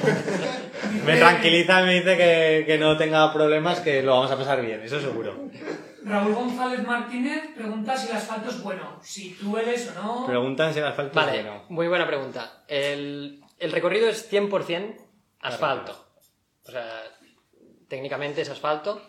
Me 1.04 1.16
tranquiliza 1.16 1.82
y 1.82 1.84
me 1.86 1.94
dice 1.94 2.16
que, 2.16 2.64
que 2.66 2.78
no 2.78 2.96
tenga 2.96 3.30
problemas, 3.32 3.80
que 3.80 4.02
lo 4.02 4.12
vamos 4.12 4.30
a 4.30 4.36
pasar 4.38 4.62
bien, 4.62 4.80
eso 4.82 5.00
seguro. 5.00 5.34
Raúl 6.08 6.34
González 6.34 6.82
Martínez 6.86 7.54
pregunta 7.54 7.96
si 7.96 8.10
el 8.10 8.16
asfalto 8.16 8.50
es 8.50 8.62
bueno, 8.62 8.98
si 9.02 9.34
tú 9.34 9.56
eres 9.56 9.90
o 9.90 10.02
no. 10.02 10.26
Preguntan 10.26 10.72
si 10.72 10.78
el 10.78 10.86
asfalto 10.86 11.14
Vale, 11.14 11.40
es 11.40 11.44
bueno. 11.44 11.64
muy 11.68 11.88
buena 11.88 12.06
pregunta. 12.06 12.64
El, 12.66 13.42
el 13.58 13.72
recorrido 13.72 14.08
es 14.08 14.30
100% 14.30 14.96
asfalto. 15.40 16.06
O 16.66 16.70
sea, 16.70 17.02
técnicamente 17.88 18.42
es 18.42 18.50
asfalto. 18.50 19.00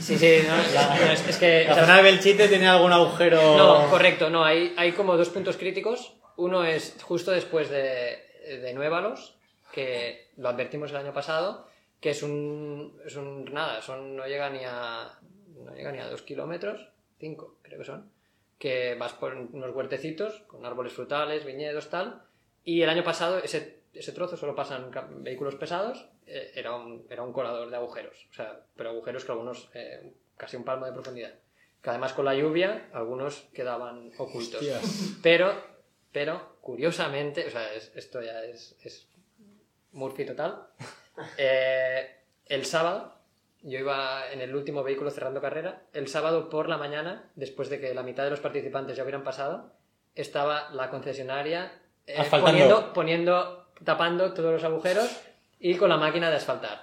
Sí, 0.00 0.16
sí, 0.16 0.38
no, 0.48 0.56
no, 0.56 1.12
es, 1.12 1.28
es 1.28 1.36
que... 1.36 1.66
La 1.68 1.74
zona 1.74 1.96
de 1.98 2.02
Belchite 2.04 2.48
tiene 2.48 2.66
algún 2.66 2.90
agujero... 2.92 3.58
No, 3.58 3.90
correcto, 3.90 4.30
no, 4.30 4.42
hay, 4.42 4.72
hay 4.78 4.92
como 4.92 5.16
dos 5.16 5.28
puntos 5.28 5.58
críticos. 5.58 6.14
Uno 6.36 6.64
es 6.64 6.96
justo 7.02 7.30
después 7.32 7.68
de, 7.68 8.18
de 8.62 8.72
Nuevalos, 8.72 9.36
que 9.72 10.30
lo 10.38 10.48
advertimos 10.48 10.90
el 10.90 10.96
año 10.96 11.12
pasado, 11.12 11.68
que 12.00 12.10
es 12.10 12.22
un, 12.22 12.98
es 13.06 13.16
un 13.16 13.44
nada, 13.52 13.82
son, 13.82 14.16
no 14.16 14.26
llega 14.26 14.48
ni 14.48 14.60
a 14.64 15.10
no 15.54 15.72
llega 15.74 15.92
ni 15.92 15.98
a 15.98 16.08
dos 16.08 16.22
kilómetros, 16.22 16.88
cinco 17.18 17.56
creo 17.62 17.78
que 17.78 17.84
son, 17.84 18.10
que 18.58 18.94
vas 18.94 19.12
por 19.12 19.34
unos 19.34 19.74
huertecitos 19.74 20.40
con 20.46 20.64
árboles 20.64 20.92
frutales, 20.92 21.44
viñedos, 21.44 21.90
tal, 21.90 22.22
y 22.64 22.82
el 22.82 22.88
año 22.88 23.04
pasado 23.04 23.38
ese, 23.38 23.80
ese 23.92 24.12
trozo 24.12 24.36
solo 24.36 24.54
pasan 24.54 24.90
vehículos 25.22 25.54
pesados, 25.56 26.06
eh, 26.26 26.52
era, 26.54 26.74
un, 26.74 27.06
era 27.10 27.22
un 27.22 27.32
colador 27.32 27.70
de 27.70 27.76
agujeros, 27.76 28.26
o 28.30 28.34
sea, 28.34 28.60
pero 28.76 28.90
agujeros 28.90 29.24
que 29.24 29.32
algunos 29.32 29.70
eh, 29.74 30.12
casi 30.36 30.56
un 30.56 30.64
palmo 30.64 30.86
de 30.86 30.92
profundidad. 30.92 31.34
Que 31.82 31.90
además 31.90 32.14
con 32.14 32.24
la 32.24 32.34
lluvia 32.34 32.88
algunos 32.94 33.42
quedaban 33.52 34.10
ocultos. 34.16 34.54
Hostias. 34.62 35.18
Pero, 35.22 35.52
pero, 36.12 36.56
curiosamente, 36.62 37.46
o 37.46 37.50
sea, 37.50 37.74
es- 37.74 37.92
esto 37.94 38.22
ya 38.22 38.42
es, 38.42 38.74
es 38.82 39.06
Murphy 39.92 40.24
total. 40.24 40.66
eh, 41.36 42.20
el 42.46 42.64
sábado 42.64 43.14
yo 43.64 43.78
iba 43.80 44.30
en 44.30 44.40
el 44.40 44.54
último 44.54 44.82
vehículo 44.84 45.10
cerrando 45.10 45.40
carrera. 45.40 45.82
El 45.92 46.06
sábado 46.06 46.48
por 46.48 46.68
la 46.68 46.76
mañana, 46.78 47.30
después 47.34 47.68
de 47.70 47.80
que 47.80 47.92
la 47.94 48.02
mitad 48.04 48.22
de 48.24 48.30
los 48.30 48.40
participantes 48.40 48.96
ya 48.96 49.02
hubieran 49.02 49.24
pasado, 49.24 49.72
estaba 50.14 50.70
la 50.70 50.90
concesionaria 50.90 51.72
eh, 52.06 52.22
poniendo, 52.30 52.92
poniendo, 52.92 53.66
tapando 53.84 54.32
todos 54.32 54.52
los 54.52 54.64
agujeros 54.64 55.10
y 55.58 55.74
con 55.76 55.88
la 55.88 55.96
máquina 55.96 56.30
de 56.30 56.36
asfaltar. 56.36 56.82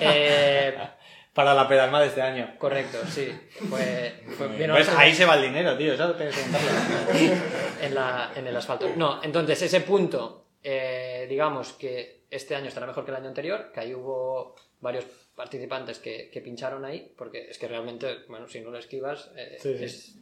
Eh, 0.00 0.76
Para 1.34 1.52
la 1.52 1.68
pedalma 1.68 2.00
de 2.00 2.06
este 2.06 2.22
año. 2.22 2.54
correcto, 2.58 2.96
sí. 3.06 3.30
Pues 3.68 4.88
ahí 4.96 5.12
se 5.14 5.26
va 5.26 5.34
el 5.36 5.42
dinero, 5.42 5.76
tío. 5.76 5.92
Eso 5.92 6.16
que 6.16 6.30
en, 7.82 7.94
la- 7.94 8.32
en 8.34 8.46
el 8.46 8.56
asfalto. 8.56 8.88
No, 8.96 9.22
entonces 9.22 9.60
ese 9.60 9.82
punto, 9.82 10.46
eh, 10.62 11.26
digamos 11.28 11.74
que 11.74 12.24
este 12.30 12.54
año 12.56 12.68
estará 12.68 12.86
mejor 12.86 13.04
que 13.04 13.10
el 13.10 13.18
año 13.18 13.28
anterior, 13.28 13.70
que 13.70 13.80
ahí 13.80 13.94
hubo 13.94 14.54
varios 14.80 15.04
participantes 15.36 15.98
que, 16.00 16.30
que 16.30 16.40
pincharon 16.40 16.84
ahí, 16.84 17.12
porque 17.16 17.48
es 17.50 17.58
que 17.58 17.68
realmente, 17.68 18.24
bueno, 18.28 18.48
si 18.48 18.60
no 18.60 18.70
lo 18.70 18.78
esquivas, 18.78 19.30
eh, 19.36 19.58
Sí, 19.60 19.76
sí. 19.78 19.84
es 19.84 20.16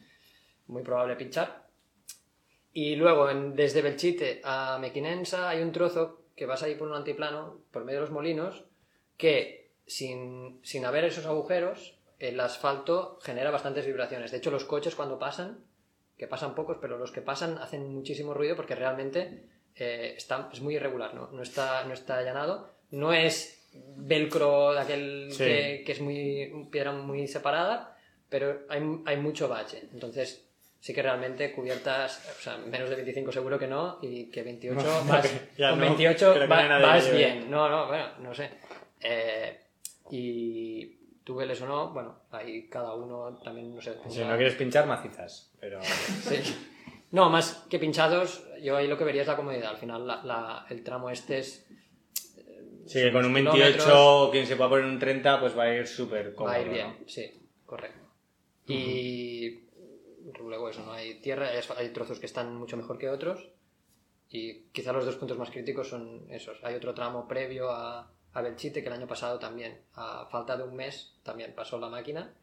muy 0.67 0.83
probable 0.83 1.17
pinchar. 1.17 1.65
Y 2.73 2.97
luego, 2.97 3.31
en- 3.31 3.55
desde 3.55 3.83
Belchite 3.83 4.41
a 4.45 4.79
Mequinensa 4.81 5.49
hay 5.49 5.63
un 5.63 5.73
trozo 5.73 6.23
que 6.37 6.47
vas 6.47 6.63
ahí 6.63 6.75
por 6.75 6.89
un 6.89 6.95
antiplano, 6.97 7.61
por 7.71 7.85
medio 7.85 8.01
de 8.01 8.07
los 8.07 8.11
molinos, 8.11 8.65
que 9.17 9.71
sin, 9.87 10.59
sin 10.65 10.85
haber 10.85 11.05
esos 11.05 11.27
agujeros, 11.27 11.97
el 12.19 12.41
asfalto 12.41 13.19
genera 13.23 13.51
bastantes 13.53 13.87
vibraciones. 13.87 14.33
De 14.33 14.39
hecho, 14.39 14.51
los 14.51 14.65
coches 14.65 14.97
cuando 14.97 15.19
pasan, 15.19 15.65
que 16.19 16.27
pasan 16.27 16.55
pocos, 16.57 16.79
pero 16.81 16.99
los 16.99 17.13
que 17.13 17.23
pasan 17.23 17.59
hacen 17.59 17.89
muchísimo 17.95 18.35
ruido 18.35 18.57
porque 18.57 18.75
realmente 18.75 19.45
eh, 19.77 20.15
está, 20.17 20.49
es 20.53 20.61
muy 20.61 20.75
irregular, 20.77 21.15
¿no? 21.15 21.29
No 21.31 21.43
está, 21.43 21.85
no 21.85 21.95
está 21.95 22.19
allanado. 22.19 22.75
No 22.91 23.13
es 23.13 23.64
velcro 23.97 24.73
de 24.73 24.81
aquel 24.81 25.29
Sí. 25.31 25.39
que, 25.45 25.83
que 25.87 25.93
es 25.93 26.01
muy 26.01 26.69
piedra 26.71 26.93
muy 26.93 27.27
separada, 27.29 27.97
pero 28.29 28.61
hay, 28.69 28.83
hay 29.07 29.17
mucho 29.17 29.49
bache. 29.49 29.85
Entonces, 29.93 30.47
sí 30.81 30.93
que 30.93 31.03
realmente 31.03 31.53
cubiertas, 31.53 32.23
o 32.39 32.43
sea, 32.43 32.57
menos 32.59 32.91
de 32.91 32.97
25 32.97 33.33
seguro 33.33 33.59
que 33.59 33.67
no, 33.67 33.99
y 34.03 34.31
que 34.31 34.43
28 34.43 34.81
No, 34.85 35.05
vas, 35.05 35.31
ya 35.57 35.71
con 35.71 35.79
no, 35.81 35.87
28 35.87 36.19
creo 36.35 36.43
que 36.43 36.49
no 36.49 36.55
va- 36.55 36.79
vas 36.79 37.05
lleve. 37.07 37.17
bien. 37.19 37.51
No, 37.51 37.69
no, 37.69 37.87
bueno, 37.89 38.07
no 38.21 38.35
sé. 38.35 38.51
Eh, 39.01 39.61
y 40.11 40.87
tú 41.25 41.37
veles 41.37 41.61
o 41.63 41.67
no, 41.67 41.91
bueno, 41.91 42.21
ahí 42.31 42.69
cada 42.69 42.95
uno 42.95 43.39
también, 43.43 43.75
no 43.75 43.81
sé. 43.81 43.95
Si 44.09 44.21
no 44.21 44.37
quieres 44.37 44.55
pinchar, 44.55 44.87
macizas. 44.87 45.51
Pero. 45.61 45.81
Sí. 45.83 46.37
No, 47.11 47.31
más 47.31 47.65
que 47.71 47.79
pinchados, 47.79 48.45
yo 48.61 48.77
ahí 48.77 48.89
lo 48.89 48.99
que 48.99 49.05
vería 49.05 49.23
es 49.23 49.29
la 49.29 49.37
comodidad. 49.37 49.71
Al 49.71 49.77
final, 49.77 50.05
la- 50.07 50.23
la- 50.25 50.67
el 50.69 50.83
tramo 50.83 51.11
este 51.11 51.39
es. 51.39 51.65
Sí, 52.87 53.01
que 53.01 53.13
con 53.13 53.25
un 53.25 53.35
Kilómetros. 53.35 53.87
28, 53.87 54.29
quien 54.33 54.47
se 54.47 54.57
pueda 54.57 54.71
poner 54.71 54.85
un 54.85 54.99
30, 54.99 55.41
pues 55.41 55.57
va 55.57 55.65
a 55.65 55.75
ir 55.75 55.87
súper 55.87 56.35
cómodo. 56.35 56.53
va 56.53 56.59
a 56.59 56.61
ir 56.61 56.67
¿no? 56.69 56.73
bien, 56.73 56.97
sí, 57.07 57.49
correcto. 57.65 58.01
Y 58.67 59.65
luego 60.41 60.69
eso, 60.69 60.85
¿no? 60.85 60.93
Hay 60.93 61.21
tierra, 61.21 61.51
hay 61.77 61.89
trozos 61.91 62.19
que 62.19 62.27
están 62.27 62.55
mucho 62.55 62.77
mejor 62.77 62.99
que 62.99 63.09
otros. 63.09 63.51
Y 64.29 64.65
quizá 64.73 64.93
los 64.93 65.05
dos 65.05 65.17
puntos 65.17 65.39
más 65.39 65.51
críticos 65.51 65.89
son 65.89 66.27
esos. 66.31 66.63
Hay 66.65 66.75
otro 66.75 66.95
tramo 66.95 67.29
previo 67.29 67.71
a, 67.71 68.11
a 68.33 68.43
Belchite 68.43 68.83
que 68.83 68.89
el 68.89 68.95
año 68.95 69.07
pasado 69.07 69.39
también, 69.39 69.83
a 69.95 70.27
falta 70.31 70.57
de 70.57 70.65
un 70.65 70.75
mes, 70.75 71.19
también 71.23 71.55
pasó 71.55 71.79
la 71.79 71.89
máquina 71.89 72.35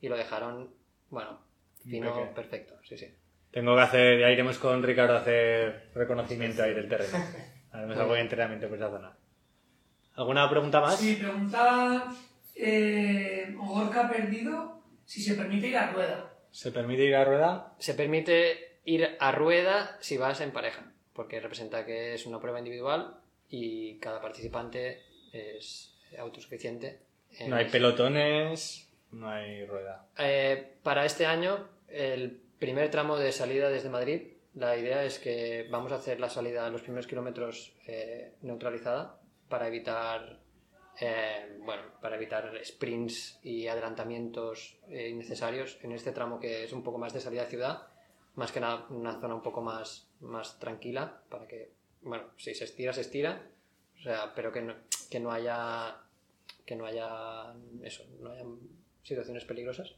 y 0.00 0.08
lo 0.08 0.16
dejaron, 0.16 0.74
bueno, 1.10 1.40
fino, 1.82 2.08
Impecable. 2.08 2.34
perfecto, 2.34 2.74
sí, 2.82 2.98
sí. 2.98 3.06
Tengo 3.50 3.74
que 3.74 3.82
hacer, 3.82 4.20
ya 4.20 4.30
iremos 4.30 4.58
con 4.58 4.82
Ricardo 4.82 5.14
a 5.14 5.20
hacer 5.20 5.90
reconocimiento 5.94 6.62
ahí 6.62 6.74
del 6.74 6.88
terreno. 6.88 7.18
Haremos 7.72 7.96
algo 7.96 8.14
de 8.14 8.20
entrenamiento 8.20 8.68
por 8.68 8.76
esa 8.76 8.90
zona. 8.90 9.16
¿Alguna 10.18 10.50
pregunta 10.50 10.80
más? 10.80 10.98
Sí, 10.98 11.14
preguntaba 11.14 12.12
eh, 12.56 13.54
Gorka 13.56 14.10
Perdido 14.10 14.82
si 15.04 15.22
se 15.22 15.36
permite 15.36 15.68
ir 15.68 15.76
a 15.76 15.92
rueda. 15.92 16.32
¿Se 16.50 16.72
permite 16.72 17.04
ir 17.04 17.14
a 17.14 17.24
rueda? 17.24 17.74
Se 17.78 17.94
permite 17.94 18.80
ir 18.84 19.16
a 19.20 19.30
rueda 19.30 19.96
si 20.00 20.16
vas 20.16 20.40
en 20.40 20.50
pareja, 20.50 20.90
porque 21.12 21.38
representa 21.38 21.86
que 21.86 22.14
es 22.14 22.26
una 22.26 22.40
prueba 22.40 22.58
individual 22.58 23.14
y 23.48 23.98
cada 24.00 24.20
participante 24.20 25.04
es 25.32 25.94
autosuficiente. 26.18 26.98
en 27.38 27.50
No 27.50 27.56
hay 27.56 27.66
pelotones, 27.66 28.88
no 29.12 29.30
hay 29.30 29.64
rueda. 29.66 30.04
Eh, 30.18 30.78
para 30.82 31.04
este 31.04 31.26
año, 31.26 31.68
el 31.86 32.40
primer 32.58 32.90
tramo 32.90 33.18
de 33.18 33.30
salida 33.30 33.70
desde 33.70 33.88
Madrid, 33.88 34.22
la 34.54 34.76
idea 34.76 35.04
es 35.04 35.20
que 35.20 35.68
vamos 35.70 35.92
a 35.92 35.94
hacer 35.94 36.18
la 36.18 36.28
salida, 36.28 36.68
los 36.70 36.82
primeros 36.82 37.06
kilómetros 37.06 37.72
eh, 37.86 38.32
neutralizada 38.42 39.17
para 39.48 39.68
evitar, 39.68 40.40
eh, 41.00 41.58
bueno, 41.60 41.82
para 42.00 42.16
evitar 42.16 42.52
sprints 42.64 43.38
y 43.42 43.66
adelantamientos 43.66 44.78
eh, 44.88 45.08
innecesarios 45.08 45.78
en 45.82 45.92
este 45.92 46.12
tramo 46.12 46.38
que 46.38 46.64
es 46.64 46.72
un 46.72 46.82
poco 46.82 46.98
más 46.98 47.12
de 47.12 47.20
salida 47.20 47.44
de 47.44 47.50
ciudad, 47.50 47.86
más 48.34 48.52
que 48.52 48.60
nada 48.60 48.86
una 48.90 49.20
zona 49.20 49.34
un 49.34 49.42
poco 49.42 49.62
más, 49.62 50.08
más 50.20 50.58
tranquila 50.58 51.22
para 51.28 51.46
que, 51.46 51.72
bueno, 52.02 52.24
si 52.36 52.54
se 52.54 52.64
estira, 52.64 52.92
se 52.92 53.02
estira, 53.02 53.42
o 53.98 54.02
sea, 54.02 54.32
pero 54.34 54.52
que 54.52 54.62
no, 54.62 54.74
que 55.10 55.20
no 55.20 55.32
haya 55.32 55.96
que 56.64 56.76
no 56.76 56.84
haya 56.84 57.54
eso, 57.82 58.04
no 58.20 58.30
haya 58.30 58.44
situaciones 59.02 59.46
peligrosas. 59.46 59.94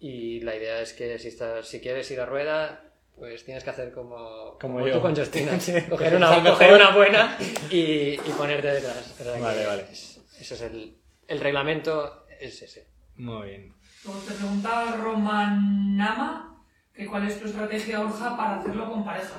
Y 0.00 0.40
la 0.40 0.56
idea 0.56 0.80
es 0.80 0.94
que 0.94 1.18
si 1.18 1.28
estás, 1.28 1.68
si 1.68 1.80
quieres 1.80 2.10
ir 2.10 2.20
a 2.20 2.26
rueda, 2.26 2.87
pues 3.18 3.44
tienes 3.44 3.64
que 3.64 3.70
hacer 3.70 3.92
como, 3.92 4.56
Como 4.60 4.74
como 4.74 4.86
yo. 4.86 4.94
tú 4.94 5.00
con 5.02 5.16
Justina. 5.16 5.52
Sí, 5.60 5.72
coger, 5.88 6.16
una, 6.16 6.30
mejor. 6.30 6.52
coger 6.52 6.72
una 6.74 6.90
buena 6.90 7.36
y, 7.70 7.76
y 8.14 8.34
ponerte 8.36 8.68
detrás. 8.68 9.14
O 9.20 9.24
sea 9.24 9.34
que 9.34 9.40
Vale, 9.40 9.66
vale. 9.66 9.86
es- 9.90 10.20
ese 10.40 10.54
es 10.54 10.60
el, 10.62 10.96
el 11.26 11.40
reglamento, 11.40 12.26
es 12.40 12.62
ese. 12.62 12.86
Muy 13.16 13.48
bien. 13.48 13.74
Luego 14.04 14.20
te 14.20 14.34
preguntaba 14.34 14.92
Romanama 14.96 16.62
que 16.94 17.06
cuál 17.06 17.26
es 17.28 17.40
tu 17.40 17.46
estrategia, 17.46 18.00
Orja, 18.00 18.36
para 18.36 18.56
hacerlo 18.60 18.88
con 18.90 19.04
parejas. 19.04 19.32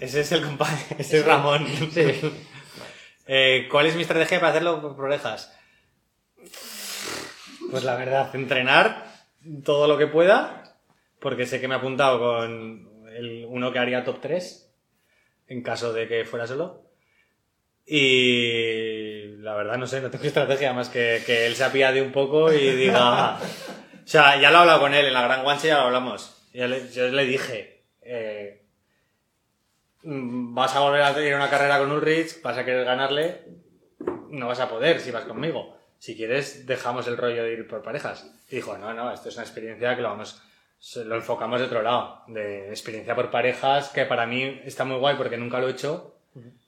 Ese 0.00 0.20
es 0.20 0.32
el 0.32 0.42
compadre, 0.44 0.78
ese 0.98 1.18
es 1.18 1.24
Ramón. 1.26 1.66
Sí. 1.92 2.32
Eh, 3.26 3.68
¿Cuál 3.70 3.86
es 3.86 3.94
mi 3.96 4.02
estrategia 4.02 4.40
para 4.40 4.50
hacerlo 4.50 4.80
por 4.96 5.04
orejas? 5.04 5.52
Pues 7.70 7.84
la 7.84 7.96
verdad, 7.96 8.34
entrenar 8.34 9.06
todo 9.64 9.86
lo 9.88 9.96
que 9.96 10.06
pueda, 10.06 10.76
porque 11.20 11.46
sé 11.46 11.60
que 11.60 11.68
me 11.68 11.74
he 11.74 11.78
apuntado 11.78 12.18
con 12.18 12.90
el 13.16 13.46
uno 13.48 13.72
que 13.72 13.78
haría 13.78 14.04
top 14.04 14.20
3, 14.20 14.70
en 15.48 15.62
caso 15.62 15.92
de 15.92 16.08
que 16.08 16.24
fuera 16.24 16.46
solo. 16.46 16.82
Y 17.86 19.36
la 19.38 19.54
verdad, 19.54 19.76
no 19.76 19.86
sé, 19.86 20.00
no 20.00 20.10
tengo 20.10 20.24
estrategia 20.28 20.72
más 20.72 20.88
que 20.88 21.22
que 21.26 21.46
él 21.46 21.54
se 21.54 21.64
apiade 21.64 22.00
un 22.02 22.12
poco 22.12 22.52
y 22.52 22.58
diga... 22.76 23.38
O 23.38 24.06
sea, 24.08 24.40
ya 24.40 24.50
lo 24.50 24.58
he 24.58 24.60
hablado 24.62 24.80
con 24.80 24.94
él, 24.94 25.06
en 25.06 25.12
la 25.14 25.22
Gran 25.22 25.44
Guanche 25.44 25.68
ya 25.68 25.78
lo 25.78 25.84
hablamos. 25.84 26.48
Ya 26.52 26.66
le- 26.66 26.90
yo 26.90 27.08
le 27.08 27.24
dije, 27.24 27.84
eh, 28.02 28.64
mm, 30.02 30.54
vas 30.54 30.74
a 30.74 30.80
volver 30.80 31.02
a 31.02 31.08
a 31.08 31.36
una 31.36 31.48
carrera 31.48 31.78
con 31.78 31.92
Ulrich, 31.92 32.42
vas 32.42 32.58
a 32.58 32.64
querer 32.64 32.84
ganarle, 32.84 33.42
no 34.30 34.48
vas 34.48 34.58
a 34.60 34.68
poder 34.68 35.00
si 35.00 35.10
vas 35.12 35.24
conmigo. 35.24 35.78
Si 35.98 36.16
quieres, 36.16 36.66
dejamos 36.66 37.06
el 37.06 37.16
rollo 37.16 37.44
de 37.44 37.52
ir 37.52 37.68
por 37.68 37.82
parejas. 37.82 38.28
Y 38.50 38.56
dijo, 38.56 38.76
no, 38.76 38.92
no, 38.92 39.12
esto 39.12 39.28
es 39.28 39.36
una 39.36 39.44
experiencia 39.44 39.94
que 39.94 40.02
lo 40.02 40.08
vamos, 40.08 40.42
lo 41.04 41.16
enfocamos 41.16 41.60
de 41.60 41.66
otro 41.66 41.82
lado, 41.82 42.22
de 42.26 42.68
experiencia 42.70 43.14
por 43.14 43.30
parejas, 43.30 43.88
que 43.90 44.04
para 44.04 44.26
mí 44.26 44.60
está 44.64 44.84
muy 44.84 44.96
guay 44.96 45.16
porque 45.16 45.36
nunca 45.36 45.60
lo 45.60 45.68
he 45.68 45.72
hecho. 45.72 46.16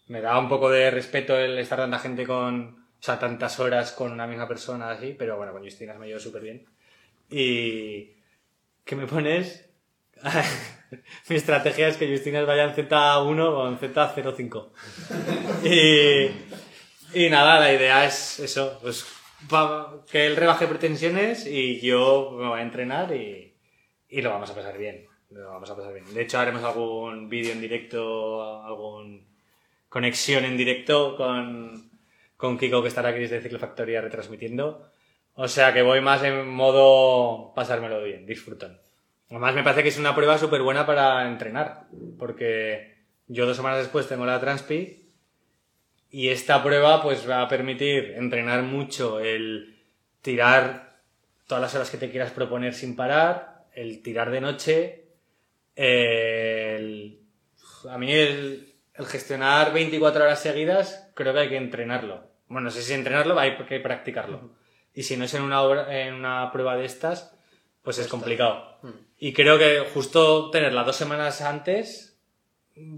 Me 0.07 0.21
da 0.21 0.39
un 0.39 0.49
poco 0.49 0.71
de 0.71 0.91
respeto 0.91 1.37
el 1.37 1.59
estar 1.59 1.79
tanta 1.79 1.99
gente 1.99 2.27
con, 2.27 2.87
o 3.01 3.03
sea, 3.03 3.19
tantas 3.19 3.59
horas 3.59 3.93
con 3.93 4.13
una 4.13 4.27
misma 4.27 4.47
persona 4.47 4.91
así, 4.91 5.15
pero 5.19 5.37
bueno, 5.37 5.53
con 5.53 5.63
Justinas 5.63 5.99
me 5.99 6.07
llevo 6.07 6.21
súper 6.21 6.43
bien. 6.43 6.67
Y, 7.31 8.13
¿qué 8.85 8.97
me 8.97 9.07
pones? 9.07 9.69
Mi 11.29 11.37
estrategia 11.37 11.89
es 11.89 11.97
que 11.97 12.09
Justinas 12.09 12.47
vaya 12.47 12.65
en 12.65 12.75
Z1 12.75 13.41
o 13.41 13.69
en 13.69 13.79
Z05. 13.79 14.69
y, 17.15 17.25
y 17.25 17.31
nada, 17.31 17.59
la 17.59 17.73
idea 17.73 18.05
es 18.05 18.39
eso, 18.39 18.79
pues 18.81 19.05
que 20.11 20.27
él 20.27 20.37
rebaje 20.37 20.67
pretensiones 20.67 21.47
y 21.47 21.81
yo 21.81 22.31
me 22.39 22.49
voy 22.49 22.61
a 22.61 22.63
entrenar 22.63 23.15
y, 23.15 23.54
y 24.15 24.23
lo 24.23 24.31
vamos 24.31 24.49
a 24.51 24.55
pasar 24.55 24.79
bien. 24.79 25.07
Lo 25.31 25.49
vamos 25.49 25.69
a 25.69 25.77
pasar 25.77 25.93
bien. 25.93 26.15
De 26.15 26.23
hecho, 26.23 26.39
haremos 26.39 26.63
algún 26.63 27.29
vídeo 27.29 27.53
en 27.53 27.61
directo, 27.61 28.63
algún 28.63 29.27
conexión 29.89 30.45
en 30.45 30.57
directo 30.57 31.17
con, 31.17 31.91
con 32.37 32.57
Kiko 32.57 32.81
que 32.81 32.89
estará 32.89 33.09
aquí 33.09 33.19
desde 33.19 33.41
Ciclofactoría 33.41 34.01
retransmitiendo. 34.01 34.89
O 35.35 35.49
sea 35.49 35.73
que 35.75 35.83
voy 35.83 36.01
más 36.01 36.23
en 36.23 36.49
modo 36.49 37.53
pasármelo 37.55 38.05
bien, 38.05 38.25
disfrutan. 38.25 38.79
Además 39.31 39.57
me 39.57 39.65
parece 39.65 39.83
que 39.83 39.89
es 39.89 39.99
una 39.99 40.15
prueba 40.15 40.39
súper 40.39 40.63
buena 40.63 40.87
para 40.87 41.27
entrenar, 41.27 41.87
porque 42.19 42.95
yo 43.27 43.47
dos 43.47 43.57
semanas 43.57 43.81
después 43.81 44.07
tengo 44.07 44.27
la 44.27 44.39
Transpi 44.39 45.11
y 46.11 46.29
esta 46.29 46.63
prueba 46.63 47.03
pues 47.03 47.29
va 47.29 47.43
a 47.43 47.49
permitir 47.49 48.15
entrenar 48.17 48.63
mucho 48.63 49.19
el 49.19 49.77
tirar 50.23 51.01
todas 51.49 51.63
las 51.63 51.75
horas 51.75 51.91
que 51.91 51.99
te 51.99 52.11
quieras 52.11 52.31
proponer 52.31 52.75
sin 52.75 52.95
parar, 52.95 53.54
el 53.75 54.03
tirar 54.03 54.31
de 54.31 54.41
noche, 54.41 55.05
el... 55.77 57.21
A 57.91 57.99
mí 57.99 58.13
el, 58.13 58.75
el 58.95 59.07
gestionar 59.07 59.73
24 59.73 60.25
horas 60.25 60.41
seguidas 60.41 61.11
creo 61.15 61.33
que 61.35 61.41
hay 61.41 61.49
que 61.49 61.57
entrenarlo. 61.57 62.25
Bueno, 62.49 62.67
no 62.67 62.71
sé 62.71 62.83
si 62.83 62.95
entrenarlo, 62.95 63.39
hay 63.39 63.57
que 63.57 63.81
practicarlo. 63.81 64.53
Y 64.95 65.03
si 65.03 65.17
no 65.17 65.25
es 65.25 65.35
en 65.35 65.43
una, 65.43 65.63
obra- 65.63 65.93
en 66.07 66.15
una 66.15 66.51
prueba 66.53 66.77
de 66.77 66.85
estas, 66.87 67.37
pues 67.83 67.99
es 67.99 68.09
complicado. 68.09 68.79
Mm. 68.83 68.89
Y 69.19 69.33
creo 69.33 69.59
que 69.59 69.81
justo 69.93 70.51
tenerla 70.51 70.85
dos 70.85 70.97
semanas 70.97 71.41
antes 71.43 72.19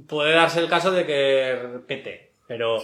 puede 0.06 0.32
darse 0.34 0.60
el 0.60 0.68
caso 0.68 0.90
de 0.92 1.04
que 1.06 1.80
pete, 1.86 2.34
pero, 2.46 2.78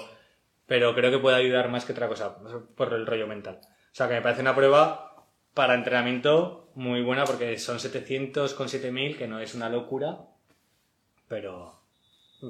pero 0.66 0.94
creo 0.94 1.10
que 1.10 1.18
puede 1.18 1.36
ayudar 1.36 1.68
más 1.68 1.84
que 1.84 1.92
otra 1.92 2.08
cosa, 2.08 2.36
por 2.74 2.92
el 2.94 3.06
rollo 3.06 3.26
mental. 3.26 3.60
O 3.64 3.94
sea, 3.94 4.08
que 4.08 4.14
me 4.14 4.22
parece 4.22 4.40
una 4.40 4.54
prueba 4.54 5.11
para 5.54 5.74
entrenamiento 5.74 6.70
muy 6.74 7.02
buena 7.02 7.24
porque 7.24 7.58
son 7.58 7.78
700 7.80 8.54
con 8.54 8.68
7000, 8.68 9.18
que 9.18 9.26
no 9.26 9.40
es 9.40 9.54
una 9.54 9.68
locura, 9.68 10.20
pero 11.28 11.80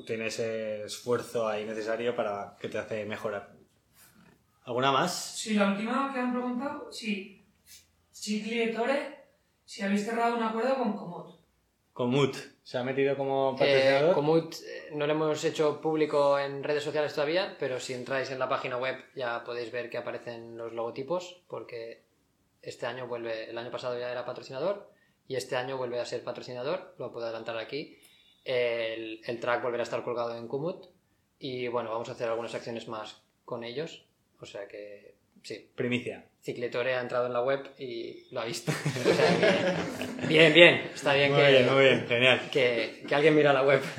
tiene 0.07 0.27
ese 0.27 0.85
esfuerzo 0.85 1.49
ahí 1.49 1.65
necesario 1.65 2.15
para 2.15 2.57
que 2.61 2.69
te 2.69 2.79
hace 2.79 3.05
mejorar. 3.05 3.53
¿Alguna 4.65 4.93
más? 4.93 5.13
Sí, 5.13 5.55
la 5.55 5.73
última 5.73 6.11
que 6.13 6.21
han 6.21 6.33
preguntado, 6.33 6.91
sí. 6.93 7.45
Chicli 8.13 8.63
Ettore, 8.63 9.25
si 9.65 9.83
habéis 9.83 10.05
cerrado 10.05 10.37
un 10.37 10.43
acuerdo 10.43 10.77
con 10.77 10.97
Comod. 10.97 11.35
Comut, 11.93 12.37
¿se 12.63 12.79
ha 12.79 12.85
metido 12.85 13.17
como 13.17 13.51
Eh, 13.51 13.59
patrocinador? 13.59 14.15
Comut 14.15 14.55
eh, 14.55 14.91
no 14.95 15.07
lo 15.07 15.13
hemos 15.13 15.45
hecho 15.45 15.81
público 15.81 16.39
en 16.39 16.63
redes 16.63 16.85
sociales 16.85 17.13
todavía, 17.13 17.57
pero 17.59 17.81
si 17.81 17.93
entráis 17.93 18.31
en 18.31 18.39
la 18.39 18.49
página 18.49 18.77
web 18.79 18.97
ya 19.17 19.43
podéis 19.45 19.73
ver 19.73 19.91
que 19.91 19.99
aparecen 19.99 20.57
los 20.57 20.73
logotipos, 20.73 21.43
porque 21.49 22.05
este 22.63 22.87
año 22.87 23.07
vuelve, 23.07 23.51
el 23.51 23.59
año 23.59 23.71
pasado 23.71 23.99
ya 23.99 24.11
era 24.11 24.25
patrocinador 24.25 24.91
y 25.29 25.37
este 25.37 25.57
año 25.57 25.77
vuelve 25.77 26.01
a 26.01 26.05
ser 26.07 26.23
patrocinador, 26.25 26.95
lo 26.99 27.13
puedo 27.13 27.27
adelantar 27.27 27.59
aquí. 27.59 27.99
El, 28.45 29.21
el 29.25 29.41
track 29.41 29.63
volverá 29.63 29.83
a 29.83 29.85
estar 29.85 30.03
colgado 30.03 30.37
en 30.37 30.49
Kumut 30.49 30.87
y 31.39 31.69
bueno, 31.69 31.91
vamos 31.91 32.09
a 32.09 32.13
hacer 32.13 32.29
algunas 32.29 32.55
acciones 32.55 32.89
más 32.89 33.23
con 33.45 33.65
ellos, 33.65 34.07
o 34.41 34.47
sea 34.47 34.67
que 34.69 35.17
sí, 35.43 35.71
Primicia. 35.75 36.27
Cicletore 36.43 36.95
ha 36.95 37.01
entrado 37.01 37.27
en 37.27 37.33
la 37.33 37.43
web 37.43 37.61
y 37.79 38.27
lo 38.33 38.41
ha 38.41 38.45
visto. 38.45 38.73
O 39.09 39.15
sea 39.15 39.39
que, 40.21 40.27
bien, 40.27 40.53
bien, 40.53 40.91
está 40.95 41.15
bien 41.15 41.33
Muy 41.33 41.41
que, 41.41 41.51
bien, 41.51 41.73
muy 41.73 41.85
bien, 41.85 42.07
genial. 42.09 42.41
que, 42.51 43.05
que 43.09 43.15
alguien 43.15 43.35
mira 43.37 43.53
la 43.53 43.63
web. 43.63 43.81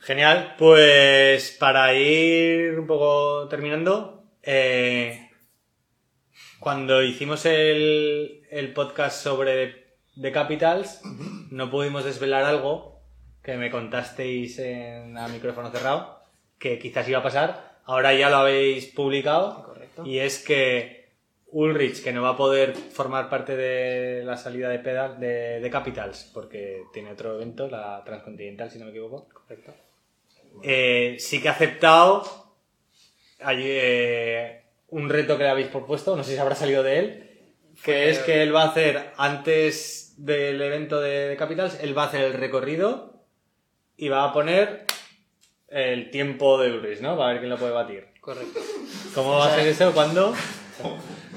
Genial, 0.00 0.54
pues 0.58 1.56
para 1.58 1.92
ir 1.94 2.78
un 2.78 2.86
poco 2.86 3.46
terminando, 3.48 4.24
eh, 4.42 5.27
cuando 6.60 7.02
hicimos 7.02 7.44
el, 7.46 8.42
el 8.50 8.72
podcast 8.72 9.22
sobre 9.22 9.86
The 10.20 10.32
Capitals, 10.32 11.00
no 11.50 11.70
pudimos 11.70 12.04
desvelar 12.04 12.44
algo 12.44 13.00
que 13.42 13.56
me 13.56 13.70
contasteis 13.70 14.58
en, 14.58 15.16
a 15.16 15.28
micrófono 15.28 15.70
cerrado, 15.70 16.20
que 16.58 16.78
quizás 16.78 17.08
iba 17.08 17.20
a 17.20 17.22
pasar. 17.22 17.78
Ahora 17.84 18.12
ya 18.12 18.28
lo 18.28 18.36
habéis 18.36 18.86
publicado. 18.86 19.64
Correcto. 19.64 20.04
Y 20.04 20.18
es 20.18 20.44
que 20.44 21.08
Ulrich, 21.50 22.02
que 22.02 22.12
no 22.12 22.22
va 22.22 22.30
a 22.30 22.36
poder 22.36 22.74
formar 22.74 23.30
parte 23.30 23.56
de 23.56 24.22
la 24.24 24.36
salida 24.36 24.68
de 24.68 24.80
Pedal 24.80 25.18
de, 25.18 25.60
de 25.60 25.70
Capitals, 25.70 26.30
porque 26.34 26.82
tiene 26.92 27.12
otro 27.12 27.36
evento, 27.36 27.68
la 27.68 28.02
Transcontinental, 28.04 28.70
si 28.70 28.78
no 28.78 28.84
me 28.84 28.90
equivoco. 28.90 29.28
Correcto. 29.32 29.72
Eh, 30.62 31.16
sí 31.18 31.40
que 31.40 31.48
ha 31.48 31.52
aceptado 31.52 32.24
eh, 33.48 34.62
un 34.88 35.08
reto 35.08 35.36
que 35.36 35.44
le 35.44 35.50
habéis 35.50 35.68
propuesto, 35.68 36.16
no 36.16 36.24
sé 36.24 36.32
si 36.32 36.38
habrá 36.38 36.54
salido 36.54 36.82
de 36.82 36.98
él, 36.98 37.30
que 37.84 37.92
Fue- 37.92 38.10
es 38.10 38.18
que 38.20 38.42
él 38.42 38.54
va 38.54 38.62
a 38.62 38.68
hacer, 38.68 39.12
antes 39.16 40.14
del 40.18 40.60
evento 40.60 41.00
de, 41.00 41.28
de 41.28 41.36
Capitals, 41.36 41.78
él 41.80 41.96
va 41.96 42.04
a 42.04 42.06
hacer 42.06 42.22
el 42.22 42.32
recorrido 42.34 43.24
y 43.96 44.08
va 44.08 44.24
a 44.24 44.32
poner 44.32 44.84
el 45.68 46.10
tiempo 46.10 46.58
de 46.58 46.72
Ulrich, 46.72 47.00
¿no? 47.00 47.16
Va 47.16 47.26
a 47.28 47.32
ver 47.32 47.38
quién 47.40 47.50
lo 47.50 47.58
puede 47.58 47.72
batir. 47.72 48.06
Correcto. 48.20 48.60
¿Cómo 49.14 49.34
va 49.38 49.46
a 49.46 49.52
hacer 49.52 49.66
eso? 49.68 49.92
¿Cuándo? 49.92 50.34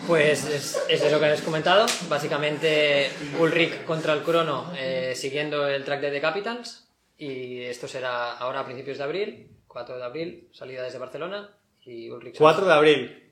Pues 0.07 0.45
es, 0.45 0.81
es 0.89 1.03
eso 1.03 1.19
que 1.19 1.25
habéis 1.25 1.41
comentado. 1.41 1.85
Básicamente 2.09 3.09
Ulrich 3.39 3.83
contra 3.85 4.13
el 4.13 4.21
crono 4.21 4.71
eh, 4.77 5.13
siguiendo 5.15 5.67
el 5.67 5.83
track 5.83 6.01
de 6.01 6.11
The 6.11 6.21
Capitals. 6.21 6.87
Y 7.17 7.61
esto 7.61 7.87
será 7.87 8.33
ahora 8.37 8.61
a 8.61 8.65
principios 8.65 8.97
de 8.97 9.03
abril, 9.03 9.47
4 9.67 9.97
de 9.97 10.03
abril, 10.03 10.49
salida 10.53 10.81
desde 10.83 10.97
Barcelona. 10.97 11.55
Y 11.83 12.09
Ulrich 12.09 12.37
4 12.37 12.65
de 12.65 12.73
abril. 12.73 13.30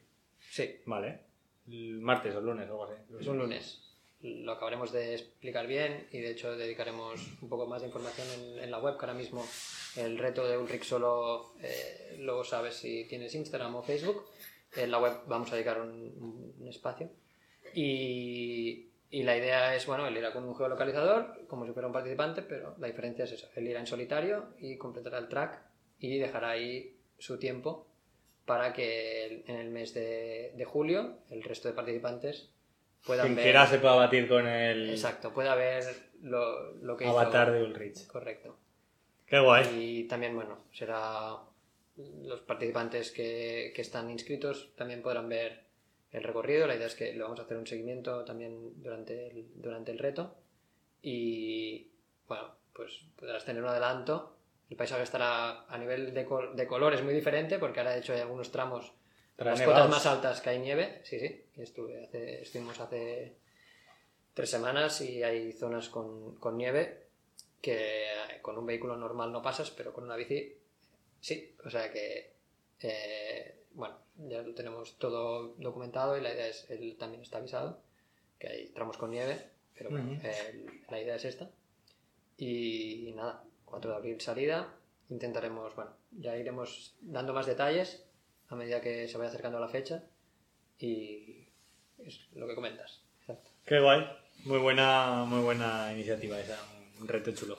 Sí, 0.59 0.81
Vale. 0.85 1.19
El 1.69 2.01
martes 2.01 2.35
o 2.35 2.39
el 2.39 2.45
lunes 2.45 2.67
algo 2.67 2.83
así. 2.83 2.95
es 3.19 3.27
un 3.27 3.37
lunes. 3.37 3.81
Lo 4.21 4.51
acabaremos 4.51 4.91
de 4.91 5.13
explicar 5.13 5.67
bien 5.67 6.07
y 6.11 6.19
de 6.19 6.31
hecho 6.31 6.57
dedicaremos 6.57 7.21
un 7.41 7.47
poco 7.47 7.65
más 7.67 7.81
de 7.81 7.87
información 7.87 8.27
en, 8.37 8.63
en 8.65 8.71
la 8.71 8.79
web, 8.79 8.97
que 8.97 9.05
ahora 9.05 9.17
mismo 9.17 9.47
el 9.95 10.17
reto 10.17 10.45
de 10.45 10.57
Ulrich 10.57 10.83
solo 10.83 11.53
eh, 11.61 12.17
luego 12.19 12.43
sabes 12.43 12.75
si 12.75 13.05
tienes 13.05 13.33
Instagram 13.35 13.75
o 13.75 13.83
Facebook. 13.83 14.25
En 14.75 14.91
la 14.91 14.99
web 14.99 15.13
vamos 15.27 15.49
a 15.51 15.55
dedicar 15.55 15.79
un, 15.79 16.53
un 16.59 16.67
espacio. 16.67 17.09
Y, 17.73 18.89
y 19.09 19.23
la 19.23 19.37
idea 19.37 19.73
es, 19.75 19.85
bueno, 19.85 20.07
él 20.07 20.17
irá 20.17 20.33
con 20.33 20.43
un 20.43 20.55
geolocalizador, 20.55 21.45
como 21.47 21.65
si 21.65 21.71
fuera 21.71 21.87
un 21.87 21.93
participante, 21.93 22.41
pero 22.41 22.75
la 22.79 22.87
diferencia 22.87 23.23
es 23.23 23.31
eso. 23.31 23.47
Él 23.55 23.67
irá 23.67 23.79
en 23.79 23.87
solitario 23.87 24.49
y 24.59 24.77
completará 24.77 25.19
el 25.19 25.29
track 25.29 25.61
y 25.99 26.17
dejará 26.17 26.49
ahí 26.51 26.97
su 27.17 27.37
tiempo 27.39 27.88
para 28.49 28.73
que 28.73 29.43
en 29.45 29.55
el 29.57 29.69
mes 29.69 29.93
de, 29.93 30.53
de 30.55 30.65
julio 30.65 31.19
el 31.29 31.43
resto 31.43 31.67
de 31.67 31.75
participantes 31.75 32.49
puedan 33.05 33.27
Quien 33.27 33.35
ver... 33.35 33.45
quiera 33.45 33.67
se 33.67 33.77
pueda 33.77 33.93
batir 33.93 34.27
con 34.27 34.47
el 34.47 34.89
Exacto, 34.89 35.31
pueda 35.31 35.53
ver 35.53 35.83
lo, 36.23 36.73
lo 36.77 36.97
que 36.97 37.03
hizo. 37.05 37.13
avatar 37.19 37.51
de 37.51 37.61
Ulrich. 37.61 38.07
Correcto. 38.07 38.57
Qué 39.27 39.39
guay. 39.39 39.67
Y 39.79 40.03
también, 40.05 40.33
bueno, 40.33 40.63
será 40.73 41.37
los 42.23 42.41
participantes 42.41 43.11
que, 43.11 43.71
que 43.75 43.81
están 43.83 44.09
inscritos 44.09 44.73
también 44.75 45.03
podrán 45.03 45.29
ver 45.29 45.65
el 46.11 46.23
recorrido. 46.23 46.65
La 46.65 46.75
idea 46.75 46.87
es 46.87 46.95
que 46.95 47.13
le 47.13 47.21
vamos 47.21 47.39
a 47.39 47.43
hacer 47.43 47.55
un 47.55 47.67
seguimiento 47.67 48.25
también 48.25 48.81
durante 48.81 49.27
el, 49.27 49.45
durante 49.61 49.91
el 49.91 49.99
reto. 49.99 50.35
Y 51.03 51.91
bueno, 52.27 52.55
pues 52.73 52.99
podrás 53.15 53.45
tener 53.45 53.61
un 53.61 53.69
adelanto. 53.69 54.38
El 54.69 54.75
paisaje 54.77 55.03
estará 55.03 55.65
a 55.65 55.77
nivel 55.77 56.13
de, 56.13 56.25
col- 56.25 56.55
de 56.55 56.67
colores 56.67 57.01
muy 57.03 57.13
diferente 57.13 57.57
porque 57.59 57.79
ahora 57.79 57.93
de 57.93 57.99
hecho 57.99 58.13
hay 58.13 58.19
algunos 58.21 58.51
tramos 58.51 58.93
Trae 59.35 59.51
las 59.51 59.59
nevados. 59.59 59.81
cotas 59.87 59.89
más 59.97 60.05
altas 60.05 60.41
que 60.41 60.49
hay 60.51 60.59
nieve, 60.59 61.01
sí, 61.03 61.19
sí. 61.19 61.43
Estuve 61.57 62.03
hace, 62.05 62.41
estuvimos 62.43 62.79
hace 62.79 63.35
tres 64.33 64.49
semanas 64.49 65.01
y 65.01 65.23
hay 65.23 65.51
zonas 65.53 65.89
con, 65.89 66.35
con 66.35 66.57
nieve 66.57 67.07
que 67.61 68.03
eh, 68.05 68.41
con 68.41 68.57
un 68.57 68.65
vehículo 68.65 68.95
normal 68.95 69.31
no 69.31 69.41
pasas, 69.41 69.71
pero 69.71 69.91
con 69.93 70.03
una 70.03 70.15
bici 70.15 70.53
sí. 71.19 71.55
O 71.65 71.69
sea 71.69 71.91
que, 71.91 72.33
eh, 72.81 73.55
bueno, 73.71 73.97
ya 74.17 74.41
lo 74.41 74.53
tenemos 74.53 74.97
todo 74.99 75.55
documentado 75.57 76.17
y 76.17 76.21
la 76.21 76.33
idea 76.33 76.47
es, 76.47 76.69
él 76.69 76.95
también 76.99 77.23
está 77.23 77.37
avisado, 77.39 77.81
que 78.37 78.47
hay 78.49 78.67
tramos 78.69 78.97
con 78.97 79.11
nieve, 79.11 79.37
pero 79.77 79.89
bueno, 79.89 80.19
eh, 80.23 80.65
la 80.89 81.01
idea 81.01 81.15
es 81.15 81.25
esta. 81.25 81.49
Y, 82.37 83.11
nada, 83.15 83.43
4 83.69 83.91
de 83.91 83.97
abril 83.97 84.21
salida. 84.21 84.67
Intentaremos, 85.09 85.75
bueno, 85.75 85.91
ya 86.11 86.37
iremos 86.37 86.95
dando 87.01 87.33
más 87.33 87.45
detalles 87.45 88.05
a 88.49 88.55
medida 88.55 88.81
que 88.81 89.07
se 89.07 89.17
vaya 89.17 89.29
acercando 89.29 89.59
la 89.59 89.67
fecha 89.67 90.03
y 90.79 91.47
es 91.99 92.27
lo 92.33 92.47
que 92.47 92.55
comentas. 92.55 93.01
Exacto. 93.21 93.49
Qué 93.65 93.79
guay. 93.79 94.07
Muy 94.45 94.59
buena, 94.59 95.25
muy 95.25 95.41
buena 95.41 95.91
iniciativa 95.91 96.39
esa, 96.39 96.57
un 96.99 97.07
reto 97.07 97.31
chulo. 97.31 97.57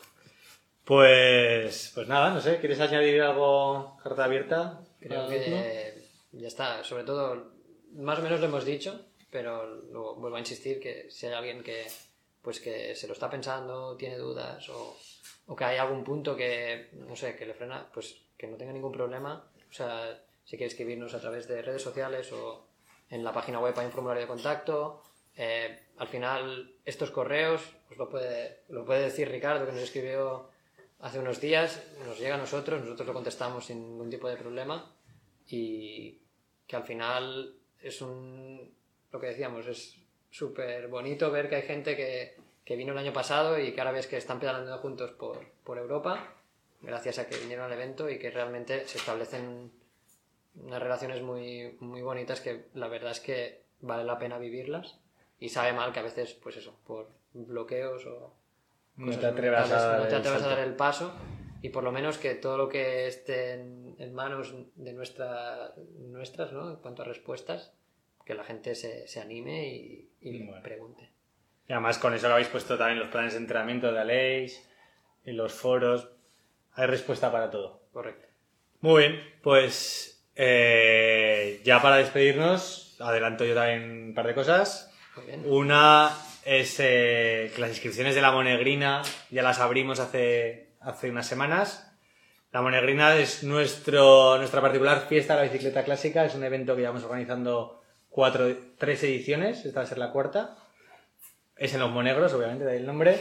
Pues, 0.85 1.93
pues 1.95 2.09
nada, 2.09 2.33
no 2.33 2.41
sé, 2.41 2.59
¿quieres 2.59 2.81
añadir 2.81 3.21
algo 3.23 3.97
carta 4.03 4.25
abierta? 4.25 4.81
Creo 4.99 5.29
que 5.29 6.03
ya 6.33 6.49
está. 6.49 6.83
Sobre 6.83 7.05
todo, 7.05 7.53
más 7.93 8.19
o 8.19 8.23
menos 8.23 8.41
lo 8.41 8.47
hemos 8.47 8.65
dicho, 8.65 9.07
pero 9.31 9.67
luego 9.67 10.17
vuelvo 10.17 10.37
a 10.37 10.41
insistir 10.41 10.81
que 10.81 11.11
si 11.11 11.27
hay 11.27 11.35
alguien 11.35 11.63
que 11.63 11.87
pues 12.43 12.61
que 12.61 12.95
se 12.95 13.07
lo 13.07 13.13
está 13.13 13.29
pensando, 13.29 13.97
tiene 13.97 14.17
dudas 14.17 14.69
o, 14.69 14.97
o 15.47 15.57
que 15.57 15.65
hay 15.65 15.79
algún 15.79 16.05
punto 16.05 16.37
que, 16.37 16.91
no 16.93 17.17
sé, 17.17 17.37
que 17.37 17.47
le 17.47 17.55
frena, 17.55 17.89
pues 17.93 18.17
que 18.37 18.47
no 18.47 18.57
tenga 18.57 18.73
ningún 18.73 18.93
problema. 18.93 19.51
O 19.69 19.73
sea, 19.73 20.23
si 20.45 20.57
quiere 20.57 20.71
escribirnos 20.71 21.15
a 21.15 21.21
través 21.21 21.47
de 21.47 21.63
redes 21.63 21.83
sociales 21.83 22.33
o 22.33 22.67
en 23.11 23.23
la 23.25 23.33
página 23.33 23.61
web 23.61 23.79
hay 23.79 23.87
un 23.87 23.93
formulario 23.93 24.23
de 24.23 24.29
contacto. 24.29 25.03
Eh, 25.37 25.87
al 25.99 26.09
final, 26.09 26.75
estos 26.85 27.11
correos, 27.11 27.63
pues 27.87 27.99
lo 27.99 28.09
puede, 28.09 28.63
lo 28.69 28.85
puede 28.85 29.03
decir 29.03 29.29
Ricardo, 29.29 29.67
que 29.67 29.73
nos 29.73 29.83
escribió 29.83 30.51
hace 31.01 31.19
unos 31.19 31.41
días, 31.41 31.83
nos 32.07 32.19
llega 32.19 32.35
a 32.35 32.39
nosotros, 32.39 32.81
nosotros 32.81 33.07
lo 33.07 33.15
contestamos 33.15 33.67
sin 33.67 33.81
ningún 33.81 34.11
tipo 34.11 34.29
de 34.29 34.37
problema 34.37 34.95
y 35.47 36.21
que 36.67 36.77
al 36.77 36.85
final 36.85 37.55
es 37.81 38.03
un, 38.03 38.75
lo 39.11 39.21
que 39.21 39.29
decíamos, 39.29 39.67
es 39.67 39.97
súper 40.31 40.89
bonito 40.89 41.31
ver 41.31 41.49
que 41.49 41.57
hay 41.57 41.63
gente 41.63 41.97
que, 41.97 42.37
que 42.65 42.77
vino 42.77 42.93
el 42.93 42.99
año 42.99 43.13
pasado 43.13 43.59
y 43.59 43.73
que 43.73 43.81
ahora 43.81 43.93
ves 43.93 44.07
que 44.07 44.17
están 44.17 44.41
pedaleando 44.41 44.79
juntos 44.79 45.11
por, 45.13 45.39
por 45.65 45.79
Europa, 45.79 46.35
gracias 46.81 47.19
a 47.19 47.29
que 47.29 47.37
vinieron 47.37 47.67
al 47.67 47.73
evento 47.73 48.09
y 48.09 48.19
que 48.19 48.31
realmente 48.31 48.87
se 48.87 48.99
establecen 48.99 49.73
unas 50.55 50.83
relaciones 50.83 51.23
muy, 51.23 51.77
muy 51.81 52.03
bonitas 52.03 52.41
que 52.41 52.67
la 52.75 52.89
verdad 52.89 53.13
es 53.13 53.21
que 53.21 53.63
vale 53.81 54.05
la 54.05 54.19
pena 54.19 54.39
vivirlas. 54.39 54.99
Y 55.39 55.49
sabe 55.49 55.73
mal 55.73 55.93
que 55.93 56.01
a 56.01 56.03
veces, 56.03 56.35
pues 56.35 56.57
eso, 56.57 56.77
por 56.87 57.09
bloqueos 57.33 58.05
o 58.07 58.35
No 58.97 59.19
te 59.19 59.27
atrevas 59.27 59.71
a 59.71 59.87
dar 59.87 60.01
no 60.01 60.09
te 60.09 60.15
el 60.15 60.21
atrevas 60.21 60.43
a 60.43 60.49
dar 60.49 60.59
el 60.59 60.75
paso, 60.75 61.13
y 61.63 61.71
por 61.71 61.83
lo 61.83 61.93
menos 61.93 62.19
que 62.19 62.35
todo 62.35 62.59
lo 62.59 62.69
que 62.69 63.07
esté 63.07 63.55
en, 63.55 63.97
en 63.99 64.15
manos 64.15 64.55
de 64.75 64.93
nuestra, 64.93 65.73
nuestras, 65.99 66.53
¿no? 66.53 66.71
En 66.71 66.77
cuanto 66.77 67.03
a 67.03 67.07
respuestas, 67.07 67.73
que 68.31 68.37
la 68.37 68.45
gente 68.45 68.75
se, 68.75 69.09
se 69.09 69.21
anime 69.21 69.69
y, 69.69 70.09
y 70.21 70.43
Bueno. 70.45 70.63
pregunte. 70.63 71.11
Y 71.69 71.73
además 71.73 71.99
con 71.99 72.15
eso 72.15 72.27
que 72.29 72.33
habéis 72.33 72.49
puesto 72.49 72.79
también 72.79 72.99
los 73.01 73.09
planes 73.09 73.33
de 73.33 73.39
entrenamiento 73.41 73.93
de 73.93 73.99
Aleix 74.01 74.69
y 75.25 75.33
los 75.33 75.53
foros. 75.53 76.09
Hay 76.75 76.87
respuesta 76.87 77.31
para 77.33 77.51
todo. 77.51 77.83
Correcto. 77.93 78.27
Muy 78.81 79.03
bien, 79.09 79.21
pues 79.43 80.25
eh, 80.37 81.61
ya 81.65 81.83
para 81.83 81.97
despedirnos, 81.97 82.97
adelanto 83.01 83.45
yo 83.45 83.55
también 83.55 84.09
un 84.09 84.15
par 84.15 84.27
de 84.27 84.35
cosas. 84.35 84.93
Muy 85.17 85.27
bien. 85.27 85.43
Una 85.47 86.17
es 86.45 86.77
eh, 86.81 87.51
que 87.55 87.61
las 87.61 87.71
inscripciones 87.71 88.15
de 88.15 88.23
la 88.23 88.31
Monegrina 88.33 89.03
ya 89.31 89.43
las 89.43 89.59
abrimos 89.59 89.99
hace, 90.01 90.71
hace 90.81 91.11
unas 91.11 91.27
semanas. 91.27 91.93
La 92.53 92.63
Monegrina 92.63 93.17
es 93.17 93.45
nuestro, 93.45 94.39
nuestra 94.39 94.61
particular 94.61 95.07
fiesta 95.09 95.35
de 95.35 95.41
la 95.47 95.53
bicicleta 95.53 95.85
clásica. 95.85 96.25
Es 96.25 96.35
un 96.35 96.43
evento 96.43 96.75
que 96.75 96.81
llevamos 96.83 97.05
organizando 97.05 97.80
cuatro, 98.11 98.55
tres 98.77 99.03
ediciones. 99.05 99.65
Esta 99.65 99.81
va 99.81 99.85
a 99.85 99.89
ser 99.89 99.99
la 99.99 100.11
cuarta. 100.11 100.57
Es 101.57 101.73
en 101.75 101.81
los 101.81 101.91
Monegros, 101.91 102.33
obviamente, 102.35 102.65
de 102.65 102.77
el 102.77 102.87
nombre. 102.87 103.19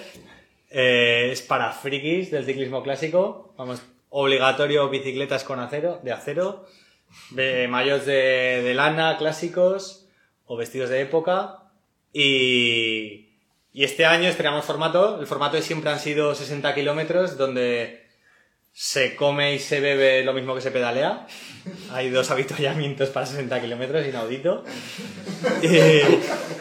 Eh, 0.69 1.29
es 1.31 1.41
para 1.41 1.71
frikis 1.71 2.31
del 2.31 2.45
ciclismo 2.45 2.83
clásico. 2.83 3.53
Vamos, 3.57 3.81
obligatorio 4.09 4.89
bicicletas 4.89 5.43
con 5.43 5.59
acero, 5.59 5.99
de 6.03 6.11
acero, 6.11 6.65
de 7.31 7.67
maillots 7.67 8.05
de, 8.05 8.73
lana 8.75 9.17
clásicos 9.17 10.07
o 10.45 10.57
vestidos 10.57 10.89
de 10.89 11.01
época. 11.01 11.63
Y, 12.11 13.29
y 13.71 13.83
este 13.83 14.05
año 14.05 14.29
estrenamos 14.29 14.65
formato. 14.65 15.19
El 15.19 15.27
formato 15.27 15.61
siempre 15.61 15.91
han 15.91 15.99
sido 15.99 16.35
60 16.35 16.73
kilómetros, 16.75 17.37
donde 17.37 18.08
se 18.81 19.13
come 19.13 19.55
y 19.55 19.59
se 19.59 19.81
bebe 19.81 20.23
lo 20.23 20.31
mismo 20.31 20.55
que 20.55 20.61
se 20.61 20.71
pedalea. 20.71 21.27
Hay 21.91 22.09
dos 22.09 22.31
avituallamientos 22.31 23.09
para 23.09 23.25
60 23.25 23.59
kilómetros, 23.59 24.07
inaudito. 24.07 24.63
Y, 25.61 25.67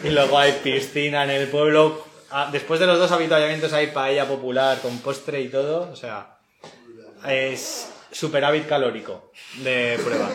y 0.05 0.09
luego 0.11 0.37
hay 0.37 0.51
piscina 0.61 1.23
en 1.23 1.29
el 1.29 1.47
pueblo. 1.47 2.05
Ah, 2.29 2.49
Después 2.51 2.81
de 2.81 2.87
los 2.87 2.99
dos 2.99 3.09
avituallamientos 3.13 3.71
hay 3.71 3.87
paella 3.87 4.27
popular 4.27 4.79
con 4.81 4.97
postre 4.99 5.39
y 5.39 5.47
todo. 5.47 5.89
O 5.93 5.95
sea, 5.95 6.35
es 7.25 7.89
superávit 8.11 8.67
calórico 8.67 9.31
de 9.63 9.97
prueba. 10.03 10.29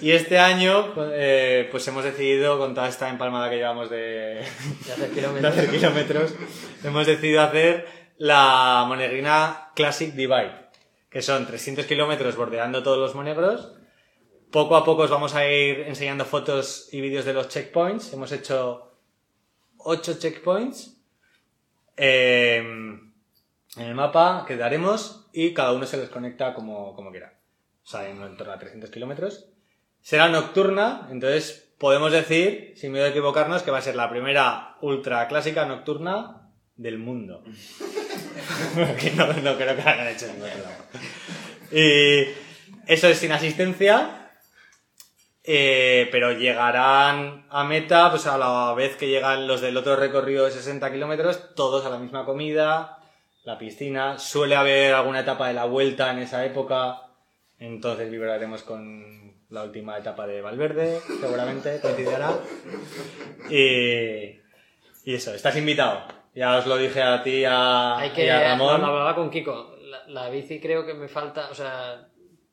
Y 0.00 0.12
este 0.12 0.38
año, 0.38 0.94
eh, 1.12 1.66
pues 1.72 1.88
hemos 1.88 2.04
decidido, 2.04 2.56
con 2.56 2.72
toda 2.72 2.88
esta 2.88 3.08
empalmada 3.08 3.50
que 3.50 3.56
llevamos 3.56 3.90
de, 3.90 3.96
De 3.96 4.92
hacer 4.92 5.08
de 5.08 5.14
kilómetros. 5.14 5.52
hacer 5.52 5.70
kilómetros, 5.70 6.34
hemos 6.84 7.04
decidido 7.04 7.42
hacer 7.42 7.88
la 8.18 8.84
Monegrina 8.86 9.70
Classic 9.74 10.12
Divide, 10.14 10.65
que 11.16 11.22
son 11.22 11.46
300 11.46 11.86
kilómetros 11.86 12.36
bordeando 12.36 12.82
todos 12.82 12.98
los 12.98 13.14
monegros. 13.14 13.72
Poco 14.50 14.76
a 14.76 14.84
poco 14.84 15.04
os 15.04 15.10
vamos 15.10 15.34
a 15.34 15.50
ir 15.50 15.80
enseñando 15.88 16.26
fotos 16.26 16.90
y 16.92 17.00
vídeos 17.00 17.24
de 17.24 17.32
los 17.32 17.48
checkpoints. 17.48 18.12
Hemos 18.12 18.32
hecho 18.32 18.98
8 19.78 20.18
checkpoints 20.18 21.00
eh, 21.96 22.58
en 22.58 23.82
el 23.82 23.94
mapa 23.94 24.44
que 24.46 24.58
daremos 24.58 25.26
y 25.32 25.54
cada 25.54 25.72
uno 25.72 25.86
se 25.86 25.96
les 25.96 26.10
conecta 26.10 26.52
como, 26.52 26.94
como 26.94 27.10
quiera. 27.10 27.32
O 27.82 27.86
sea, 27.88 28.06
en 28.10 28.36
torno 28.36 28.52
a 28.52 28.58
300 28.58 28.90
kilómetros. 28.90 29.48
Será 30.02 30.28
nocturna, 30.28 31.08
entonces 31.10 31.72
podemos 31.78 32.12
decir, 32.12 32.74
sin 32.76 32.92
miedo 32.92 33.06
a 33.06 33.08
equivocarnos, 33.08 33.62
que 33.62 33.70
va 33.70 33.78
a 33.78 33.80
ser 33.80 33.96
la 33.96 34.10
primera 34.10 34.76
ultra 34.82 35.26
clásica 35.28 35.64
nocturna 35.64 36.50
del 36.76 36.98
mundo. 36.98 37.42
No, 39.16 39.56
creo 39.56 39.76
que 39.76 39.82
la 39.82 39.92
hayan 39.92 40.08
hecho 40.08 40.26
en 40.26 40.32
ningún 40.32 40.48
otro 40.48 40.62
lado. 40.62 40.76
Y 41.72 42.28
eso 42.86 43.08
es 43.08 43.18
sin 43.18 43.32
asistencia, 43.32 44.30
eh, 45.44 46.08
pero 46.12 46.32
llegarán 46.32 47.46
a 47.50 47.64
meta 47.64 48.10
pues 48.10 48.26
a 48.26 48.38
la 48.38 48.74
vez 48.74 48.96
que 48.96 49.08
llegan 49.08 49.46
los 49.46 49.60
del 49.60 49.76
otro 49.76 49.96
recorrido 49.96 50.44
de 50.44 50.50
60 50.50 50.92
kilómetros, 50.92 51.54
todos 51.54 51.84
a 51.86 51.90
la 51.90 51.98
misma 51.98 52.24
comida, 52.24 52.98
la 53.44 53.58
piscina. 53.58 54.18
Suele 54.18 54.56
haber 54.56 54.94
alguna 54.94 55.20
etapa 55.20 55.48
de 55.48 55.54
la 55.54 55.64
vuelta 55.64 56.10
en 56.10 56.18
esa 56.18 56.44
época, 56.44 57.02
entonces 57.58 58.10
vibraremos 58.10 58.62
con 58.62 59.34
la 59.50 59.62
última 59.62 59.96
etapa 59.98 60.26
de 60.26 60.42
Valverde, 60.42 61.00
seguramente 61.20 61.80
coincidirá. 61.80 62.32
Y, 63.50 64.40
y 65.04 65.14
eso, 65.14 65.32
estás 65.34 65.56
invitado. 65.56 66.15
Ya 66.36 66.56
os 66.58 66.66
lo 66.66 66.76
dije 66.76 67.02
a 67.02 67.22
ti 67.22 67.44
a, 67.44 67.96
Hay 67.96 68.10
que, 68.10 68.26
y 68.26 68.28
a 68.28 68.40
Ramón. 68.50 68.84
hablaba 68.84 69.14
con 69.14 69.30
Kiko. 69.30 69.74
La, 69.80 70.06
la 70.06 70.28
bici 70.28 70.60
creo 70.60 70.84
que 70.86 70.94
me 70.94 71.08
falta, 71.08 71.48
o 71.50 71.54
sea, 71.54 72.08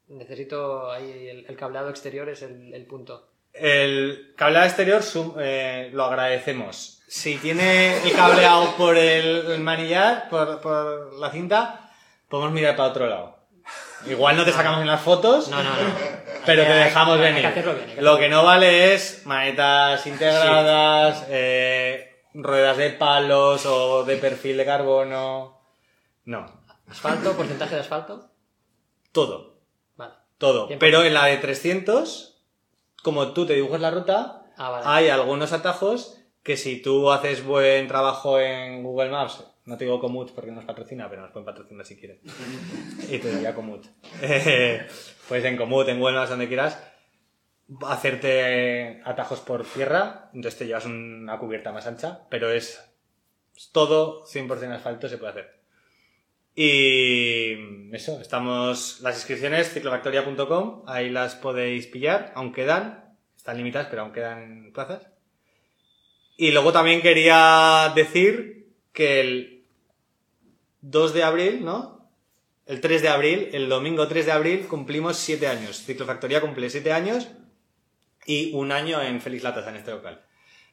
necesito 0.08 0.90
ahí 0.92 1.28
el, 1.30 1.46
el 1.48 1.56
cableado 1.58 1.90
exterior 1.90 2.30
es 2.30 2.42
el, 2.44 2.74
el 2.74 2.86
punto. 2.86 3.30
El 3.54 4.34
cableado 4.38 4.66
exterior 4.66 5.04
sum- 5.04 5.36
eh, 5.40 5.90
lo 5.94 6.06
agradecemos. 6.06 7.02
Si 7.08 7.38
tiene 7.38 8.02
el 8.04 8.14
cableado 8.14 8.74
por 8.78 8.98
el, 8.98 9.52
el 9.52 9.60
manillar, 9.60 10.28
por, 10.30 10.62
por 10.62 11.14
la 11.20 11.30
cinta, 11.30 11.92
podemos 12.30 12.52
mirar 12.54 12.76
para 12.76 12.90
otro 12.90 13.06
lado. 13.08 13.38
Igual 14.08 14.36
no 14.38 14.44
te 14.46 14.52
sacamos 14.52 14.82
en 14.82 14.88
las 14.88 15.02
fotos, 15.02 15.50
No, 15.50 15.58
no, 15.62 15.70
no. 15.70 15.78
pero 16.46 16.64
te 16.64 16.74
dejamos 16.74 17.20
venir. 17.20 17.42
bien, 17.54 18.04
Lo 18.04 18.18
que 18.18 18.28
no 18.30 18.44
vale 18.44 18.94
es 18.94 19.26
manetas 19.26 20.06
integradas, 20.08 21.26
eh, 21.30 22.12
ruedas 22.34 22.78
de 22.78 22.90
palos 22.92 23.66
o 23.66 24.04
de 24.06 24.18
perfil 24.18 24.58
de 24.58 24.66
carbono. 24.66 25.60
No. 26.26 26.46
¿Asfalto? 26.90 27.34
¿Porcentaje 27.36 27.76
de 27.76 27.82
asfalto? 27.82 28.30
todo. 29.12 29.60
Vale. 29.96 30.14
Todo. 30.38 30.68
100%. 30.70 30.78
Pero 30.80 31.04
en 31.04 31.14
la 31.14 31.26
de 31.26 31.38
300, 31.38 32.42
como 33.04 33.34
tú 33.34 33.46
te 33.46 33.54
dibujas 33.54 33.80
la 33.82 33.92
ruta, 33.92 34.46
Ah, 34.58 34.70
vale. 34.70 34.86
hay 34.88 35.10
algunos 35.10 35.54
atajos 35.54 36.18
que 36.44 36.58
si 36.58 36.82
tú 36.82 37.12
haces 37.12 37.46
buen 37.46 37.88
trabajo 37.88 38.40
en 38.40 38.84
Google 38.84 39.10
Maps, 39.12 39.44
no 39.66 39.78
te 39.78 39.86
digo 39.86 40.00
Komoot 40.00 40.32
porque 40.34 40.52
nos 40.52 40.66
patrocina, 40.66 41.08
pero 41.10 41.22
nos 41.22 41.32
pueden 41.32 41.46
patrocinar 41.46 41.86
si 41.86 41.96
quieres. 41.98 42.20
Y 43.10 43.20
te 43.20 43.30
diría 43.34 43.54
Komoot. 43.56 43.86
Eh, 44.22 44.86
pues 45.30 45.46
en 45.46 45.58
Komoot, 45.58 45.88
en 45.90 46.00
Google 46.00 46.16
Maps, 46.18 46.30
donde 46.32 46.48
quieras, 46.48 46.78
hacerte 47.88 49.01
atajos 49.05 49.39
por 49.39 49.66
tierra, 49.66 50.30
entonces 50.34 50.59
te 50.59 50.68
llevas 50.68 50.86
una 50.86 51.38
cubierta 51.39 51.72
más 51.72 51.88
ancha, 51.88 52.28
pero 52.30 52.51
es 52.51 52.84
todo 53.72 54.26
100% 54.26 54.72
asfalto 54.72 55.09
se 55.09 55.18
puede 55.18 55.32
hacer. 55.32 55.64
Y 56.55 57.93
eso, 57.95 58.22
estamos 58.22 58.99
las 59.01 59.16
inscripciones 59.16 59.74
ciclofactoria.com, 59.74 60.84
ahí 60.88 61.09
las 61.09 61.36
podéis 61.36 61.88
pillar, 61.88 62.32
aún 62.36 62.53
quedan, 62.53 63.16
están 63.36 63.57
limitadas, 63.57 63.88
pero 63.89 64.03
aún 64.03 64.11
quedan 64.11 64.72
plazas. 64.74 65.07
Y 66.38 66.51
luego 66.51 66.72
también 66.72 67.01
quería 67.01 67.91
decir 67.95 68.68
que 68.91 69.20
el 69.22 69.66
2 70.82 71.14
de 71.14 71.24
abril, 71.24 71.66
¿no? 71.66 72.09
El 72.66 72.82
3 72.82 73.01
de 73.01 73.09
abril, 73.09 73.49
el 73.53 73.68
domingo 73.68 74.07
3 74.07 74.26
de 74.26 74.32
abril, 74.32 74.68
cumplimos 74.68 75.18
7 75.18 75.47
años. 75.47 75.84
Ciclofactoría 75.84 76.41
cumple 76.41 76.70
7 76.70 76.93
años 76.93 77.30
y 78.26 78.54
un 78.54 78.72
año 78.72 79.02
en 79.02 79.22
Feliz 79.22 79.44
Latas, 79.44 79.68
en 79.68 79.76
este 79.76 79.92
local. 79.92 80.22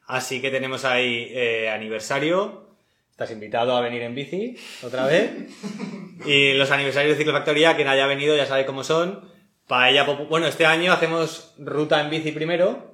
Así 0.07 0.41
que 0.41 0.51
tenemos 0.51 0.85
ahí 0.85 1.29
eh, 1.31 1.71
aniversario. 1.71 2.69
Estás 3.11 3.31
invitado 3.31 3.77
a 3.77 3.81
venir 3.81 4.03
en 4.03 4.15
bici 4.15 4.57
otra 4.83 5.07
vez. 5.07 5.31
Y 6.27 6.53
los 6.53 6.71
aniversarios 6.71 7.13
de 7.13 7.17
Ciclofactoría, 7.17 7.77
quien 7.77 7.89
haya 7.89 8.07
venido 8.07 8.37
ya 8.37 8.45
sabe 8.45 8.67
cómo 8.67 8.85
son. 8.85 9.27
Paella 9.67 10.05
Bueno, 10.05 10.47
este 10.47 10.67
año 10.67 10.93
hacemos 10.93 11.55
ruta 11.59 11.99
en 12.03 12.11
bici 12.11 12.31
primero. 12.33 12.93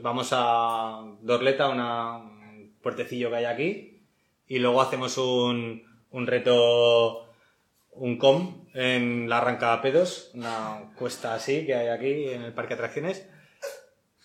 Vamos 0.00 0.28
a 0.30 1.02
Dorleta, 1.22 1.68
una, 1.68 2.18
un 2.18 2.76
puertecillo 2.80 3.30
que 3.30 3.36
hay 3.36 3.44
aquí. 3.46 4.02
Y 4.46 4.60
luego 4.60 4.80
hacemos 4.80 5.18
un, 5.18 5.82
un 6.10 6.26
reto, 6.26 7.26
un 7.92 8.16
com 8.18 8.66
en 8.74 9.28
la 9.28 9.38
Arrancapedos, 9.38 10.30
una 10.34 10.92
cuesta 10.96 11.34
así 11.34 11.66
que 11.66 11.74
hay 11.74 11.88
aquí 11.88 12.28
en 12.28 12.42
el 12.42 12.52
parque 12.52 12.74
de 12.74 12.80
atracciones. 12.82 13.28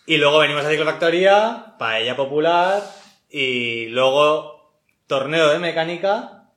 Y 0.07 0.17
luego 0.17 0.39
venimos 0.39 0.63
a 0.65 0.69
Ciclofactoría, 0.69 1.75
paella 1.79 2.15
popular 2.15 2.83
y 3.29 3.87
luego 3.87 4.73
torneo 5.07 5.49
de 5.49 5.59
mecánica, 5.59 6.49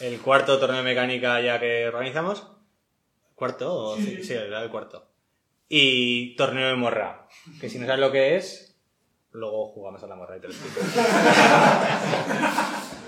el 0.00 0.18
cuarto 0.20 0.58
torneo 0.58 0.78
de 0.78 0.82
mecánica 0.84 1.40
ya 1.40 1.60
que 1.60 1.86
organizamos. 1.86 2.46
¿Cuarto? 3.34 3.74
o- 3.74 3.96
Sí. 3.96 4.22
sí, 4.24 4.32
el 4.32 4.70
cuarto. 4.70 5.06
Y 5.68 6.34
torneo 6.36 6.68
de 6.68 6.76
morra, 6.76 7.28
que 7.60 7.68
si 7.68 7.78
no 7.78 7.86
sabes 7.86 8.00
lo 8.00 8.10
que 8.12 8.36
es, 8.36 8.78
luego 9.32 9.68
jugamos 9.72 10.02
a 10.02 10.06
la 10.06 10.14
morra 10.16 10.38
y 10.38 10.40
te 10.40 10.48
lo 10.48 10.54
explico. 10.54 10.80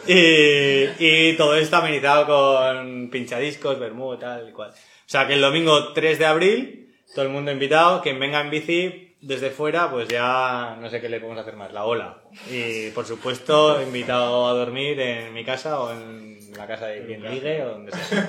y, 0.06 1.30
y 1.30 1.36
todo 1.36 1.54
esto 1.56 1.76
amenizado 1.76 2.26
con 2.26 3.08
pinchadiscos, 3.10 3.78
vermú, 3.78 4.16
tal 4.18 4.48
y 4.48 4.52
cual. 4.52 4.70
O 4.70 5.10
sea 5.10 5.26
que 5.26 5.34
el 5.34 5.40
domingo 5.40 5.92
3 5.94 6.18
de 6.18 6.26
abril 6.26 6.94
todo 7.14 7.24
el 7.24 7.30
mundo 7.30 7.50
invitado. 7.50 8.02
Quien 8.02 8.20
venga 8.20 8.40
en 8.40 8.50
bici 8.50 9.07
desde 9.20 9.50
fuera, 9.50 9.90
pues 9.90 10.08
ya 10.08 10.76
no 10.80 10.88
sé 10.90 11.00
qué 11.00 11.08
le 11.08 11.20
podemos 11.20 11.40
hacer 11.40 11.56
más, 11.56 11.72
la 11.72 11.84
ola. 11.84 12.18
Y 12.50 12.90
por 12.90 13.06
supuesto, 13.06 13.82
invitado 13.82 14.46
a 14.46 14.52
dormir 14.52 15.00
en 15.00 15.32
mi 15.34 15.44
casa 15.44 15.80
o 15.80 15.92
en 15.92 16.38
la 16.56 16.66
casa 16.66 16.86
de 16.86 17.04
quien 17.06 17.22
ligue 17.22 17.62
o 17.64 17.70
donde 17.70 17.92
sea. 17.92 18.28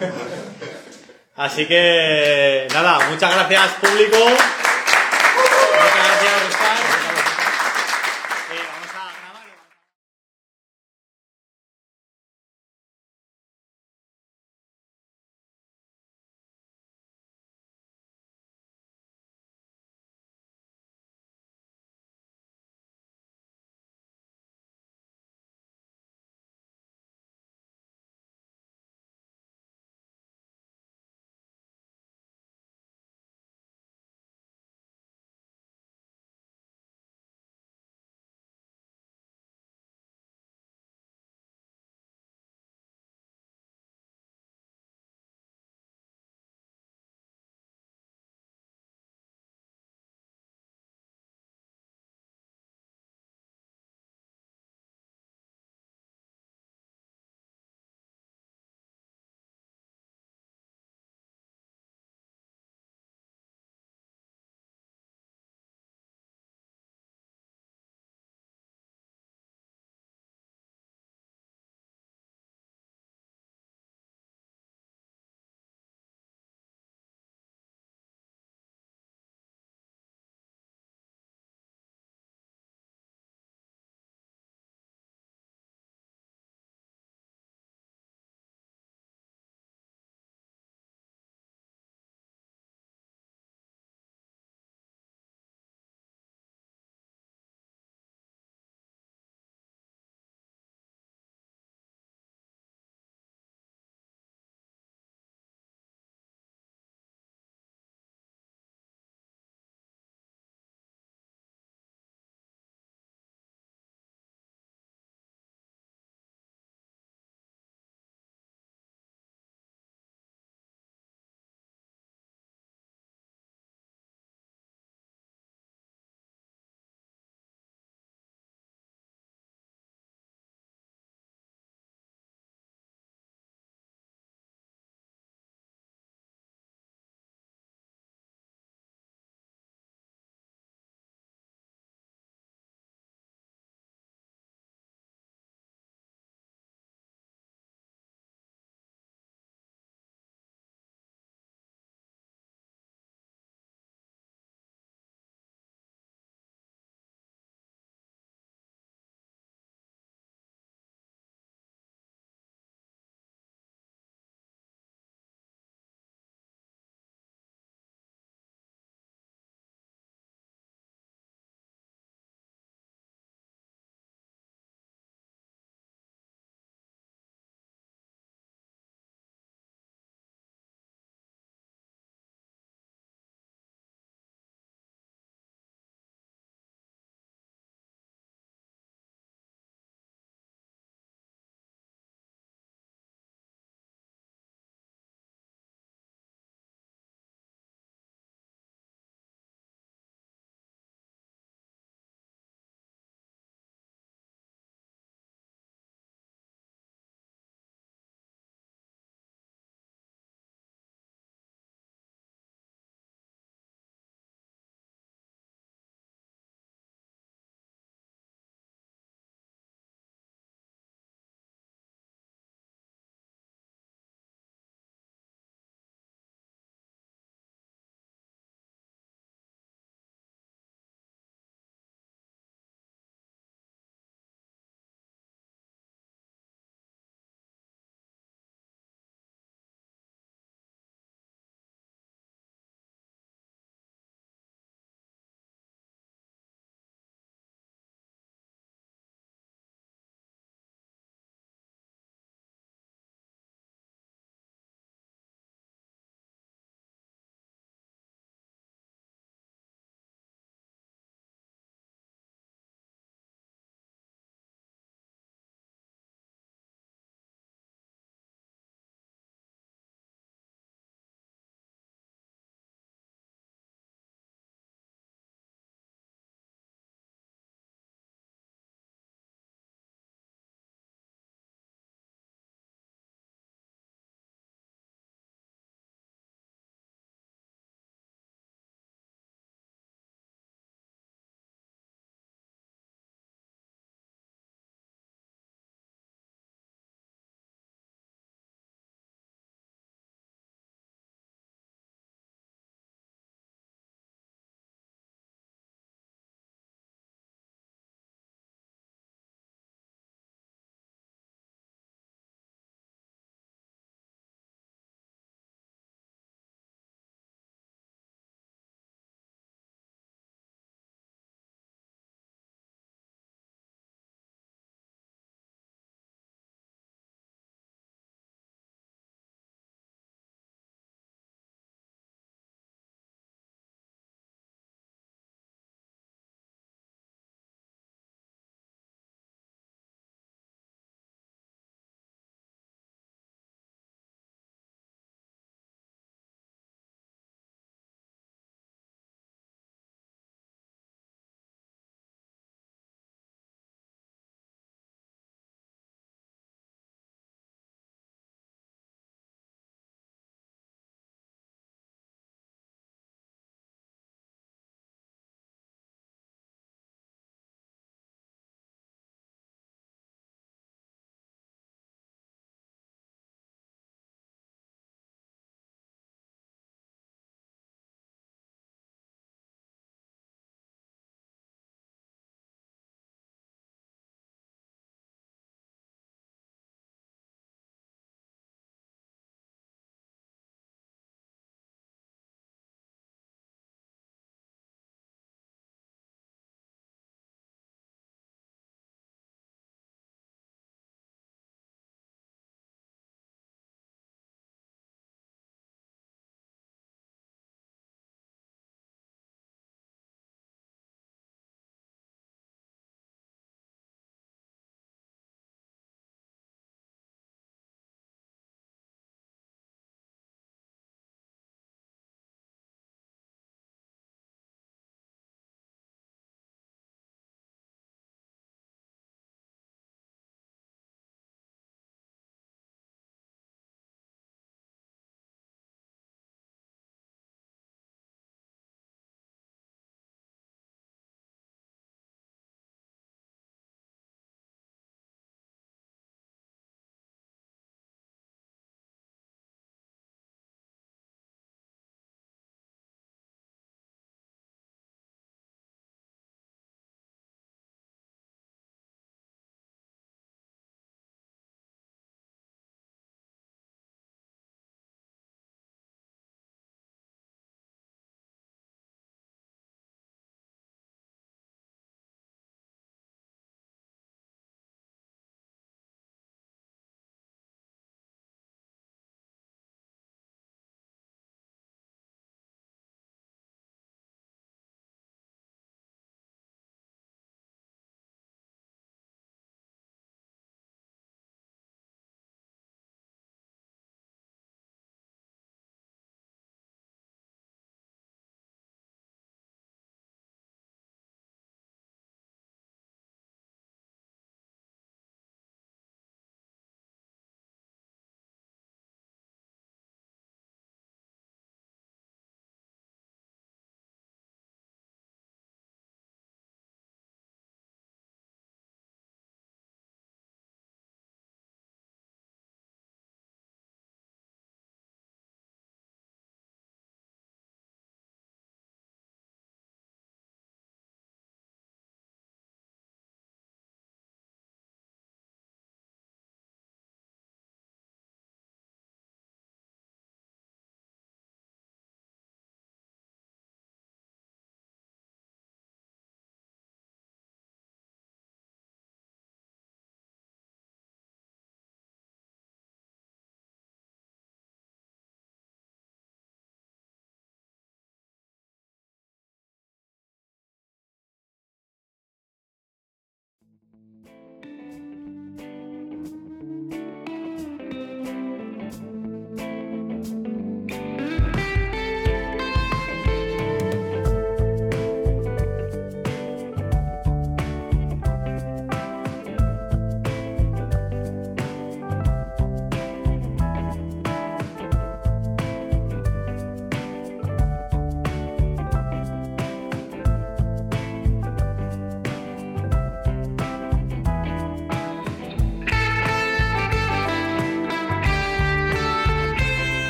Así 1.36 1.66
que 1.68 2.68
nada, 2.74 3.10
muchas 3.10 3.34
gracias 3.34 3.76
público. 3.82 4.18